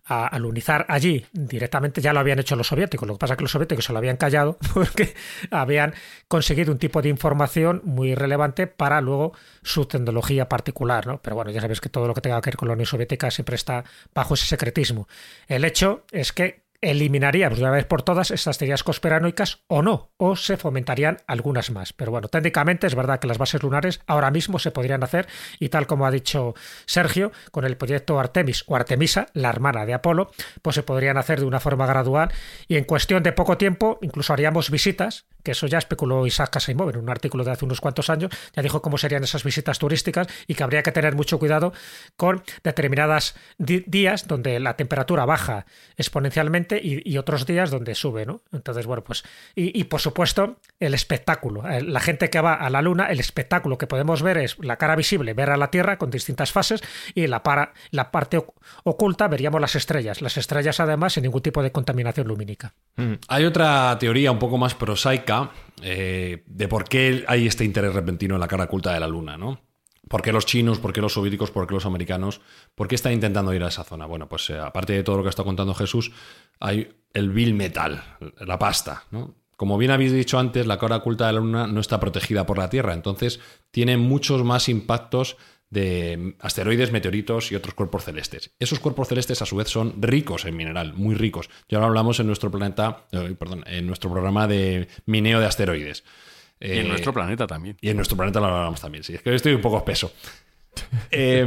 alunizar 0.09 0.85
allí 0.89 1.25
directamente 1.31 2.01
ya 2.01 2.13
lo 2.13 2.19
habían 2.19 2.39
hecho 2.39 2.55
los 2.55 2.67
soviéticos. 2.67 3.07
Lo 3.07 3.13
que 3.15 3.19
pasa 3.19 3.33
es 3.33 3.37
que 3.37 3.43
los 3.43 3.51
soviéticos 3.51 3.85
se 3.85 3.93
lo 3.93 3.99
habían 3.99 4.17
callado 4.17 4.57
porque 4.73 5.13
habían 5.51 5.93
conseguido 6.27 6.71
un 6.71 6.79
tipo 6.79 7.01
de 7.01 7.09
información 7.09 7.81
muy 7.83 8.15
relevante 8.15 8.67
para 8.67 9.01
luego 9.01 9.33
su 9.61 9.85
tecnología 9.85 10.49
particular. 10.49 11.05
¿no? 11.07 11.21
Pero 11.21 11.35
bueno, 11.35 11.51
ya 11.51 11.61
sabéis 11.61 11.81
que 11.81 11.89
todo 11.89 12.07
lo 12.07 12.13
que 12.13 12.21
tenga 12.21 12.41
que 12.41 12.49
ver 12.49 12.57
con 12.57 12.67
la 12.67 12.73
Unión 12.73 12.87
Soviética 12.87 13.29
siempre 13.29 13.55
está 13.55 13.83
bajo 14.13 14.33
ese 14.33 14.47
secretismo. 14.47 15.07
El 15.47 15.63
hecho 15.63 16.03
es 16.11 16.33
que 16.33 16.58
eliminaríamos 16.81 17.59
de 17.59 17.65
una 17.65 17.73
vez 17.73 17.85
por 17.85 18.03
todas 18.03 18.31
estas 18.31 18.57
teorías 18.57 18.83
conspiranoicas 18.83 19.59
o 19.67 19.81
no, 19.81 20.11
o 20.17 20.35
se 20.35 20.57
fomentarían 20.57 21.17
algunas 21.27 21.71
más. 21.71 21.93
Pero 21.93 22.11
bueno, 22.11 22.27
técnicamente 22.27 22.87
es 22.87 22.95
verdad 22.95 23.19
que 23.19 23.27
las 23.27 23.37
bases 23.37 23.61
lunares 23.61 24.01
ahora 24.07 24.31
mismo 24.31 24.59
se 24.59 24.71
podrían 24.71 25.03
hacer 25.03 25.27
y 25.59 25.69
tal 25.69 25.87
como 25.87 26.05
ha 26.05 26.11
dicho 26.11 26.55
Sergio, 26.85 27.31
con 27.51 27.65
el 27.65 27.77
proyecto 27.77 28.19
Artemis 28.19 28.63
o 28.67 28.75
Artemisa, 28.75 29.27
la 29.33 29.49
hermana 29.49 29.85
de 29.85 29.93
Apolo, 29.93 30.31
pues 30.61 30.75
se 30.75 30.83
podrían 30.83 31.17
hacer 31.17 31.39
de 31.39 31.45
una 31.45 31.59
forma 31.59 31.85
gradual 31.85 32.31
y 32.67 32.77
en 32.77 32.85
cuestión 32.85 33.23
de 33.23 33.33
poco 33.33 33.57
tiempo 33.57 33.99
incluso 34.01 34.33
haríamos 34.33 34.69
visitas, 34.69 35.25
que 35.43 35.51
eso 35.51 35.67
ya 35.67 35.77
especuló 35.77 36.25
Isaac 36.25 36.57
Asimov 36.57 36.89
en 36.89 36.97
un 36.97 37.09
artículo 37.09 37.43
de 37.43 37.51
hace 37.51 37.65
unos 37.65 37.81
cuantos 37.81 38.09
años, 38.09 38.31
ya 38.55 38.61
dijo 38.61 38.81
cómo 38.81 38.97
serían 38.97 39.23
esas 39.23 39.43
visitas 39.43 39.79
turísticas 39.79 40.27
y 40.47 40.55
que 40.55 40.63
habría 40.63 40.83
que 40.83 40.91
tener 40.91 41.15
mucho 41.15 41.39
cuidado 41.39 41.73
con 42.17 42.43
determinadas 42.63 43.35
días 43.57 44.27
donde 44.27 44.59
la 44.59 44.75
temperatura 44.75 45.25
baja 45.25 45.65
exponencialmente 45.97 46.79
y, 46.81 47.17
otros 47.19 47.45
días 47.45 47.69
donde 47.69 47.95
sube, 47.95 48.25
¿no? 48.25 48.41
Entonces, 48.53 48.85
bueno, 48.85 49.03
pues. 49.03 49.23
Y, 49.55 49.77
y, 49.77 49.83
por 49.85 49.99
supuesto, 49.99 50.55
el 50.79 50.93
espectáculo. 50.93 51.69
Eh, 51.69 51.81
la 51.81 51.99
gente 51.99 52.29
que 52.29 52.39
va 52.39 52.53
a 52.53 52.69
la 52.69 52.81
Luna, 52.81 53.07
el 53.07 53.19
espectáculo 53.19 53.77
que 53.77 53.87
podemos 53.87 54.21
ver 54.21 54.37
es 54.37 54.57
la 54.59 54.77
cara 54.77 54.95
visible, 54.95 55.33
ver 55.33 55.49
a 55.49 55.57
la 55.57 55.69
Tierra 55.69 55.97
con 55.97 56.09
distintas 56.09 56.53
fases, 56.53 56.81
y 57.13 57.27
la, 57.27 57.43
para, 57.43 57.73
la 57.91 58.11
parte 58.11 58.41
oculta 58.83 59.27
veríamos 59.27 59.59
las 59.59 59.75
estrellas. 59.75 60.21
Las 60.21 60.37
estrellas, 60.37 60.79
además, 60.79 61.13
sin 61.13 61.23
ningún 61.23 61.41
tipo 61.41 61.61
de 61.61 61.73
contaminación 61.73 62.27
lumínica. 62.27 62.73
Mm. 62.95 63.13
Hay 63.27 63.43
otra 63.43 63.97
teoría 63.99 64.31
un 64.31 64.39
poco 64.39 64.57
más 64.57 64.75
prosaica 64.75 65.28
eh, 65.81 66.43
de 66.45 66.67
por 66.67 66.85
qué 66.87 67.23
hay 67.27 67.47
este 67.47 67.65
interés 67.65 67.93
repentino 67.93 68.35
en 68.35 68.41
la 68.41 68.47
cara 68.47 68.65
oculta 68.65 68.93
de 68.93 68.99
la 68.99 69.07
Luna, 69.07 69.37
¿no? 69.37 69.61
¿Por 70.07 70.21
qué 70.21 70.31
los 70.31 70.45
chinos? 70.45 70.79
¿Por 70.79 70.91
qué 70.91 71.01
los 71.01 71.13
soviéticos? 71.13 71.51
¿Por 71.51 71.67
qué 71.67 71.75
los 71.75 71.85
americanos? 71.85 72.41
¿Por 72.73 72.87
qué 72.87 72.95
están 72.95 73.13
intentando 73.13 73.53
ir 73.53 73.63
a 73.63 73.67
esa 73.67 73.83
zona? 73.83 74.07
Bueno, 74.07 74.27
pues 74.27 74.49
eh, 74.49 74.59
aparte 74.59 74.93
de 74.93 75.03
todo 75.03 75.17
lo 75.17 75.23
que 75.23 75.29
está 75.29 75.43
contando 75.43 75.73
Jesús, 75.75 76.11
hay 76.59 76.89
el 77.13 77.29
bill 77.29 77.53
metal, 77.53 78.03
la 78.39 78.57
pasta, 78.57 79.03
¿no? 79.11 79.35
Como 79.55 79.77
bien 79.77 79.91
habéis 79.91 80.13
dicho 80.13 80.39
antes, 80.39 80.65
la 80.65 80.79
cara 80.79 80.95
oculta 80.95 81.27
de 81.27 81.33
la 81.33 81.39
Luna 81.39 81.67
no 81.67 81.81
está 81.81 81.99
protegida 81.99 82.45
por 82.45 82.57
la 82.57 82.69
Tierra, 82.69 82.93
entonces 82.93 83.41
tiene 83.71 83.97
muchos 83.97 84.43
más 84.45 84.69
impactos 84.69 85.35
de 85.69 86.35
asteroides, 86.39 86.91
meteoritos 86.91 87.51
y 87.51 87.55
otros 87.55 87.75
cuerpos 87.75 88.03
celestes. 88.03 88.51
Esos 88.59 88.79
cuerpos 88.79 89.07
celestes 89.07 89.41
a 89.41 89.45
su 89.45 89.55
vez 89.55 89.69
son 89.69 90.01
ricos 90.01 90.45
en 90.45 90.55
mineral, 90.55 90.93
muy 90.93 91.15
ricos. 91.15 91.49
Ya 91.67 91.79
lo 91.79 91.85
hablamos 91.85 92.19
en 92.19 92.27
nuestro 92.27 92.49
planeta, 92.49 93.05
eh, 93.11 93.35
perdón, 93.37 93.63
en 93.67 93.85
nuestro 93.85 94.11
programa 94.11 94.47
de 94.47 94.87
mineo 95.05 95.39
de 95.39 95.45
asteroides. 95.45 96.03
Y 96.59 96.71
en 96.71 96.85
eh, 96.85 96.89
nuestro 96.89 97.13
planeta 97.13 97.45
también. 97.45 97.77
Y 97.81 97.89
en 97.89 97.97
nuestro 97.97 98.17
planeta 98.17 98.39
lo 98.39 98.47
hablamos 98.47 98.81
también, 98.81 99.03
sí. 99.03 99.13
Es 99.13 99.21
que 99.21 99.33
estoy 99.33 99.53
un 99.53 99.61
poco 99.61 99.77
espeso. 99.77 100.11
eh, 101.11 101.41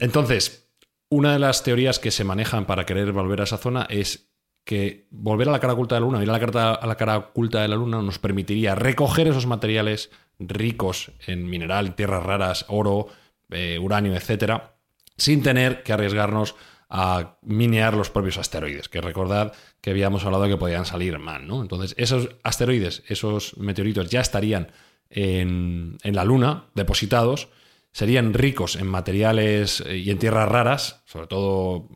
entonces, 0.00 0.70
una 1.10 1.32
de 1.32 1.38
las 1.38 1.62
teorías 1.62 1.98
que 1.98 2.10
se 2.10 2.24
manejan 2.24 2.66
para 2.66 2.86
querer 2.86 3.12
volver 3.12 3.42
a 3.42 3.44
esa 3.44 3.58
zona 3.58 3.86
es 3.90 4.30
que 4.64 5.06
volver 5.10 5.48
a 5.48 5.52
la 5.52 5.60
cara 5.60 5.72
oculta 5.72 5.94
de 5.94 6.00
la 6.02 6.06
Luna, 6.06 6.22
ir 6.22 6.28
a 6.28 6.32
la 6.32 6.40
cara, 6.40 6.74
a 6.74 6.86
la 6.86 6.96
cara 6.96 7.16
oculta 7.16 7.62
de 7.62 7.68
la 7.68 7.76
Luna 7.76 8.02
nos 8.02 8.18
permitiría 8.18 8.74
recoger 8.74 9.26
esos 9.26 9.46
materiales 9.46 10.10
ricos 10.38 11.10
en 11.26 11.48
mineral, 11.48 11.94
tierras 11.94 12.22
raras, 12.22 12.66
oro, 12.68 13.08
eh, 13.50 13.78
uranio, 13.78 14.14
etcétera, 14.14 14.76
sin 15.16 15.42
tener 15.42 15.82
que 15.82 15.92
arriesgarnos 15.92 16.54
a 16.90 17.36
minear 17.42 17.94
los 17.94 18.08
propios 18.08 18.38
asteroides, 18.38 18.88
que 18.88 19.00
recordad 19.00 19.52
que 19.80 19.90
habíamos 19.90 20.24
hablado 20.24 20.48
que 20.48 20.56
podían 20.56 20.86
salir 20.86 21.18
mal, 21.18 21.46
¿no? 21.46 21.60
Entonces, 21.60 21.94
esos 21.98 22.30
asteroides, 22.42 23.02
esos 23.08 23.56
meteoritos 23.58 24.08
ya 24.08 24.20
estarían 24.20 24.72
en, 25.10 25.98
en 26.02 26.14
la 26.14 26.24
Luna 26.24 26.64
depositados, 26.74 27.48
serían 27.92 28.32
ricos 28.32 28.76
en 28.76 28.86
materiales 28.86 29.82
eh, 29.86 29.98
y 29.98 30.10
en 30.10 30.18
tierras 30.18 30.48
raras, 30.48 31.02
sobre 31.04 31.26
todo 31.26 31.88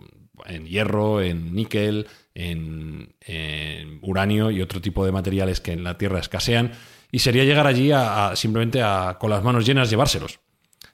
en 0.46 0.66
hierro, 0.66 1.22
en 1.22 1.54
níquel, 1.54 2.06
en, 2.34 3.14
en 3.20 3.98
uranio 4.02 4.50
y 4.50 4.60
otro 4.60 4.80
tipo 4.80 5.04
de 5.04 5.12
materiales 5.12 5.60
que 5.60 5.72
en 5.72 5.84
la 5.84 5.98
Tierra 5.98 6.18
escasean, 6.18 6.72
y 7.10 7.20
sería 7.20 7.44
llegar 7.44 7.66
allí 7.66 7.92
a, 7.92 8.28
a 8.28 8.36
simplemente 8.36 8.82
a, 8.82 9.18
con 9.20 9.30
las 9.30 9.44
manos 9.44 9.66
llenas 9.66 9.90
llevárselos. 9.90 10.40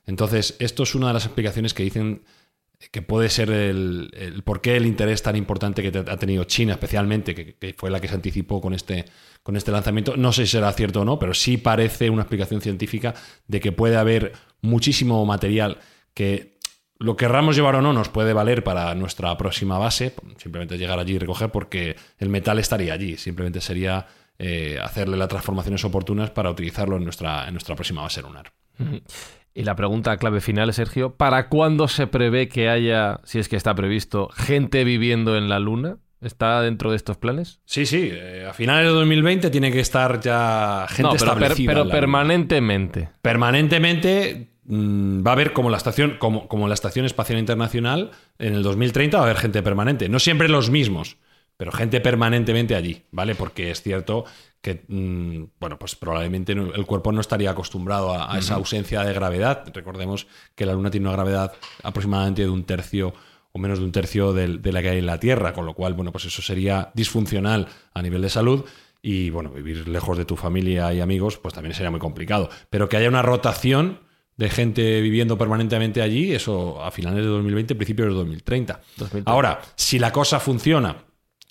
Entonces, 0.08 0.56
esto 0.58 0.82
es 0.82 0.94
una 0.96 1.06
de 1.08 1.12
las 1.12 1.24
explicaciones 1.26 1.72
que 1.74 1.84
dicen 1.84 2.22
que 2.92 3.02
puede 3.02 3.28
ser 3.28 3.50
el, 3.50 4.42
por 4.44 4.60
qué 4.60 4.76
el 4.76 4.86
interés 4.86 5.22
tan 5.22 5.34
importante 5.36 5.82
que 5.82 5.90
te- 5.90 6.10
ha 6.10 6.16
tenido 6.16 6.44
China, 6.44 6.72
especialmente, 6.72 7.34
que, 7.34 7.54
que 7.54 7.74
fue 7.74 7.90
la 7.90 8.00
que 8.00 8.08
se 8.08 8.14
anticipó 8.14 8.60
con 8.60 8.72
este, 8.72 9.04
con 9.42 9.56
este 9.56 9.70
lanzamiento. 9.72 10.16
No 10.16 10.32
sé 10.32 10.46
si 10.46 10.52
será 10.52 10.72
cierto 10.72 11.00
o 11.00 11.04
no, 11.04 11.18
pero 11.18 11.34
sí 11.34 11.56
parece 11.56 12.08
una 12.08 12.22
explicación 12.22 12.60
científica 12.60 13.14
de 13.48 13.60
que 13.60 13.72
puede 13.72 13.96
haber 13.96 14.32
muchísimo 14.62 15.24
material 15.26 15.78
que 16.14 16.56
lo 17.00 17.16
querramos 17.16 17.54
llevar 17.56 17.74
o 17.76 17.82
no 17.82 17.92
nos 17.92 18.08
puede 18.08 18.32
valer 18.32 18.64
para 18.64 18.94
nuestra 18.94 19.36
próxima 19.36 19.76
base, 19.78 20.14
simplemente 20.36 20.78
llegar 20.78 20.98
allí 20.98 21.14
y 21.14 21.18
recoger 21.18 21.50
porque 21.50 21.96
el 22.18 22.28
metal 22.28 22.58
estaría 22.58 22.92
allí, 22.94 23.16
simplemente 23.16 23.60
sería 23.60 24.06
eh, 24.38 24.78
hacerle 24.82 25.16
las 25.16 25.28
transformaciones 25.28 25.84
oportunas 25.84 26.30
para 26.30 26.50
utilizarlo 26.50 26.96
en 26.96 27.04
nuestra, 27.04 27.46
en 27.46 27.54
nuestra 27.54 27.74
próxima 27.74 28.02
base 28.02 28.22
lunar. 28.22 28.52
Y 29.54 29.64
la 29.64 29.74
pregunta 29.76 30.16
clave 30.18 30.40
final, 30.40 30.72
Sergio, 30.72 31.16
¿para 31.16 31.48
cuándo 31.48 31.88
se 31.88 32.06
prevé 32.06 32.48
que 32.48 32.68
haya, 32.68 33.20
si 33.24 33.38
es 33.38 33.48
que 33.48 33.56
está 33.56 33.74
previsto, 33.74 34.28
gente 34.36 34.84
viviendo 34.84 35.36
en 35.36 35.48
la 35.48 35.58
Luna? 35.58 35.96
¿Está 36.20 36.62
dentro 36.62 36.90
de 36.90 36.96
estos 36.96 37.16
planes? 37.16 37.60
Sí, 37.64 37.86
sí, 37.86 38.08
eh, 38.12 38.44
a 38.48 38.52
finales 38.52 38.86
de 38.88 38.92
2020 38.92 39.50
tiene 39.50 39.70
que 39.70 39.78
estar 39.80 40.20
ya 40.20 40.86
gente 40.88 41.02
no, 41.02 41.10
pero, 41.12 41.18
per- 41.18 41.28
establecida. 41.42 41.66
pero 41.70 41.82
en 41.82 41.88
la 41.88 41.94
Luna. 41.94 42.00
permanentemente. 42.00 43.08
Permanentemente 43.22 44.50
mm, 44.64 45.24
va 45.26 45.30
a 45.30 45.34
haber 45.34 45.52
como 45.52 45.70
la 45.70 45.76
estación, 45.76 46.16
como, 46.18 46.46
como 46.48 46.68
la 46.68 46.74
Estación 46.74 47.06
Espacial 47.06 47.38
Internacional, 47.38 48.10
en 48.38 48.54
el 48.54 48.62
2030 48.62 49.16
va 49.16 49.22
a 49.24 49.26
haber 49.26 49.38
gente 49.40 49.62
permanente. 49.62 50.08
No 50.08 50.18
siempre 50.18 50.48
los 50.48 50.70
mismos, 50.70 51.16
pero 51.56 51.72
gente 51.72 52.00
permanentemente 52.00 52.74
allí, 52.76 53.02
¿vale? 53.10 53.34
Porque 53.34 53.70
es 53.70 53.82
cierto 53.82 54.24
que, 54.60 54.84
mm, 54.88 55.44
bueno, 55.60 55.78
pues 55.78 55.94
probablemente 55.96 56.52
el 56.52 56.84
cuerpo 56.86 57.12
no 57.12 57.20
estaría 57.20 57.50
acostumbrado 57.50 58.12
a, 58.12 58.34
a 58.34 58.38
esa 58.38 58.54
ausencia 58.56 59.04
de 59.04 59.12
gravedad. 59.12 59.64
Recordemos 59.72 60.26
que 60.54 60.66
la 60.66 60.72
Luna 60.74 60.90
tiene 60.90 61.06
una 61.06 61.14
gravedad 61.16 61.52
aproximadamente 61.82 62.42
de 62.42 62.48
un 62.50 62.64
tercio 62.64 63.14
o 63.52 63.58
menos 63.58 63.78
de 63.78 63.84
un 63.84 63.92
tercio 63.92 64.32
del- 64.32 64.60
de, 64.60 64.72
la 64.72 64.82
que 64.82 64.90
hay 64.90 64.98
en 64.98 65.06
la 65.06 65.18
Tierra, 65.20 65.52
con 65.52 65.64
lo 65.64 65.74
cual, 65.74 65.94
bueno, 65.94 66.12
pues 66.12 66.24
eso 66.26 66.42
sería 66.42 66.90
disfuncional 66.94 67.66
a 67.94 68.02
nivel 68.02 68.20
de 68.22 68.28
salud. 68.30 68.64
Y 69.00 69.30
bueno, 69.30 69.50
vivir 69.50 69.86
lejos 69.88 70.18
de 70.18 70.24
tu 70.24 70.36
familia 70.36 70.92
y 70.92 71.00
amigos, 71.00 71.38
pues 71.38 71.54
también 71.54 71.74
sería 71.74 71.90
muy 71.90 72.00
complicado. 72.00 72.50
Pero 72.68 72.88
que 72.88 72.96
haya 72.96 73.08
una 73.08 73.22
rotación 73.22 74.00
de 74.36 74.50
gente 74.50 75.00
viviendo 75.00 75.38
permanentemente 75.38 76.02
allí, 76.02 76.32
eso 76.32 76.82
a 76.84 76.90
finales 76.90 77.22
de 77.24 77.28
2020, 77.30 77.74
principios 77.76 78.08
de 78.08 78.14
2030. 78.14 78.80
2030. 78.98 79.30
Ahora, 79.30 79.60
si 79.76 79.98
la 79.98 80.12
cosa 80.12 80.40
funciona, 80.40 81.04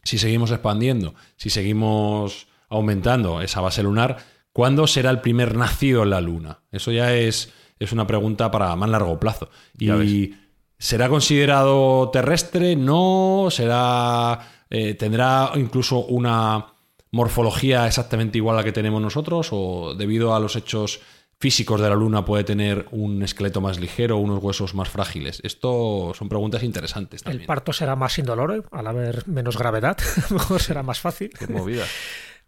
si 0.04 0.18
seguimos 0.18 0.52
expandiendo, 0.52 1.16
si 1.36 1.50
seguimos 1.50 2.48
aumentando 2.70 3.42
esa 3.42 3.62
base 3.62 3.84
lunar, 3.84 4.18
¿cuándo 4.52 4.88
será 4.88 5.10
el 5.10 5.22
primer 5.22 5.56
nacido 5.56 6.04
en 6.04 6.10
la 6.10 6.22
Luna? 6.22 6.60
Eso 6.72 6.92
ya 6.92 7.14
es, 7.14 7.54
es 7.80 7.92
una 7.92 8.08
pregunta 8.08 8.50
para 8.52 8.76
más 8.76 8.90
largo 8.90 9.20
plazo. 9.20 9.50
Ya 9.76 9.96
Y 10.04 10.36
¿será 10.78 11.10
considerado 11.10 12.10
terrestre? 12.10 12.76
No, 12.76 13.48
será. 13.50 14.40
eh, 14.70 14.94
¿Tendrá 14.96 15.52
incluso 15.56 16.00
una 16.06 16.66
morfología 17.12 17.88
exactamente 17.88 18.38
igual 18.38 18.56
a 18.56 18.60
la 18.60 18.64
que 18.66 18.72
tenemos 18.72 19.02
nosotros? 19.02 19.50
¿O 19.52 19.94
debido 19.96 20.36
a 20.36 20.40
los 20.40 20.56
hechos 20.56 21.00
físicos 21.40 21.80
de 21.80 21.88
la 21.90 21.96
Luna 21.96 22.26
puede 22.26 22.44
tener 22.44 22.88
un 22.92 23.22
esqueleto 23.22 23.62
más 23.62 23.80
ligero, 23.80 24.18
unos 24.18 24.44
huesos 24.44 24.74
más 24.76 24.90
frágiles? 24.90 25.40
Esto 25.44 26.12
son 26.18 26.30
preguntas 26.30 26.64
interesantes 26.64 27.22
El 27.22 27.26
también. 27.26 27.48
parto 27.48 27.72
será 27.74 27.96
más 27.96 28.18
indoloro, 28.20 28.64
al 28.72 28.88
haber 28.88 29.28
menos 29.28 29.58
gravedad, 29.58 29.98
a 30.00 30.22
lo 30.34 30.40
mejor 30.40 30.62
será 30.62 30.84
más 30.84 31.00
fácil. 31.00 31.30
Qué 31.38 31.48
movida. 31.48 31.86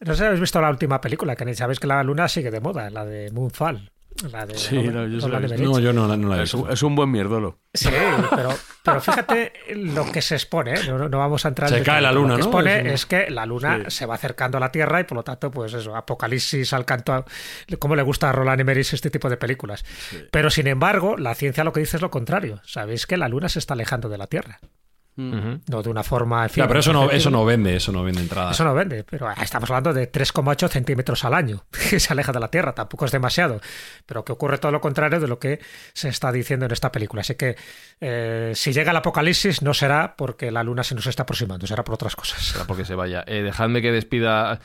No 0.02 0.14
sé 0.14 0.20
si 0.20 0.26
habéis 0.26 0.42
visto 0.42 0.62
la 0.62 0.70
última 0.70 1.02
película, 1.02 1.36
que 1.36 1.54
sabéis 1.56 1.80
que 1.80 1.88
la 1.88 2.02
luna 2.04 2.28
sigue 2.28 2.52
de 2.52 2.60
moda, 2.62 2.90
la 2.90 3.06
de 3.06 3.32
Moonfall. 3.32 3.92
La 4.34 4.46
de 4.46 4.58
Sí, 4.58 4.76
Roland- 4.76 4.94
no, 4.94 5.08
yo 5.20 5.28
la. 5.30 5.40
No, 5.40 5.80
yo 5.80 5.94
no, 5.94 6.06
la- 6.08 6.18
no 6.18 6.28
la 6.28 6.40
he 6.40 6.44
Es 6.44 6.52
visto. 6.52 6.58
un, 6.68 6.72
es 6.72 6.84
un 6.84 6.96
buen 6.96 7.10
mierdolo. 7.10 7.60
Sí, 7.74 7.88
pero, 8.36 8.50
pero 8.84 9.00
fíjate 9.00 9.54
lo 9.76 10.12
que 10.12 10.22
se 10.22 10.36
expone, 10.36 10.74
¿eh? 10.74 10.80
no, 10.90 11.08
no 11.08 11.18
vamos 11.20 11.46
a 11.46 11.50
entrar 11.50 11.72
en 11.72 11.78
Se 11.78 11.84
cae 11.86 12.02
la 12.02 12.12
luna, 12.12 12.30
Lo 12.32 12.36
que 12.36 12.40
¿no? 12.42 12.46
expone 12.48 12.94
Es 12.94 13.06
que 13.06 13.30
la 13.30 13.46
luna 13.46 13.84
Sí. 13.86 13.92
se 13.98 14.06
va 14.06 14.16
acercando 14.16 14.58
a 14.58 14.60
la 14.60 14.72
Tierra 14.74 15.00
y 15.00 15.04
por 15.06 15.16
lo 15.18 15.24
tanto, 15.24 15.52
pues 15.52 15.74
eso, 15.74 15.96
apocalipsis 15.96 16.74
al 16.74 16.84
canto, 16.84 17.14
a- 17.14 17.24
como 17.78 17.96
le 17.96 18.02
gusta 18.02 18.30
a 18.30 18.34
Roland 18.34 18.60
Emmerich 18.60 18.92
este 18.94 19.10
tipo 19.10 19.30
de 19.30 19.38
películas. 19.38 19.86
Pero 20.32 20.50
sin 20.50 20.68
embargo, 20.68 21.16
la 21.16 21.34
ciencia 21.36 21.64
lo 21.64 21.72
que 21.72 21.80
dice 21.80 21.96
es 21.96 22.02
lo 22.02 22.12
contrario. 22.12 22.60
Sabéis 22.66 23.06
que 23.06 23.16
la 23.16 23.30
luna 23.30 23.48
se 23.48 23.60
está 23.60 23.74
alejando 23.76 24.10
de 24.10 24.18
la 24.18 24.28
Tierra, 24.28 24.60
Ujú. 25.18 25.60
no 25.68 25.84
de 25.84 25.90
una 25.90 26.04
forma... 26.04 26.44
en 26.44 26.50
fin, 26.50 26.64
pero 26.68 26.80
eso 26.80 26.94
no, 26.94 27.10
eso 27.12 27.30
no 27.30 27.44
vende, 27.46 27.76
eso 27.76 27.92
no 27.92 28.04
vende 28.04 28.22
entrada. 28.22 28.52
Eso 28.52 28.64
no 28.64 28.74
vende, 28.74 29.04
pero 29.04 29.30
estamos 29.32 29.70
hablando 29.70 29.94
de 29.94 30.12
3,8 30.12 30.70
centímetros 30.70 31.26
al 31.26 31.34
año 31.34 31.66
que 31.90 32.00
se 32.00 32.14
aleja 32.14 32.32
de 32.32 32.40
la 32.40 32.50
Tierra, 32.50 32.74
tampoco 32.74 33.06
es 33.06 33.12
demasiado, 33.12 33.60
pero 34.06 34.24
que 34.24 34.32
ocurre 34.32 34.58
todo 34.58 34.72
lo 34.72 34.82
contrario 34.82 35.20
de 35.20 35.28
lo 35.28 35.40
que 35.40 35.60
se 35.94 36.10
está 36.10 36.32
diciendo 36.32 36.66
en 36.66 36.72
esta 36.72 36.92
película. 36.92 37.22
Así 37.22 37.36
que 37.36 37.58
eh, 38.00 38.54
si 38.56 38.72
llega 38.72 38.92
el 38.92 38.98
apocalipsis 38.98 39.62
no 39.62 39.74
será 39.74 40.16
porque 40.16 40.52
la 40.52 40.64
Luna 40.64 40.84
se 40.84 40.96
nos 40.96 41.08
está 41.08 41.24
aproximando, 41.24 41.68
será 41.68 41.84
por 41.84 41.96
otras 41.96 42.16
cosas. 42.16 42.42
Será 42.42 42.66
porque 42.66 42.86
se 42.86 42.96
vaya. 42.96 43.24
Eh, 43.28 43.42
dejadme 43.42 43.82
que 43.82 43.92
despida. 43.92 44.60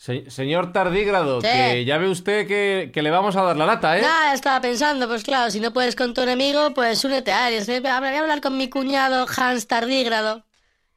Se- 0.00 0.30
señor 0.30 0.72
Tardígrado, 0.72 1.42
Sí. 1.42 1.46
que 1.46 1.84
ya 1.84 1.98
ve 1.98 2.08
usted 2.08 2.46
que, 2.48 2.90
que 2.90 3.02
le 3.02 3.10
vamos 3.10 3.36
a 3.36 3.42
dar 3.42 3.54
la 3.58 3.66
lata, 3.66 3.98
¿eh? 3.98 4.00
Nada, 4.00 4.32
estaba 4.32 4.58
pensando, 4.62 5.06
pues 5.06 5.22
claro, 5.24 5.50
si 5.50 5.60
no 5.60 5.74
puedes 5.74 5.94
con 5.94 6.14
tu 6.14 6.22
enemigo, 6.22 6.72
pues 6.72 7.04
únete 7.04 7.32
a 7.32 7.44
Aries. 7.44 7.68
¿eh? 7.68 7.80
Voy 7.80 7.90
a 7.90 7.96
hablar 7.98 8.40
con 8.40 8.56
mi 8.56 8.70
cuñado 8.70 9.26
Hans 9.36 9.66
Tardígrado. 9.66 10.42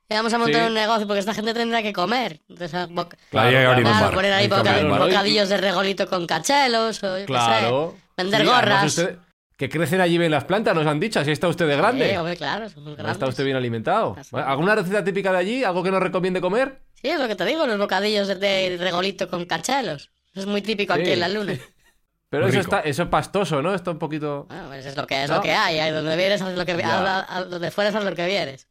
Y 0.10 0.14
vamos 0.16 0.34
a 0.34 0.38
montar 0.38 0.62
Sí. 0.62 0.68
un 0.68 0.74
negocio, 0.74 1.06
porque 1.06 1.20
esta 1.20 1.34
gente 1.34 1.54
tendrá 1.54 1.82
que 1.84 1.92
comer. 1.92 2.40
Entonces, 2.48 2.72
Claro, 2.72 3.48
hay 3.50 3.52
que 3.52 3.66
abrir 3.66 3.86
un 3.86 3.92
claro, 3.92 4.06
bar. 4.06 4.14
poner 4.16 4.34
ahí 4.34 4.48
boca- 4.48 4.70
abrir 4.70 4.86
un 4.86 4.92
bar. 4.92 5.02
bocadillos 5.02 5.50
de 5.50 5.58
regolito 5.58 6.08
con 6.08 6.26
cachelos, 6.26 7.04
o 7.04 7.08
yo 7.20 7.26
qué 7.26 7.26
Claro. 7.26 7.96
sé. 7.98 8.02
Vender 8.24 8.42
Sí, 8.42 8.48
gorras. 8.48 8.86
usted- 8.86 9.18
que 9.58 9.68
crecen 9.70 10.00
allí 10.00 10.18
bien 10.18 10.32
las 10.32 10.46
plantas, 10.46 10.74
nos 10.76 10.88
han 10.88 11.00
dicho. 11.02 11.20
Así 11.20 11.32
está 11.32 11.50
usted 11.50 11.68
de 11.68 11.76
grande. 11.76 12.10
Sí, 12.10 12.16
hombre, 12.16 12.38
claro, 12.38 12.70
son 12.70 12.84
muy 12.84 12.92
¿No 12.92 12.96
grandes. 12.98 13.14
está 13.16 13.28
usted 13.28 13.44
bien 13.44 13.58
alimentado? 13.58 14.16
Así. 14.18 14.36
¿Alguna 14.36 14.76
receta 14.76 15.04
típica 15.04 15.32
de 15.34 15.38
allí? 15.40 15.64
¿Algo 15.66 15.84
que 15.84 15.92
nos 15.92 16.02
recomiende 16.02 16.40
comer? 16.42 16.80
Sí, 17.04 17.10
es 17.10 17.20
lo 17.20 17.28
que 17.28 17.36
te 17.36 17.44
digo, 17.46 17.68
los 17.68 17.78
bocadillos 17.78 18.28
de- 18.40 18.78
regolito 18.80 19.30
con 19.30 19.46
cachelos. 19.46 20.10
Eso 20.32 20.40
es 20.40 20.46
muy 20.48 20.62
típico 20.62 20.96
Sí. 20.96 21.02
aquí 21.02 21.12
en 21.12 21.20
la 21.20 21.28
luna. 21.28 21.54
Pero 22.30 22.48
eso 22.48 22.62
está, 22.62 22.80
eso 22.80 23.04
es 23.04 23.10
pastoso, 23.10 23.62
¿no? 23.62 23.76
Está 23.76 23.92
un 23.92 24.00
poquito. 24.00 24.46
Bueno, 24.48 24.68
pues 24.70 24.86
es 24.86 24.96
lo 24.98 25.06
que 25.06 25.24
es 25.24 25.30
No. 25.30 25.36
lo 25.36 25.42
que 25.44 25.52
hay. 25.52 25.78
Ahí 25.80 25.92
donde 25.92 26.16
vienes, 26.16 26.42
haz 26.42 26.56
lo 26.56 26.66
que 26.66 26.72
a- 26.72 27.20
a- 27.20 27.38
a- 27.38 27.44
donde 27.44 27.70
fueres, 27.70 27.94
haz 27.94 28.04
lo 28.04 28.16
que 28.16 28.26
vienes. 28.26 28.68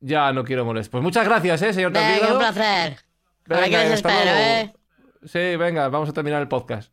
Ya 0.00 0.32
no 0.32 0.42
quiero 0.42 0.64
molestar. 0.64 0.90
Pues 0.92 1.02
muchas 1.04 1.24
gracias, 1.26 1.60
¿eh, 1.62 1.72
señor 1.74 1.92
Venga, 1.92 2.32
un 2.32 2.38
placer. 2.38 2.96
Ahora 3.48 3.60
Venga, 3.60 3.78
que 3.78 3.84
les 3.84 3.92
espero, 3.92 4.24
luego. 4.24 4.38
¿eh? 4.38 4.74
Sí, 5.26 5.56
venga, 5.56 5.88
vamos 5.88 6.08
a 6.08 6.12
terminar 6.14 6.40
el 6.40 6.48
podcast. 6.48 6.90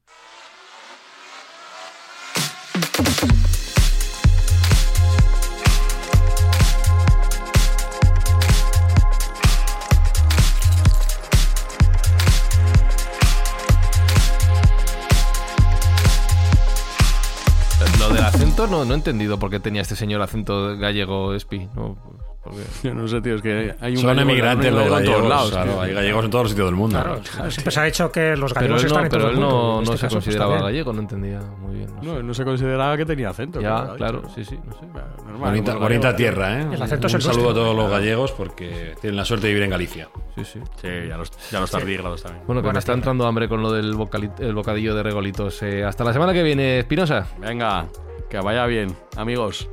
No, 18.80 18.86
no 18.86 18.94
he 18.94 18.98
entendido 18.98 19.38
por 19.40 19.50
qué 19.50 19.60
tenía 19.60 19.82
este 19.82 19.96
señor 19.96 20.22
acento 20.22 20.78
gallego 20.78 21.34
espi. 21.34 21.68
No, 21.76 21.98
¿por 22.44 22.54
qué? 22.54 22.62
Yo 22.88 22.94
no 22.94 23.08
sé, 23.08 23.22
tío, 23.22 23.36
es 23.36 23.42
que 23.42 23.76
hay 23.80 23.94
un 23.94 23.98
Son 24.02 24.18
emigrantes 24.20 24.72
un 24.72 24.78
los 24.80 24.90
gallego 24.90 24.98
en 24.98 25.06
gallegos. 25.06 25.18
todos 25.18 25.30
lados, 25.30 25.52
claro, 25.52 25.82
hay 25.82 25.94
gallegos 25.94 26.26
en 26.26 26.32
todos 26.32 26.44
los 26.46 26.52
sitios 26.52 26.68
del 26.68 26.76
mundo. 26.76 27.00
Claro, 27.02 27.52
siempre 27.52 27.72
se 27.72 27.80
ha 27.80 27.84
dicho 27.84 28.12
que 28.12 28.36
los 28.38 28.54
Pero 28.54 28.76
gallegos 28.76 28.84
él 28.84 28.88
están 28.88 29.02
no, 29.02 29.06
en 29.06 29.10
todo 29.12 29.20
pero 29.20 29.32
él 29.34 29.40
no, 29.40 29.80
en 29.80 29.84
no 29.86 29.94
este 29.94 29.98
se 29.98 30.02
pues, 30.02 30.14
consideraba 30.14 30.62
gallego, 30.62 30.94
no 30.94 31.00
entendía 31.02 31.40
muy 31.60 31.76
bien. 31.78 31.90
no 31.96 32.02
sé. 32.02 32.08
No, 32.08 32.24
no 32.24 32.34
se 32.34 32.44
consideraba 32.46 32.98
que 32.98 33.06
tenía 33.06 33.30
acento. 33.30 33.60
Ya, 33.62 33.82
pero 33.82 33.96
claro, 33.96 34.22
sí, 34.34 34.46
sí, 34.46 34.58
no 34.66 34.74
sé. 34.74 34.86
Normal, 35.26 35.52
Bonita, 35.52 35.76
bonita 35.76 36.16
tierra, 36.16 36.62
¿eh? 36.62 36.68
El 36.74 36.82
acento 36.82 37.08
es 37.08 37.14
un 37.14 37.18
el 37.18 37.24
saludo 37.24 37.50
a 37.52 37.54
todos 37.54 37.76
los 37.76 37.92
gallegos 37.92 38.32
porque 38.32 38.96
tienen 39.02 39.18
la 39.18 39.26
suerte 39.26 39.48
de 39.48 39.54
vivir 39.54 39.64
en 39.66 39.70
Galicia. 39.72 40.08
Sí, 40.36 40.46
sí. 40.46 40.60
Sí, 40.82 40.88
ya 41.08 41.18
los, 41.18 41.32
ya 41.52 41.60
los 41.60 41.70
tardígrados 41.70 42.24
también. 42.24 42.44
Bueno, 42.48 42.62
que 42.64 42.72
me 42.72 42.80
está 42.80 42.94
entrando 42.94 43.28
hambre 43.28 43.48
con 43.50 43.62
lo 43.62 43.72
del 43.72 43.94
bocadillo 43.96 44.96
de 44.96 45.04
regolitos. 45.04 45.62
Eh, 45.64 45.84
hasta 45.84 46.04
la 46.04 46.14
semana 46.14 46.34
que 46.34 46.44
viene, 46.44 46.80
Espinosa. 46.80 47.28
Venga, 47.40 47.88
que 48.30 48.38
vaya 48.40 48.66
bien, 48.66 48.96
amigos. 49.16 49.68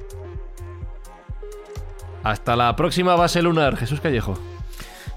Hasta 2.22 2.56
la 2.56 2.74
próxima 2.74 3.14
base 3.16 3.42
lunar, 3.42 3.76
Jesús 3.76 4.00
Callejo. 4.00 4.38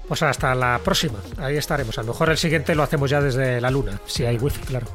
Pues 0.06 0.22
hasta 0.22 0.54
la 0.54 0.80
próxima. 0.82 1.18
Ahí 1.38 1.56
estaremos. 1.56 1.98
A 1.98 2.02
lo 2.02 2.08
mejor 2.08 2.30
el 2.30 2.38
siguiente 2.38 2.74
lo 2.74 2.82
hacemos 2.82 3.10
ya 3.10 3.20
desde 3.20 3.60
la 3.60 3.70
luna, 3.70 4.00
si 4.06 4.24
hay 4.24 4.36
wifi, 4.38 4.60
claro. 4.60 4.86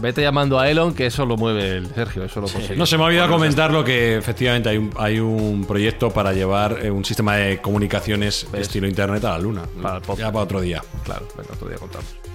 Vete 0.00 0.22
llamando 0.22 0.58
a 0.58 0.68
Elon, 0.68 0.92
que 0.92 1.06
eso 1.06 1.24
lo 1.24 1.36
mueve 1.36 1.76
el 1.76 1.86
Sergio, 1.94 2.24
eso 2.24 2.40
lo 2.40 2.48
consigue. 2.48 2.76
No 2.76 2.84
se 2.84 2.96
me 2.96 3.04
ha 3.04 3.06
olvidado 3.06 3.30
comentar 3.30 3.70
lo 3.72 3.84
que 3.84 4.16
efectivamente 4.16 4.68
hay 4.68 4.76
un, 4.78 4.92
hay 4.98 5.20
un 5.20 5.64
proyecto 5.66 6.10
para 6.10 6.32
llevar 6.32 6.78
eh, 6.82 6.90
un 6.90 7.04
sistema 7.04 7.36
de 7.36 7.60
comunicaciones 7.60 8.48
de 8.50 8.60
estilo 8.60 8.88
internet 8.88 9.24
a 9.24 9.30
la 9.30 9.38
luna. 9.38 9.62
Para 9.80 9.96
el 9.96 10.02
podcast. 10.02 10.20
ya 10.20 10.32
para 10.32 10.44
otro 10.44 10.60
día. 10.60 10.82
Claro, 11.04 11.28
venga, 11.36 11.52
otro 11.52 11.68
día 11.68 11.78
contamos. 11.78 12.33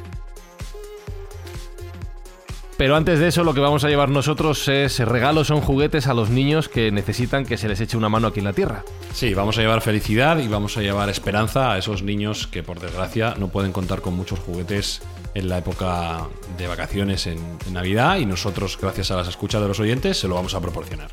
Pero 2.80 2.96
antes 2.96 3.20
de 3.20 3.28
eso, 3.28 3.44
lo 3.44 3.54
que 3.54 3.60
vamos 3.60 3.84
a 3.84 3.90
llevar 3.90 4.08
nosotros 4.08 4.66
es 4.70 5.00
regalos, 5.00 5.48
son 5.48 5.60
juguetes 5.60 6.08
a 6.08 6.14
los 6.14 6.30
niños 6.30 6.70
que 6.70 6.94
necesitan 6.94 7.46
que 7.46 7.58
se 7.58 7.68
les 7.68 7.82
eche 7.82 7.98
una 7.98 8.08
mano 8.08 8.28
aquí 8.28 8.40
en 8.40 8.46
la 8.46 8.54
Tierra. 8.54 8.86
Sí, 9.12 9.34
vamos 9.34 9.58
a 9.58 9.62
llevar 9.62 9.82
felicidad 9.82 10.38
y 10.38 10.48
vamos 10.48 10.78
a 10.78 10.82
llevar 10.82 11.10
esperanza 11.10 11.74
a 11.74 11.78
esos 11.78 12.04
niños 12.04 12.48
que 12.48 12.64
por 12.64 12.80
desgracia 12.80 13.36
no 13.38 13.50
pueden 13.50 13.74
contar 13.74 14.00
con 14.00 14.14
muchos 14.14 14.40
juguetes 14.40 15.02
en 15.34 15.50
la 15.50 15.58
época 15.58 16.30
de 16.58 16.68
vacaciones 16.68 17.28
en, 17.28 17.40
en 17.68 17.74
Navidad 17.74 18.16
y 18.16 18.26
nosotros, 18.26 18.78
gracias 18.82 19.12
a 19.12 19.18
las 19.18 19.28
escuchas 19.28 19.62
de 19.62 19.68
los 19.68 19.82
oyentes, 19.82 20.18
se 20.18 20.30
lo 20.30 20.36
vamos 20.36 20.54
a 20.54 20.62
proporcionar. 20.62 21.10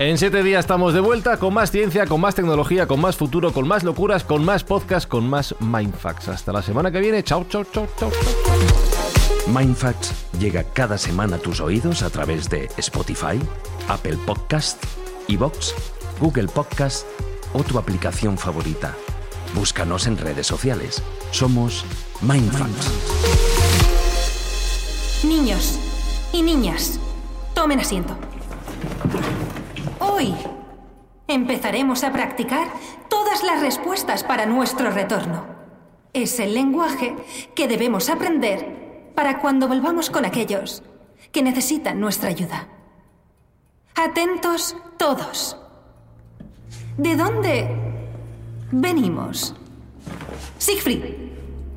En 0.00 0.16
siete 0.16 0.42
días 0.42 0.60
estamos 0.60 0.94
de 0.94 1.00
vuelta 1.00 1.36
con 1.36 1.52
más 1.52 1.70
ciencia, 1.70 2.06
con 2.06 2.22
más 2.22 2.34
tecnología, 2.34 2.86
con 2.86 3.02
más 3.02 3.16
futuro, 3.16 3.52
con 3.52 3.68
más 3.68 3.84
locuras, 3.84 4.24
con 4.24 4.42
más 4.42 4.64
podcast, 4.64 5.06
con 5.06 5.28
más 5.28 5.54
Mindfacts. 5.60 6.28
Hasta 6.28 6.54
la 6.54 6.62
semana 6.62 6.90
que 6.90 7.00
viene. 7.00 7.22
Chao, 7.22 7.44
chao, 7.46 7.66
chao, 7.70 7.86
chao. 7.98 8.10
Mindfacts 9.46 10.14
llega 10.38 10.64
cada 10.64 10.96
semana 10.96 11.36
a 11.36 11.38
tus 11.38 11.60
oídos 11.60 12.02
a 12.02 12.08
través 12.08 12.48
de 12.48 12.70
Spotify, 12.78 13.38
Apple 13.88 14.16
Podcast, 14.24 14.82
Evox, 15.28 15.74
Google 16.18 16.48
Podcast 16.48 17.06
o 17.52 17.62
tu 17.62 17.78
aplicación 17.78 18.38
favorita. 18.38 18.96
Búscanos 19.54 20.06
en 20.06 20.16
redes 20.16 20.46
sociales. 20.46 21.02
Somos 21.30 21.84
Mindfacts. 22.22 22.88
Niños 25.24 25.78
y 26.32 26.40
niñas, 26.40 26.98
tomen 27.52 27.80
asiento. 27.80 28.16
Hoy 30.20 30.34
empezaremos 31.28 32.04
a 32.04 32.12
practicar 32.12 32.68
todas 33.08 33.42
las 33.42 33.62
respuestas 33.62 34.22
para 34.22 34.44
nuestro 34.44 34.90
retorno. 34.90 35.46
Es 36.12 36.38
el 36.40 36.52
lenguaje 36.52 37.16
que 37.54 37.66
debemos 37.66 38.10
aprender 38.10 39.12
para 39.14 39.38
cuando 39.38 39.66
volvamos 39.66 40.10
con 40.10 40.26
aquellos 40.26 40.82
que 41.32 41.42
necesitan 41.42 42.00
nuestra 42.00 42.28
ayuda. 42.28 42.68
Atentos 43.94 44.76
todos. 44.98 45.56
¿De 46.98 47.16
dónde 47.16 47.74
venimos? 48.72 49.54
Siegfried. 50.58 51.02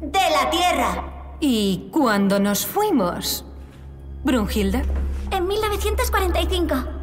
De 0.02 0.30
la 0.32 0.50
Tierra. 0.50 1.38
¿Y 1.39 1.88
cuándo 1.94 2.41
nos 2.41 2.66
fuimos? 2.66 3.46
Brunhilde. 4.26 4.82
En 5.32 5.48
1945. 5.48 7.03